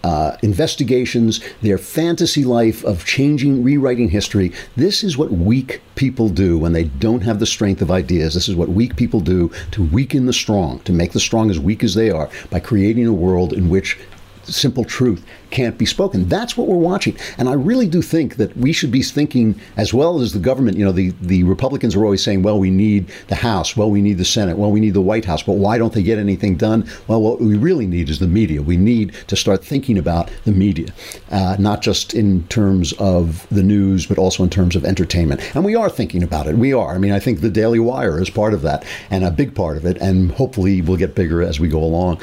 uh, 0.05 0.37
investigations, 0.43 1.41
their 1.63 1.79
fantasy 1.79 2.45
life 2.45 2.85
of 2.85 3.05
changing, 3.05 3.63
rewriting 3.63 4.11
history. 4.11 4.53
This 4.77 5.03
is 5.03 5.19
what 5.19 5.33
weak 5.33 5.81
people 5.97 6.29
do 6.29 6.59
when 6.59 6.73
they 6.73 6.85
don't 6.85 7.23
have 7.23 7.41
the 7.41 7.47
strength 7.47 7.83
of 7.83 7.91
ideas. 7.91 8.35
This 8.35 8.49
is 8.49 8.57
what 8.57 8.69
weak 8.69 8.97
people 8.97 9.21
do 9.21 9.51
to 9.73 9.83
weaken 9.83 10.27
the 10.27 10.33
strong, 10.33 10.81
to 10.81 10.93
make 10.93 11.13
the 11.13 11.21
strong 11.21 11.51
as 11.51 11.59
weak 11.59 11.83
as 11.83 11.95
they 11.95 12.11
are, 12.11 12.31
by 12.51 12.61
creating 12.61 13.07
a 13.07 13.13
world 13.13 13.53
in 13.53 13.69
which 13.69 13.99
simple 14.53 14.85
truth 14.85 15.25
can't 15.51 15.79
be 15.79 15.87
spoken. 15.87 16.29
That's 16.29 16.57
what 16.57 16.69
we're 16.69 16.77
watching. 16.77 17.17
And 17.39 17.49
I 17.49 17.55
really 17.55 17.89
do 17.89 18.03
think 18.03 18.37
that 18.37 18.57
we 18.57 18.73
should 18.73 18.91
be 18.91 19.03
thinking, 19.03 19.59
as 19.77 19.95
well 19.95 20.21
as 20.21 20.33
the 20.33 20.39
government, 20.39 20.77
you 20.77 20.85
know, 20.85 20.93
the, 20.93 21.13
the 21.21 21.45
Republicans 21.45 21.97
are 21.97 22.05
always 22.05 22.23
saying, 22.23 22.43
well, 22.43 22.59
we 22.59 22.71
need 22.71 23.11
the 23.29 23.35
House, 23.35 23.77
well, 23.77 23.91
we 23.91 24.03
need 24.03 24.19
the 24.19 24.25
Senate, 24.25 24.59
well, 24.59 24.71
we 24.71 24.81
need 24.81 24.95
the 24.95 25.01
White 25.01 25.25
House, 25.25 25.43
but 25.43 25.55
why 25.55 25.79
don't 25.79 25.93
they 25.93 26.03
get 26.03 26.19
anything 26.19 26.57
done? 26.57 26.89
Well, 27.07 27.23
what 27.23 27.41
we 27.41 27.57
really 27.57 27.87
need 27.87 28.11
is 28.11 28.19
the 28.19 28.27
media. 28.27 28.63
We 28.63 28.77
need 28.77 29.15
to 29.29 29.37
start 29.37 29.65
thinking 29.65 29.97
about 29.97 30.31
the 30.45 30.53
media, 30.53 30.89
uh, 31.31 31.57
not 31.59 31.83
just 31.83 32.15
in 32.15 32.47
terms 32.49 32.93
of 32.95 33.47
the 33.51 33.63
news, 33.63 34.07
but 34.07 34.19
also 34.19 34.43
in 34.43 34.51
terms 34.51 34.77
of 34.77 34.85
entertainment. 34.85 35.41
And 35.55 35.65
we 35.65 35.75
are 35.75 35.89
thinking 35.89 36.23
about 36.23 36.47
it. 36.47 36.57
We 36.57 36.73
are. 36.73 36.95
I 36.95 36.99
mean, 36.99 37.13
I 37.13 37.21
think 37.21 37.41
the 37.41 37.51
Daily 37.51 37.79
Wire 37.79 38.21
is 38.21 38.31
part 38.31 38.55
of 38.55 38.63
that 38.63 38.85
and 39.11 39.25
a 39.25 39.31
big 39.31 39.55
part 39.55 39.77
of 39.77 39.85
it, 39.87 39.97
and 39.99 40.33
hopefully 40.33 40.83
will 40.83 40.97
get 40.97 41.15
bigger 41.15 41.43
as 41.43 41.61
we 41.61 41.69
go 41.69 41.83
along. 41.83 42.21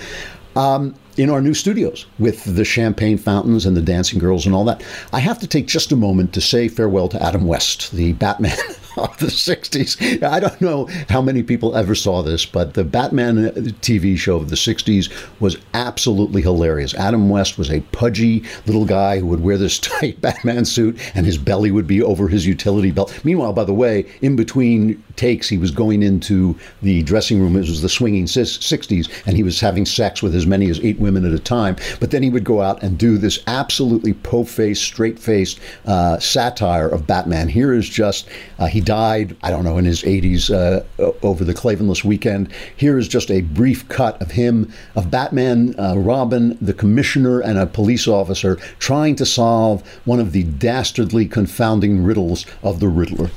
Um, 0.55 0.95
in 1.17 1.29
our 1.29 1.41
new 1.41 1.53
studios 1.53 2.05
with 2.19 2.43
the 2.55 2.65
champagne 2.65 3.17
fountains 3.17 3.65
and 3.65 3.75
the 3.75 3.81
dancing 3.81 4.19
girls 4.19 4.45
and 4.45 4.53
all 4.53 4.65
that. 4.65 4.83
I 5.13 5.19
have 5.19 5.39
to 5.39 5.47
take 5.47 5.67
just 5.67 5.91
a 5.91 5.95
moment 5.95 6.33
to 6.33 6.41
say 6.41 6.67
farewell 6.67 7.07
to 7.09 7.23
Adam 7.23 7.45
West, 7.45 7.91
the 7.91 8.13
Batman 8.13 8.57
of 8.97 9.17
the 9.17 9.27
60s. 9.27 10.23
I 10.23 10.39
don't 10.39 10.61
know 10.61 10.87
how 11.09 11.21
many 11.21 11.43
people 11.43 11.75
ever 11.75 11.95
saw 11.95 12.21
this, 12.21 12.45
but 12.45 12.73
the 12.73 12.83
Batman 12.83 13.51
TV 13.81 14.17
show 14.17 14.37
of 14.37 14.49
the 14.49 14.55
60s 14.55 15.11
was 15.39 15.57
absolutely 15.73 16.41
hilarious. 16.41 16.93
Adam 16.93 17.29
West 17.29 17.57
was 17.57 17.69
a 17.69 17.81
pudgy 17.91 18.43
little 18.65 18.85
guy 18.85 19.19
who 19.19 19.27
would 19.27 19.43
wear 19.43 19.57
this 19.57 19.79
tight 19.85 20.21
Batman 20.21 20.65
suit 20.65 20.97
and 21.15 21.25
his 21.25 21.37
belly 21.37 21.71
would 21.71 21.87
be 21.87 22.01
over 22.01 22.27
his 22.27 22.45
utility 22.45 22.91
belt. 22.91 23.19
Meanwhile, 23.23 23.53
by 23.53 23.63
the 23.63 23.73
way, 23.73 24.05
in 24.21 24.35
between 24.35 25.03
takes, 25.15 25.49
he 25.49 25.57
was 25.57 25.71
going 25.71 26.03
into 26.03 26.57
the 26.81 27.03
dressing 27.03 27.41
room. 27.41 27.55
It 27.55 27.61
was 27.61 27.81
the 27.81 27.89
swinging 27.89 28.25
60s, 28.25 29.09
and 29.25 29.35
he 29.35 29.43
was 29.43 29.59
having 29.59 29.85
sex 29.85 30.21
with 30.21 30.35
as 30.35 30.45
many 30.45 30.69
as 30.69 30.79
eight 30.81 30.99
women 30.99 31.25
at 31.25 31.33
a 31.33 31.39
time. 31.39 31.75
But 31.99 32.11
then 32.11 32.23
he 32.23 32.29
would 32.29 32.43
go 32.43 32.61
out 32.61 32.81
and 32.83 32.97
do 32.97 33.17
this 33.17 33.39
absolutely 33.47 34.13
po-faced, 34.13 34.83
straight-faced 34.83 35.59
uh, 35.85 36.19
satire 36.19 36.87
of 36.87 37.07
Batman. 37.07 37.47
Here 37.47 37.73
is 37.73 37.87
just 37.87 38.27
uh, 38.59 38.67
he 38.67 38.81
died, 38.85 39.35
I 39.43 39.49
don't 39.49 39.63
know, 39.63 39.77
in 39.77 39.85
his 39.85 40.03
80s 40.03 40.49
uh, 40.53 41.11
over 41.21 41.43
the 41.43 41.53
Klavanless 41.53 42.03
weekend. 42.03 42.51
Here 42.75 42.97
is 42.97 43.07
just 43.07 43.29
a 43.29 43.41
brief 43.41 43.87
cut 43.89 44.21
of 44.21 44.31
him, 44.31 44.71
of 44.95 45.11
Batman, 45.11 45.77
uh, 45.79 45.95
Robin, 45.97 46.57
the 46.61 46.73
commissioner, 46.73 47.39
and 47.39 47.57
a 47.57 47.65
police 47.65 48.07
officer 48.07 48.55
trying 48.79 49.15
to 49.17 49.25
solve 49.25 49.85
one 50.05 50.19
of 50.19 50.31
the 50.31 50.43
dastardly 50.43 51.25
confounding 51.25 52.03
riddles 52.03 52.45
of 52.63 52.79
the 52.79 52.87
Riddler. 52.87 53.31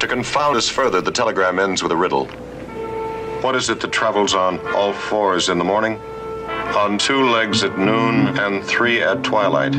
To 0.00 0.06
confound 0.08 0.56
us 0.56 0.68
further, 0.68 1.00
the 1.00 1.12
telegram 1.12 1.58
ends 1.58 1.82
with 1.82 1.92
a 1.92 1.96
riddle. 1.96 2.26
What 3.40 3.54
is 3.54 3.70
it 3.70 3.80
that 3.80 3.92
travels 3.92 4.34
on 4.34 4.58
all 4.74 4.92
fours 4.92 5.48
in 5.48 5.58
the 5.58 5.64
morning, 5.64 5.98
on 6.74 6.98
two 6.98 7.28
legs 7.30 7.62
at 7.62 7.78
noon, 7.78 8.38
and 8.38 8.64
three 8.64 9.02
at 9.02 9.22
twilight? 9.22 9.74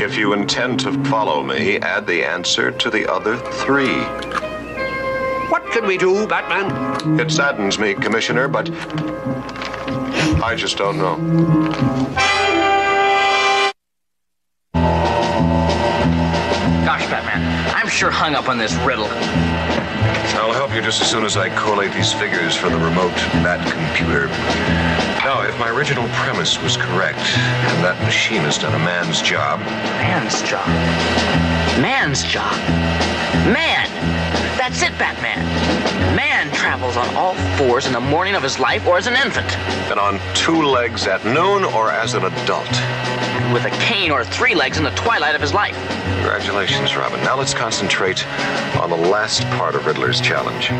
If 0.00 0.16
you 0.16 0.32
intend 0.32 0.80
to 0.80 0.92
follow 1.04 1.42
me, 1.42 1.78
add 1.78 2.06
the 2.06 2.24
answer 2.24 2.70
to 2.70 2.90
the 2.90 3.10
other 3.10 3.36
three. 3.36 4.02
What 5.50 5.70
can 5.72 5.86
we 5.86 5.96
do, 5.96 6.26
Batman? 6.26 7.18
It 7.18 7.30
saddens 7.30 7.78
me, 7.78 7.94
Commissioner, 7.94 8.48
but 8.48 8.70
I 10.42 10.54
just 10.56 10.76
don't 10.76 10.98
know. 10.98 11.16
Gosh, 16.84 17.06
Batman, 17.10 17.74
I'm 17.74 17.88
sure 17.88 18.10
hung 18.10 18.34
up 18.34 18.48
on 18.48 18.58
this 18.58 18.74
riddle. 18.76 19.08
I'll 20.36 20.52
help 20.52 20.74
you 20.74 20.82
just 20.82 21.00
as 21.00 21.10
soon 21.10 21.24
as 21.24 21.36
I 21.36 21.48
collate 21.48 21.92
these 21.92 22.12
figures 22.12 22.54
for 22.54 22.68
the 22.68 22.76
remote 22.76 23.14
Bat 23.42 23.64
computer. 23.72 24.28
Now, 25.24 25.42
if 25.42 25.58
my 25.58 25.70
original 25.70 26.06
premise 26.10 26.62
was 26.62 26.76
correct, 26.76 27.18
and 27.18 27.82
that 27.82 28.00
machine 28.04 28.42
has 28.42 28.58
done 28.58 28.74
a 28.74 28.78
man's 28.78 29.22
job. 29.22 29.60
Man's 29.98 30.42
job. 30.42 30.66
Man's 31.80 32.22
job. 32.22 32.52
Man! 33.52 33.88
That's 34.56 34.82
it, 34.82 34.96
Batman. 34.98 35.85
Man 36.16 36.50
travels 36.50 36.96
on 36.96 37.14
all 37.14 37.34
fours 37.58 37.84
in 37.84 37.92
the 37.92 38.00
morning 38.00 38.36
of 38.36 38.42
his 38.42 38.58
life 38.58 38.86
or 38.86 38.96
as 38.96 39.06
an 39.06 39.16
infant. 39.16 39.54
And 39.90 40.00
on 40.00 40.18
two 40.34 40.62
legs 40.62 41.06
at 41.06 41.22
noon 41.26 41.62
or 41.62 41.90
as 41.90 42.14
an 42.14 42.24
adult. 42.24 42.70
With 43.52 43.66
a 43.66 43.76
cane 43.82 44.10
or 44.10 44.24
three 44.24 44.54
legs 44.54 44.78
in 44.78 44.84
the 44.84 44.92
twilight 44.92 45.34
of 45.34 45.42
his 45.42 45.52
life. 45.52 45.76
Congratulations, 46.14 46.96
Robin. 46.96 47.22
Now 47.22 47.36
let's 47.36 47.52
concentrate 47.52 48.26
on 48.78 48.88
the 48.88 48.96
last 48.96 49.42
part 49.58 49.74
of 49.74 49.84
Riddler's 49.84 50.18
challenge. 50.18 50.70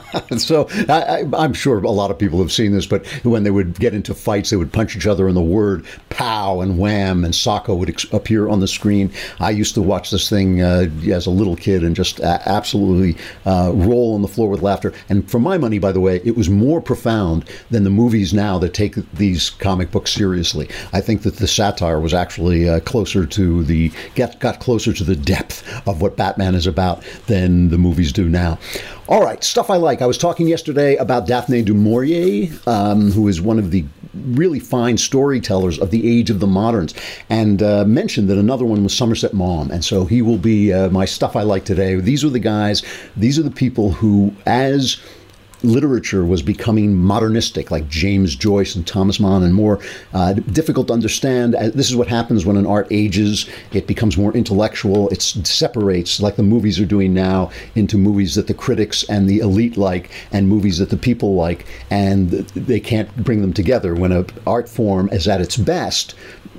so 0.38 0.68
I, 0.88 1.24
am 1.44 1.52
sure 1.52 1.78
a 1.78 1.90
lot 1.90 2.10
of 2.10 2.18
people 2.18 2.38
have 2.38 2.52
seen 2.52 2.72
this, 2.72 2.86
but 2.86 3.06
when 3.24 3.44
they 3.44 3.50
would 3.50 3.78
get 3.78 3.94
into 3.94 4.14
fights, 4.14 4.50
they 4.50 4.56
would 4.56 4.72
punch 4.72 4.96
each 4.96 5.06
other, 5.06 5.28
and 5.28 5.36
the 5.36 5.42
word 5.42 5.84
"pow" 6.10 6.60
and 6.60 6.78
"wham" 6.78 7.24
and 7.24 7.34
"socko" 7.34 7.76
would 7.76 7.90
ex- 7.90 8.06
appear 8.12 8.48
on 8.48 8.60
the 8.60 8.68
screen. 8.68 9.12
I 9.40 9.50
used 9.50 9.74
to 9.74 9.82
watch 9.82 10.10
this 10.10 10.28
thing 10.28 10.62
uh, 10.62 10.88
as 11.10 11.26
a 11.26 11.30
little 11.30 11.56
kid 11.56 11.84
and 11.84 11.94
just 11.94 12.20
a- 12.20 12.48
absolutely 12.48 13.20
uh, 13.46 13.72
roll 13.74 14.14
on 14.14 14.22
the 14.22 14.28
floor 14.28 14.48
with 14.48 14.62
laughter. 14.62 14.92
And 15.08 15.28
for 15.30 15.38
my 15.38 15.58
money, 15.58 15.78
by 15.78 15.92
the 15.92 16.00
way, 16.00 16.20
it 16.24 16.36
was 16.36 16.48
more 16.48 16.80
profound 16.80 17.44
than 17.70 17.84
the 17.84 17.90
movies 17.90 18.32
now 18.32 18.58
that 18.58 18.74
take 18.74 18.94
these 19.12 19.50
comic 19.50 19.90
books 19.90 20.12
seriously. 20.12 20.68
I 20.92 21.00
think 21.00 21.22
that 21.22 21.36
the 21.36 21.48
satire 21.48 22.00
was 22.00 22.14
actually 22.14 22.68
uh, 22.68 22.80
closer 22.80 23.26
to 23.26 23.64
the 23.64 23.90
get 24.14 24.40
got 24.40 24.60
closer 24.60 24.92
to 24.92 25.04
the 25.04 25.16
depth 25.16 25.62
of 25.86 26.00
what 26.00 26.16
Batman 26.16 26.54
is 26.54 26.66
about 26.66 27.02
than 27.26 27.68
the 27.68 27.78
movies 27.78 28.12
do 28.12 28.28
now. 28.28 28.58
All 29.12 29.20
right, 29.20 29.44
stuff 29.44 29.68
I 29.68 29.76
like. 29.76 30.00
I 30.00 30.06
was 30.06 30.16
talking 30.16 30.48
yesterday 30.48 30.96
about 30.96 31.26
Daphne 31.26 31.60
du 31.60 31.74
Maurier, 31.74 32.50
um, 32.66 33.10
who 33.10 33.28
is 33.28 33.42
one 33.42 33.58
of 33.58 33.70
the 33.70 33.84
really 34.14 34.58
fine 34.58 34.96
storytellers 34.96 35.78
of 35.78 35.90
the 35.90 36.18
age 36.18 36.30
of 36.30 36.40
the 36.40 36.46
moderns, 36.46 36.94
and 37.28 37.62
uh, 37.62 37.84
mentioned 37.84 38.30
that 38.30 38.38
another 38.38 38.64
one 38.64 38.82
was 38.82 38.96
Somerset 38.96 39.34
Maugham. 39.34 39.70
And 39.70 39.84
so 39.84 40.06
he 40.06 40.22
will 40.22 40.38
be 40.38 40.72
uh, 40.72 40.88
my 40.88 41.04
stuff 41.04 41.36
I 41.36 41.42
like 41.42 41.66
today. 41.66 41.94
These 41.96 42.24
are 42.24 42.30
the 42.30 42.38
guys, 42.38 42.82
these 43.14 43.38
are 43.38 43.42
the 43.42 43.50
people 43.50 43.92
who, 43.92 44.34
as 44.46 44.98
literature 45.62 46.24
was 46.24 46.42
becoming 46.42 46.94
modernistic, 46.94 47.70
like 47.70 47.88
James 47.88 48.34
Joyce 48.34 48.74
and 48.74 48.86
Thomas 48.86 49.20
Mann, 49.20 49.42
and 49.42 49.54
more 49.54 49.80
uh, 50.12 50.34
difficult 50.34 50.88
to 50.88 50.92
understand. 50.92 51.54
Uh, 51.54 51.70
this 51.70 51.90
is 51.90 51.96
what 51.96 52.08
happens 52.08 52.44
when 52.44 52.56
an 52.56 52.66
art 52.66 52.86
ages; 52.90 53.48
it 53.72 53.86
becomes 53.86 54.16
more 54.16 54.32
intellectual. 54.34 55.08
It 55.10 55.22
separates, 55.22 56.20
like 56.20 56.36
the 56.36 56.42
movies 56.42 56.80
are 56.80 56.86
doing 56.86 57.14
now, 57.14 57.50
into 57.74 57.96
movies 57.96 58.34
that 58.34 58.46
the 58.46 58.54
critics 58.54 59.04
and 59.04 59.28
the 59.28 59.38
elite 59.38 59.76
like, 59.76 60.10
and 60.32 60.48
movies 60.48 60.78
that 60.78 60.90
the 60.90 60.96
people 60.96 61.34
like, 61.34 61.66
and 61.90 62.30
they 62.30 62.80
can't 62.80 63.14
bring 63.24 63.40
them 63.40 63.52
together. 63.52 63.94
When 63.94 64.12
an 64.12 64.26
art 64.46 64.68
form 64.68 65.08
is 65.10 65.28
at 65.28 65.40
its 65.40 65.56
best, 65.56 66.14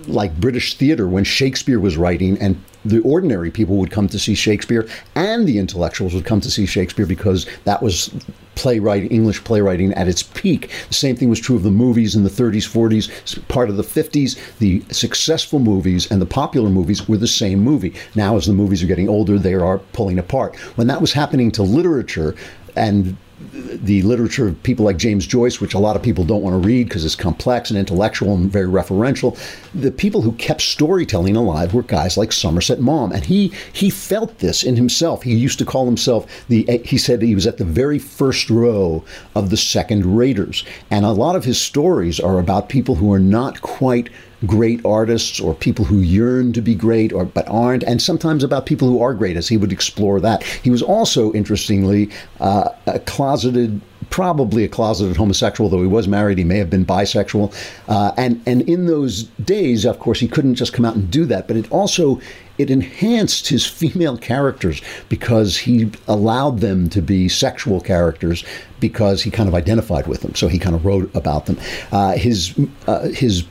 like 0.07 0.39
British 0.39 0.75
theater 0.75 1.07
when 1.07 1.23
Shakespeare 1.23 1.79
was 1.79 1.97
writing 1.97 2.37
and 2.39 2.61
the 2.85 2.99
ordinary 2.99 3.49
people 3.49 3.77
would 3.77 3.91
come 3.91 4.07
to 4.09 4.19
see 4.19 4.35
Shakespeare 4.35 4.87
and 5.15 5.47
the 5.47 5.57
intellectuals 5.57 6.13
would 6.13 6.25
come 6.25 6.41
to 6.41 6.51
see 6.51 6.65
Shakespeare 6.65 7.05
because 7.05 7.45
that 7.63 7.81
was 7.81 8.13
playwriting, 8.55 9.09
English 9.09 9.43
playwriting 9.43 9.93
at 9.93 10.07
its 10.07 10.23
peak. 10.23 10.69
The 10.87 10.93
same 10.93 11.15
thing 11.15 11.29
was 11.29 11.39
true 11.39 11.55
of 11.55 11.63
the 11.63 11.71
movies 11.71 12.15
in 12.15 12.23
the 12.23 12.29
30s, 12.29 12.67
40s, 12.67 13.47
part 13.47 13.69
of 13.69 13.77
the 13.77 13.83
50s. 13.83 14.57
The 14.59 14.83
successful 14.91 15.59
movies 15.59 16.09
and 16.11 16.21
the 16.21 16.25
popular 16.25 16.69
movies 16.69 17.07
were 17.07 17.17
the 17.17 17.27
same 17.27 17.59
movie. 17.59 17.93
Now, 18.15 18.37
as 18.37 18.45
the 18.45 18.53
movies 18.53 18.83
are 18.83 18.87
getting 18.87 19.09
older, 19.09 19.37
they 19.37 19.53
are 19.53 19.79
pulling 19.93 20.19
apart. 20.19 20.55
When 20.75 20.87
that 20.87 21.01
was 21.01 21.13
happening 21.13 21.51
to 21.51 21.63
literature, 21.63 22.35
and 22.75 23.17
the 23.51 24.01
literature 24.03 24.47
of 24.47 24.63
people 24.63 24.86
like 24.86 24.97
James 24.97 25.25
Joyce, 25.25 25.59
which 25.59 25.73
a 25.73 25.79
lot 25.79 25.95
of 25.95 26.03
people 26.03 26.23
don't 26.23 26.41
want 26.41 26.53
to 26.53 26.67
read 26.67 26.88
because 26.88 27.03
it's 27.03 27.15
complex 27.15 27.69
and 27.69 27.79
intellectual 27.79 28.36
and 28.36 28.51
very 28.51 28.67
referential. 28.67 29.38
The 29.73 29.91
people 29.91 30.21
who 30.21 30.34
kept 30.34 30.61
storytelling 30.61 31.36
alive 31.36 31.73
were 31.73 31.84
guys 31.84 32.15
like 32.15 32.31
Somerset 32.31 32.79
Maugham, 32.79 33.11
and 33.11 33.25
he 33.25 33.51
he 33.73 33.89
felt 33.89 34.39
this 34.39 34.63
in 34.63 34.75
himself. 34.75 35.23
He 35.23 35.36
used 35.36 35.59
to 35.59 35.65
call 35.65 35.86
himself 35.86 36.25
the. 36.47 36.63
He 36.86 36.97
said 36.97 37.21
he 37.21 37.36
was 37.36 37.47
at 37.47 37.57
the 37.57 37.65
very 37.65 37.99
first 37.99 38.49
row 38.49 39.03
of 39.36 39.49
the 39.49 39.57
second 39.57 40.17
raters, 40.17 40.63
and 40.89 41.05
a 41.05 41.11
lot 41.11 41.36
of 41.36 41.45
his 41.45 41.59
stories 41.59 42.19
are 42.19 42.39
about 42.39 42.69
people 42.69 42.95
who 42.95 43.11
are 43.11 43.19
not 43.19 43.61
quite 43.61 44.09
great 44.45 44.83
artists 44.85 45.39
or 45.39 45.53
people 45.53 45.85
who 45.85 45.99
yearn 45.99 46.51
to 46.53 46.61
be 46.61 46.75
great 46.75 47.13
or 47.13 47.25
but 47.25 47.47
aren't 47.47 47.83
and 47.83 48.01
sometimes 48.01 48.43
about 48.43 48.65
people 48.65 48.87
who 48.87 49.01
are 49.01 49.13
great 49.13 49.37
as 49.37 49.47
he 49.47 49.57
would 49.57 49.71
explore 49.71 50.19
that 50.19 50.43
he 50.43 50.69
was 50.69 50.81
also 50.81 51.31
interestingly 51.33 52.09
uh, 52.39 52.69
a 52.87 52.99
closeted 52.99 53.79
probably 54.13 54.63
a 54.63 54.67
closeted 54.67 55.17
homosexual, 55.17 55.71
though 55.71 55.81
he 55.81 55.87
was 55.87 56.07
married. 56.07 56.37
He 56.37 56.43
may 56.43 56.59
have 56.59 56.69
been 56.69 56.85
bisexual, 56.85 57.51
uh, 57.87 58.11
and 58.15 58.39
and 58.45 58.61
in 58.69 58.85
those 58.85 59.23
days, 59.43 59.85
of 59.85 59.97
course, 59.97 60.19
he 60.19 60.27
couldn't 60.27 60.53
just 60.53 60.71
come 60.71 60.85
out 60.85 60.95
and 60.95 61.09
do 61.09 61.25
that. 61.25 61.47
But 61.47 61.57
it 61.57 61.71
also 61.71 62.21
it 62.59 62.69
enhanced 62.69 63.47
his 63.47 63.65
female 63.65 64.15
characters 64.17 64.83
because 65.09 65.57
he 65.57 65.91
allowed 66.07 66.59
them 66.59 66.89
to 66.89 67.01
be 67.01 67.27
sexual 67.27 67.81
characters 67.81 68.43
because 68.79 69.23
he 69.23 69.31
kind 69.31 69.49
of 69.49 69.55
identified 69.55 70.05
with 70.05 70.21
them. 70.21 70.35
So 70.35 70.47
he 70.47 70.59
kind 70.59 70.75
of 70.75 70.85
wrote 70.85 71.09
about 71.15 71.47
them. 71.47 71.57
Uh, 71.91 72.11
his 72.11 72.53
uh, 72.85 73.07
his 73.07 73.45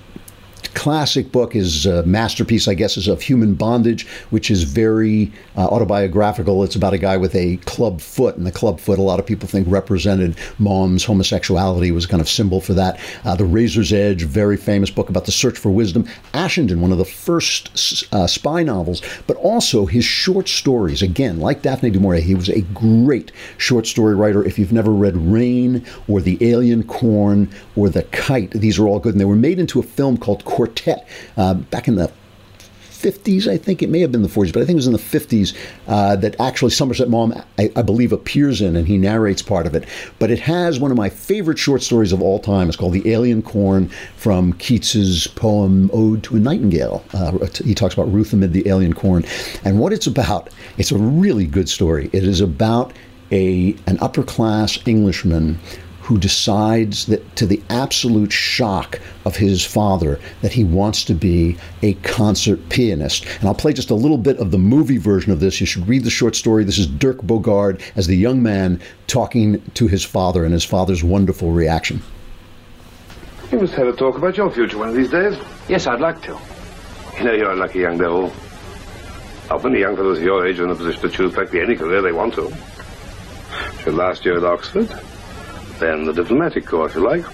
classic 0.75 1.33
book, 1.33 1.53
his 1.53 1.87
uh, 1.87 2.03
masterpiece, 2.07 2.69
I 2.69 2.75
guess, 2.75 2.97
is 2.97 3.09
of 3.09 3.23
Human 3.23 3.55
Bondage, 3.55 4.07
which 4.31 4.51
is 4.51 4.65
very 4.65 5.33
uh, 5.57 5.67
autobiographical. 5.67 6.65
It's 6.65 6.77
about 6.77 6.93
a 6.93 6.99
guy 6.99 7.17
with 7.17 7.35
a 7.35 7.57
club 7.59 8.01
foot, 8.01 8.37
and 8.37 8.47
the 8.47 8.53
club 8.53 8.81
foot, 8.81 8.99
a 8.99 9.03
lot 9.03 9.21
of 9.21 9.27
people 9.27 9.49
think 9.49 9.67
represented 9.71 10.37
Maugham's 10.59 11.05
homosexuality, 11.05 11.91
was 11.91 12.07
kind 12.07 12.21
of 12.21 12.29
symbol 12.29 12.61
for 12.61 12.75
that. 12.75 12.99
Uh, 13.25 13.37
the 13.37 13.45
Razor's 13.45 13.93
Edge, 13.93 14.23
very 14.23 14.57
famous 14.57 14.91
book 14.91 15.09
about 15.09 15.27
the 15.27 15.33
search 15.33 15.59
for 15.59 15.71
wisdom. 15.71 16.05
Ashenden, 16.35 16.81
one 16.81 16.93
of 16.93 16.99
the 16.99 17.05
first 17.05 18.05
uh, 18.13 18.27
spy 18.27 18.63
novels, 18.63 19.03
but 19.27 19.37
also 19.37 19.87
his 19.87 20.05
short 20.05 20.49
stories. 20.49 21.03
Again, 21.03 21.41
like 21.41 21.63
Daphne 21.63 21.91
du 21.91 22.01
Maurier, 22.01 22.23
he 22.23 22.35
was 22.35 22.49
a 22.49 22.63
great 22.75 23.33
short 23.59 23.87
story 23.87 24.15
writer. 24.15 24.45
If 24.45 24.59
you've 24.59 24.73
never 24.73 24.93
read 24.93 25.17
Rain 25.17 25.85
or 26.09 26.21
The 26.21 26.39
Alien 26.41 26.83
Corn 26.85 27.51
or 27.77 27.89
The 27.89 28.05
Kite, 28.05 28.51
these 28.53 28.79
are 28.79 28.87
all 28.87 28.99
good, 28.99 29.15
and 29.15 29.21
they 29.21 29.25
were 29.25 29.37
made 29.37 29.59
into 29.59 29.81
a 29.81 29.83
film 29.83 30.17
called 30.17 30.45
quartet 30.63 31.09
uh, 31.37 31.55
back 31.55 31.89
in 31.89 31.97
the 31.97 32.11
50s, 33.03 33.49
I 33.49 33.57
think 33.57 33.83
it 33.83 33.89
may 33.89 33.99
have 33.99 34.13
been 34.13 34.23
the 34.23 34.29
40s, 34.29 34.53
but 34.53 34.63
I 34.63 34.65
think 34.65 34.77
it 34.77 34.77
was 34.77 34.87
in 34.87 34.93
the 34.93 34.99
50s 34.99 35.57
uh, 35.89 36.15
that 36.15 36.39
actually 36.41 36.71
Somerset 36.71 37.09
Maugham, 37.09 37.43
I, 37.59 37.73
I, 37.75 37.83
believe, 37.83 38.13
appears 38.13 38.61
in 38.61 38.77
and 38.77 38.87
he 38.87 38.97
narrates 38.97 39.43
part 39.43 39.67
of 39.67 39.75
it. 39.75 39.89
But 40.21 40.31
it 40.31 40.39
has 40.39 40.79
one 40.79 40.93
of 40.93 40.97
my 40.97 41.09
favorite 41.09 41.59
short 41.59 41.83
stories 41.83 42.13
of 42.13 42.23
all 42.23 42.39
time. 42.39 42.69
It's 42.69 42.77
called 42.77 42.93
The 42.93 43.11
Alien 43.11 43.43
Corn 43.43 43.89
from 44.17 44.53
Keats's 44.53 45.27
poem 45.27 45.91
Ode 45.93 46.23
to 46.23 46.37
a 46.37 46.39
Nightingale. 46.39 47.05
Uh, 47.13 47.39
he 47.65 47.75
talks 47.75 47.93
about 47.93 48.13
Ruth 48.13 48.33
amid 48.33 48.53
the 48.53 48.69
alien 48.69 48.93
corn. 48.93 49.25
And 49.65 49.81
what 49.81 49.93
it's 49.93 50.07
about, 50.07 50.51
it's 50.79 50.93
a 50.93 50.99
really 50.99 51.45
good 51.45 51.69
story. 51.69 52.09
It 52.13 52.23
is 52.23 52.41
about 52.41 52.93
a, 53.33 53.75
an 53.89 53.99
upper 54.01 54.23
class 54.23 54.79
Englishman 54.87 55.59
who 56.13 56.19
decides 56.19 57.07
that, 57.07 57.37
to 57.37 57.47
the 57.47 57.63
absolute 57.71 58.31
shock 58.31 59.01
of 59.25 59.35
his 59.35 59.65
father, 59.65 60.21
that 60.43 60.53
he 60.53 60.63
wants 60.63 61.05
to 61.05 61.15
be 61.15 61.57
a 61.81 61.95
concert 62.03 62.69
pianist. 62.69 63.25
And 63.39 63.49
I'll 63.49 63.55
play 63.55 63.73
just 63.73 63.89
a 63.89 63.95
little 63.95 64.19
bit 64.19 64.37
of 64.37 64.51
the 64.51 64.59
movie 64.59 64.99
version 64.99 65.33
of 65.33 65.41
this. 65.41 65.59
You 65.59 65.67
should 65.67 65.89
read 65.89 66.05
the 66.05 66.11
short 66.11 66.37
story. 66.37 66.65
This 66.65 66.79
is 66.79 66.87
Dirk 66.87 67.23
Bogarde 67.23 67.81
as 67.97 68.09
the 68.09 68.15
young 68.15 68.43
man 68.43 68.79
talking 69.07 69.63
to 69.73 69.87
his 69.87 70.05
father 70.05 70.45
and 70.45 70.53
his 70.53 70.67
father's 70.67 71.03
wonderful 71.03 71.51
reaction. 71.51 72.03
You 73.51 73.61
must 73.61 73.73
have 73.73 73.89
a 73.89 73.95
talk 73.95 74.19
about 74.19 74.37
your 74.37 74.51
future 74.51 74.77
one 74.77 74.91
of 74.91 74.95
these 74.95 75.11
days. 75.11 75.39
Yes, 75.67 75.87
I'd 75.87 76.01
like 76.01 76.21
to. 76.25 76.39
You 77.17 77.25
know, 77.25 77.33
you're 77.33 77.53
a 77.53 77.57
lucky 77.57 77.79
young 77.79 77.97
devil. 77.97 78.31
Often 79.51 79.73
the 79.73 79.79
young 79.79 79.97
fellows 79.97 80.19
of 80.19 80.25
your 80.25 80.47
age 80.47 80.61
are 80.61 80.65
in 80.65 80.73
a 80.73 80.75
position 80.75 81.01
to 81.01 81.09
choose 81.09 81.33
practically 81.33 81.63
any 81.63 81.75
career 81.75 82.03
they 82.03 82.13
want 82.13 82.35
to. 82.35 82.53
Your 83.87 83.95
last 83.95 84.27
year 84.27 84.37
at 84.37 84.45
Oxford, 84.45 84.91
then 85.79 86.05
the 86.05 86.13
diplomatic 86.13 86.67
corps, 86.67 86.87
if 86.87 86.95
you 86.95 87.03
like. 87.03 87.25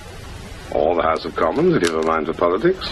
Or 0.75 0.95
the 0.95 1.03
House 1.03 1.25
of 1.25 1.35
Commons, 1.35 1.75
if 1.75 1.83
you 1.83 1.95
have 1.95 2.05
a 2.05 2.07
mind 2.07 2.27
for 2.27 2.35
politics. 2.35 2.91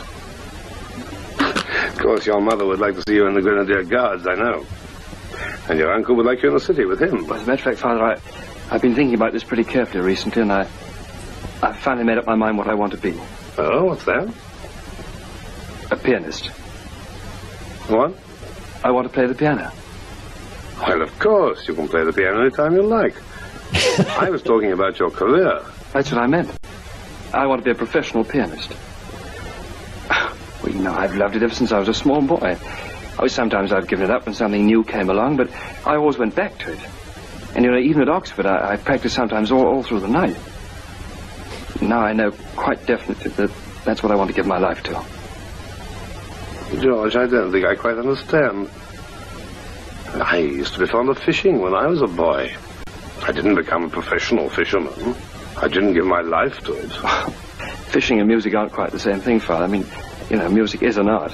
of 1.38 1.98
course, 1.98 2.26
your 2.26 2.40
mother 2.40 2.64
would 2.64 2.80
like 2.80 2.94
to 2.94 3.02
see 3.06 3.16
you 3.16 3.26
in 3.26 3.34
the 3.34 3.42
Grenadier 3.42 3.82
Guards, 3.84 4.26
I 4.26 4.34
know. 4.34 4.64
And 5.68 5.78
your 5.78 5.92
uncle 5.92 6.14
would 6.16 6.26
like 6.26 6.42
you 6.42 6.48
in 6.48 6.54
the 6.54 6.60
city 6.60 6.84
with 6.84 7.00
him. 7.00 7.26
Well, 7.26 7.34
as 7.34 7.42
a 7.42 7.46
matter 7.46 7.52
of 7.52 7.60
fact, 7.60 7.78
Father, 7.78 8.02
I, 8.02 8.74
I've 8.74 8.82
been 8.82 8.94
thinking 8.94 9.14
about 9.14 9.32
this 9.32 9.44
pretty 9.44 9.64
carefully 9.64 10.04
recently, 10.04 10.42
and 10.42 10.52
I, 10.52 10.62
I've 11.62 11.76
finally 11.78 12.04
made 12.04 12.18
up 12.18 12.26
my 12.26 12.34
mind 12.34 12.56
what 12.56 12.68
I 12.68 12.74
want 12.74 12.92
to 12.92 12.98
be. 12.98 13.14
Oh, 13.58 13.84
what's 13.84 14.04
that? 14.04 14.32
A 15.90 15.96
pianist. 15.96 16.46
What? 17.88 18.14
I 18.82 18.90
want 18.90 19.06
to 19.06 19.12
play 19.12 19.26
the 19.26 19.34
piano. 19.34 19.70
Well, 20.80 21.02
of 21.02 21.18
course, 21.18 21.66
you 21.68 21.74
can 21.74 21.88
play 21.88 22.04
the 22.04 22.12
piano 22.12 22.40
anytime 22.40 22.74
you 22.74 22.82
like. 22.82 23.14
I 24.18 24.30
was 24.30 24.42
talking 24.42 24.72
about 24.72 24.98
your 24.98 25.10
career. 25.10 25.62
That's 25.92 26.12
what 26.12 26.20
I 26.20 26.26
meant. 26.26 26.50
I 27.32 27.46
want 27.46 27.60
to 27.60 27.64
be 27.64 27.70
a 27.70 27.74
professional 27.74 28.24
pianist. 28.24 28.72
Well, 30.62 30.72
you 30.74 30.80
know, 30.80 30.94
I've 30.94 31.14
loved 31.14 31.36
it 31.36 31.42
ever 31.42 31.54
since 31.54 31.70
I 31.70 31.78
was 31.78 31.88
a 31.88 31.94
small 31.94 32.22
boy. 32.22 32.56
Oh, 33.18 33.26
sometimes 33.26 33.72
I've 33.72 33.86
given 33.86 34.06
it 34.06 34.10
up 34.10 34.24
when 34.24 34.34
something 34.34 34.64
new 34.64 34.84
came 34.84 35.10
along, 35.10 35.36
but 35.36 35.50
I 35.84 35.96
always 35.96 36.16
went 36.16 36.34
back 36.34 36.58
to 36.60 36.72
it. 36.72 36.80
And, 37.54 37.64
you 37.64 37.70
know, 37.70 37.78
even 37.78 38.02
at 38.02 38.08
Oxford, 38.08 38.46
I, 38.46 38.72
I 38.72 38.76
practiced 38.76 39.14
sometimes 39.14 39.52
all, 39.52 39.66
all 39.66 39.82
through 39.82 40.00
the 40.00 40.08
night. 40.08 40.36
Now 41.80 42.00
I 42.00 42.14
know 42.14 42.30
quite 42.56 42.86
definitely 42.86 43.30
that 43.32 43.50
that's 43.84 44.02
what 44.02 44.12
I 44.12 44.16
want 44.16 44.30
to 44.30 44.34
give 44.34 44.46
my 44.46 44.58
life 44.58 44.82
to. 44.84 45.04
George, 46.80 47.16
I 47.16 47.26
don't 47.26 47.52
think 47.52 47.64
I 47.64 47.74
quite 47.74 47.98
understand. 47.98 48.70
I 50.14 50.38
used 50.38 50.74
to 50.74 50.80
be 50.80 50.86
fond 50.86 51.08
of 51.08 51.18
fishing 51.18 51.60
when 51.60 51.74
I 51.74 51.86
was 51.86 52.02
a 52.02 52.06
boy. 52.06 52.54
I 53.22 53.32
didn't 53.32 53.54
become 53.54 53.84
a 53.84 53.88
professional 53.88 54.48
fisherman. 54.48 55.14
I 55.56 55.68
didn't 55.68 55.94
give 55.94 56.06
my 56.06 56.20
life 56.20 56.60
to 56.64 56.74
it. 56.74 56.92
Fishing 57.88 58.18
and 58.18 58.28
music 58.28 58.54
aren't 58.54 58.72
quite 58.72 58.92
the 58.92 58.98
same 58.98 59.20
thing, 59.20 59.40
Father. 59.40 59.64
I 59.64 59.68
mean, 59.68 59.86
you 60.30 60.36
know, 60.36 60.48
music 60.48 60.82
is 60.82 60.96
an 60.96 61.08
art. 61.08 61.32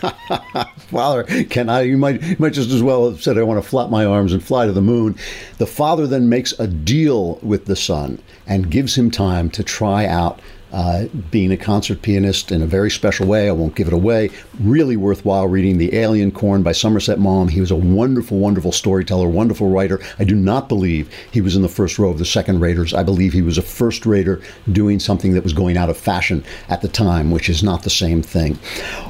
father, 0.90 1.24
can 1.44 1.68
I? 1.68 1.82
You 1.82 1.96
might, 1.96 2.22
you 2.22 2.36
might 2.38 2.52
just 2.52 2.70
as 2.70 2.82
well 2.82 3.10
have 3.10 3.22
said, 3.22 3.38
I 3.38 3.42
want 3.42 3.62
to 3.62 3.68
flap 3.68 3.90
my 3.90 4.04
arms 4.04 4.32
and 4.32 4.42
fly 4.42 4.66
to 4.66 4.72
the 4.72 4.80
moon. 4.80 5.16
The 5.58 5.66
father 5.66 6.06
then 6.06 6.28
makes 6.28 6.52
a 6.58 6.66
deal 6.66 7.38
with 7.42 7.66
the 7.66 7.76
son 7.76 8.20
and 8.46 8.70
gives 8.70 8.96
him 8.96 9.10
time 9.10 9.50
to 9.50 9.62
try 9.62 10.06
out 10.06 10.40
uh, 10.72 11.06
being 11.30 11.52
a 11.52 11.56
concert 11.56 12.02
pianist 12.02 12.52
in 12.52 12.62
a 12.62 12.66
very 12.66 12.90
special 12.90 13.26
way. 13.26 13.48
I 13.48 13.52
won't 13.52 13.74
give 13.74 13.88
it 13.88 13.92
away. 13.92 14.30
Really 14.60 14.96
worthwhile 14.96 15.48
reading 15.48 15.78
The 15.78 15.94
Alien 15.94 16.30
Corn 16.30 16.62
by 16.62 16.72
Somerset 16.72 17.18
Maugham. 17.18 17.48
He 17.48 17.60
was 17.60 17.70
a 17.70 17.76
wonderful, 17.76 18.38
wonderful 18.38 18.72
storyteller, 18.72 19.28
wonderful 19.28 19.68
writer. 19.68 20.00
I 20.18 20.24
do 20.24 20.34
not 20.34 20.68
believe 20.68 21.12
he 21.30 21.40
was 21.40 21.56
in 21.56 21.62
the 21.62 21.68
first 21.68 21.98
row 21.98 22.10
of 22.10 22.18
the 22.18 22.24
second 22.24 22.60
raters. 22.60 22.94
I 22.94 23.02
believe 23.02 23.32
he 23.32 23.42
was 23.42 23.58
a 23.58 23.62
first 23.62 24.06
rater 24.06 24.40
doing 24.70 25.00
something 25.00 25.32
that 25.34 25.44
was 25.44 25.52
going 25.52 25.76
out 25.76 25.90
of 25.90 25.96
fashion 25.96 26.44
at 26.68 26.82
the 26.82 26.88
time, 26.88 27.30
which 27.30 27.48
is 27.48 27.62
not 27.62 27.82
the 27.82 27.90
same 27.90 28.22
thing. 28.22 28.58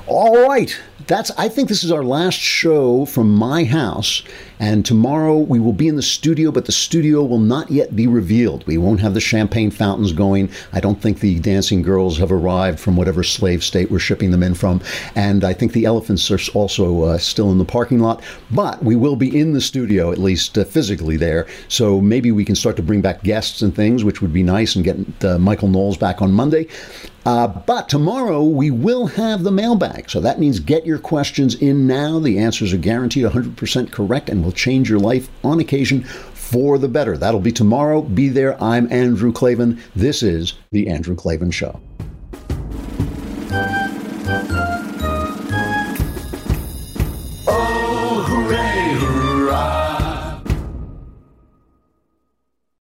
All 0.07 0.49
right 0.49 0.79
that's 1.11 1.33
I 1.37 1.49
think 1.49 1.69
this 1.69 1.83
is 1.83 1.91
our 1.91 2.05
last 2.05 2.39
show 2.39 3.05
from 3.05 3.35
my 3.35 3.65
house. 3.65 4.23
And 4.61 4.85
tomorrow 4.85 5.39
we 5.39 5.59
will 5.59 5.73
be 5.73 5.89
in 5.89 5.97
the 5.97 6.03
studio, 6.03 6.53
but 6.53 6.67
the 6.67 6.73
studio 6.73 7.25
will 7.25 7.39
not 7.39 7.71
yet 7.71 7.97
be 7.97 8.07
revealed. 8.07 8.67
We 8.67 8.77
won't 8.77 9.01
have 9.01 9.15
the 9.15 9.21
champagne 9.21 9.71
fountains 9.71 10.13
going. 10.13 10.51
I 10.75 10.81
don't 10.81 11.01
think 11.01 11.21
the 11.21 11.41
dancing 11.41 11.81
girls 11.81 12.19
have 12.19 12.31
arrived 12.31 12.79
from 12.79 12.95
whatever 12.95 13.23
slave 13.23 13.65
state 13.65 13.91
we're 13.91 13.99
shipping 13.99 14.31
them 14.31 14.43
in 14.43 14.53
from. 14.53 14.83
And 15.17 15.45
I 15.45 15.55
think 15.55 15.73
the 15.73 15.87
elephants 15.87 16.31
are 16.31 16.39
also 16.53 17.05
uh, 17.05 17.19
still 17.19 17.51
in 17.51 17.57
the 17.57 17.65
parking 17.65 18.01
lot. 18.01 18.23
But 18.51 18.85
we 18.85 18.97
will 18.97 19.17
be 19.17 19.37
in 19.37 19.55
the 19.55 19.63
studio, 19.63 20.13
at 20.13 20.19
least 20.19 20.59
uh, 20.59 20.65
physically 20.65 21.17
there. 21.17 21.47
So 21.69 21.99
maybe 22.03 22.31
we 22.31 22.45
can 22.45 22.55
start 22.55 22.77
to 22.77 22.83
bring 22.83 23.01
back 23.01 23.23
guests 23.23 23.63
and 23.63 23.75
things, 23.75 24.05
which 24.05 24.21
would 24.21 24.33
be 24.33 24.43
nice, 24.43 24.77
and 24.77 24.85
get 24.85 25.25
uh, 25.25 25.39
Michael 25.39 25.69
Knowles 25.69 25.97
back 25.97 26.21
on 26.21 26.33
Monday. 26.33 26.69
Uh, 27.27 27.47
but 27.47 27.89
tomorrow 27.89 28.43
we 28.43 28.71
will 28.71 29.07
have 29.07 29.43
the 29.43 29.51
mailbag. 29.51 30.09
So 30.09 30.21
that 30.21 30.41
means 30.41 30.59
get 30.59 30.87
your 30.87 30.99
questions 30.99 31.55
in 31.55 31.87
now. 31.87 32.19
The 32.19 32.39
answers 32.39 32.73
are 32.73 32.79
guaranteed 32.79 33.25
100% 33.25 33.93
correct 33.93 34.31
and 34.31 34.43
will 34.51 34.57
change 34.57 34.91
your 34.91 34.99
life 34.99 35.29
on 35.45 35.61
occasion 35.61 36.03
for 36.03 36.77
the 36.77 36.89
better. 36.89 37.17
That'll 37.17 37.39
be 37.39 37.53
tomorrow. 37.53 38.03
Be 38.03 38.29
there. 38.29 38.61
I'm 38.61 38.93
Andrew 38.93 39.33
Klavan. 39.33 39.81
This 39.95 40.25
is 40.25 40.55
The 40.73 40.89
Andrew 40.89 41.15
Klavan 41.15 41.53
Show. 41.53 41.81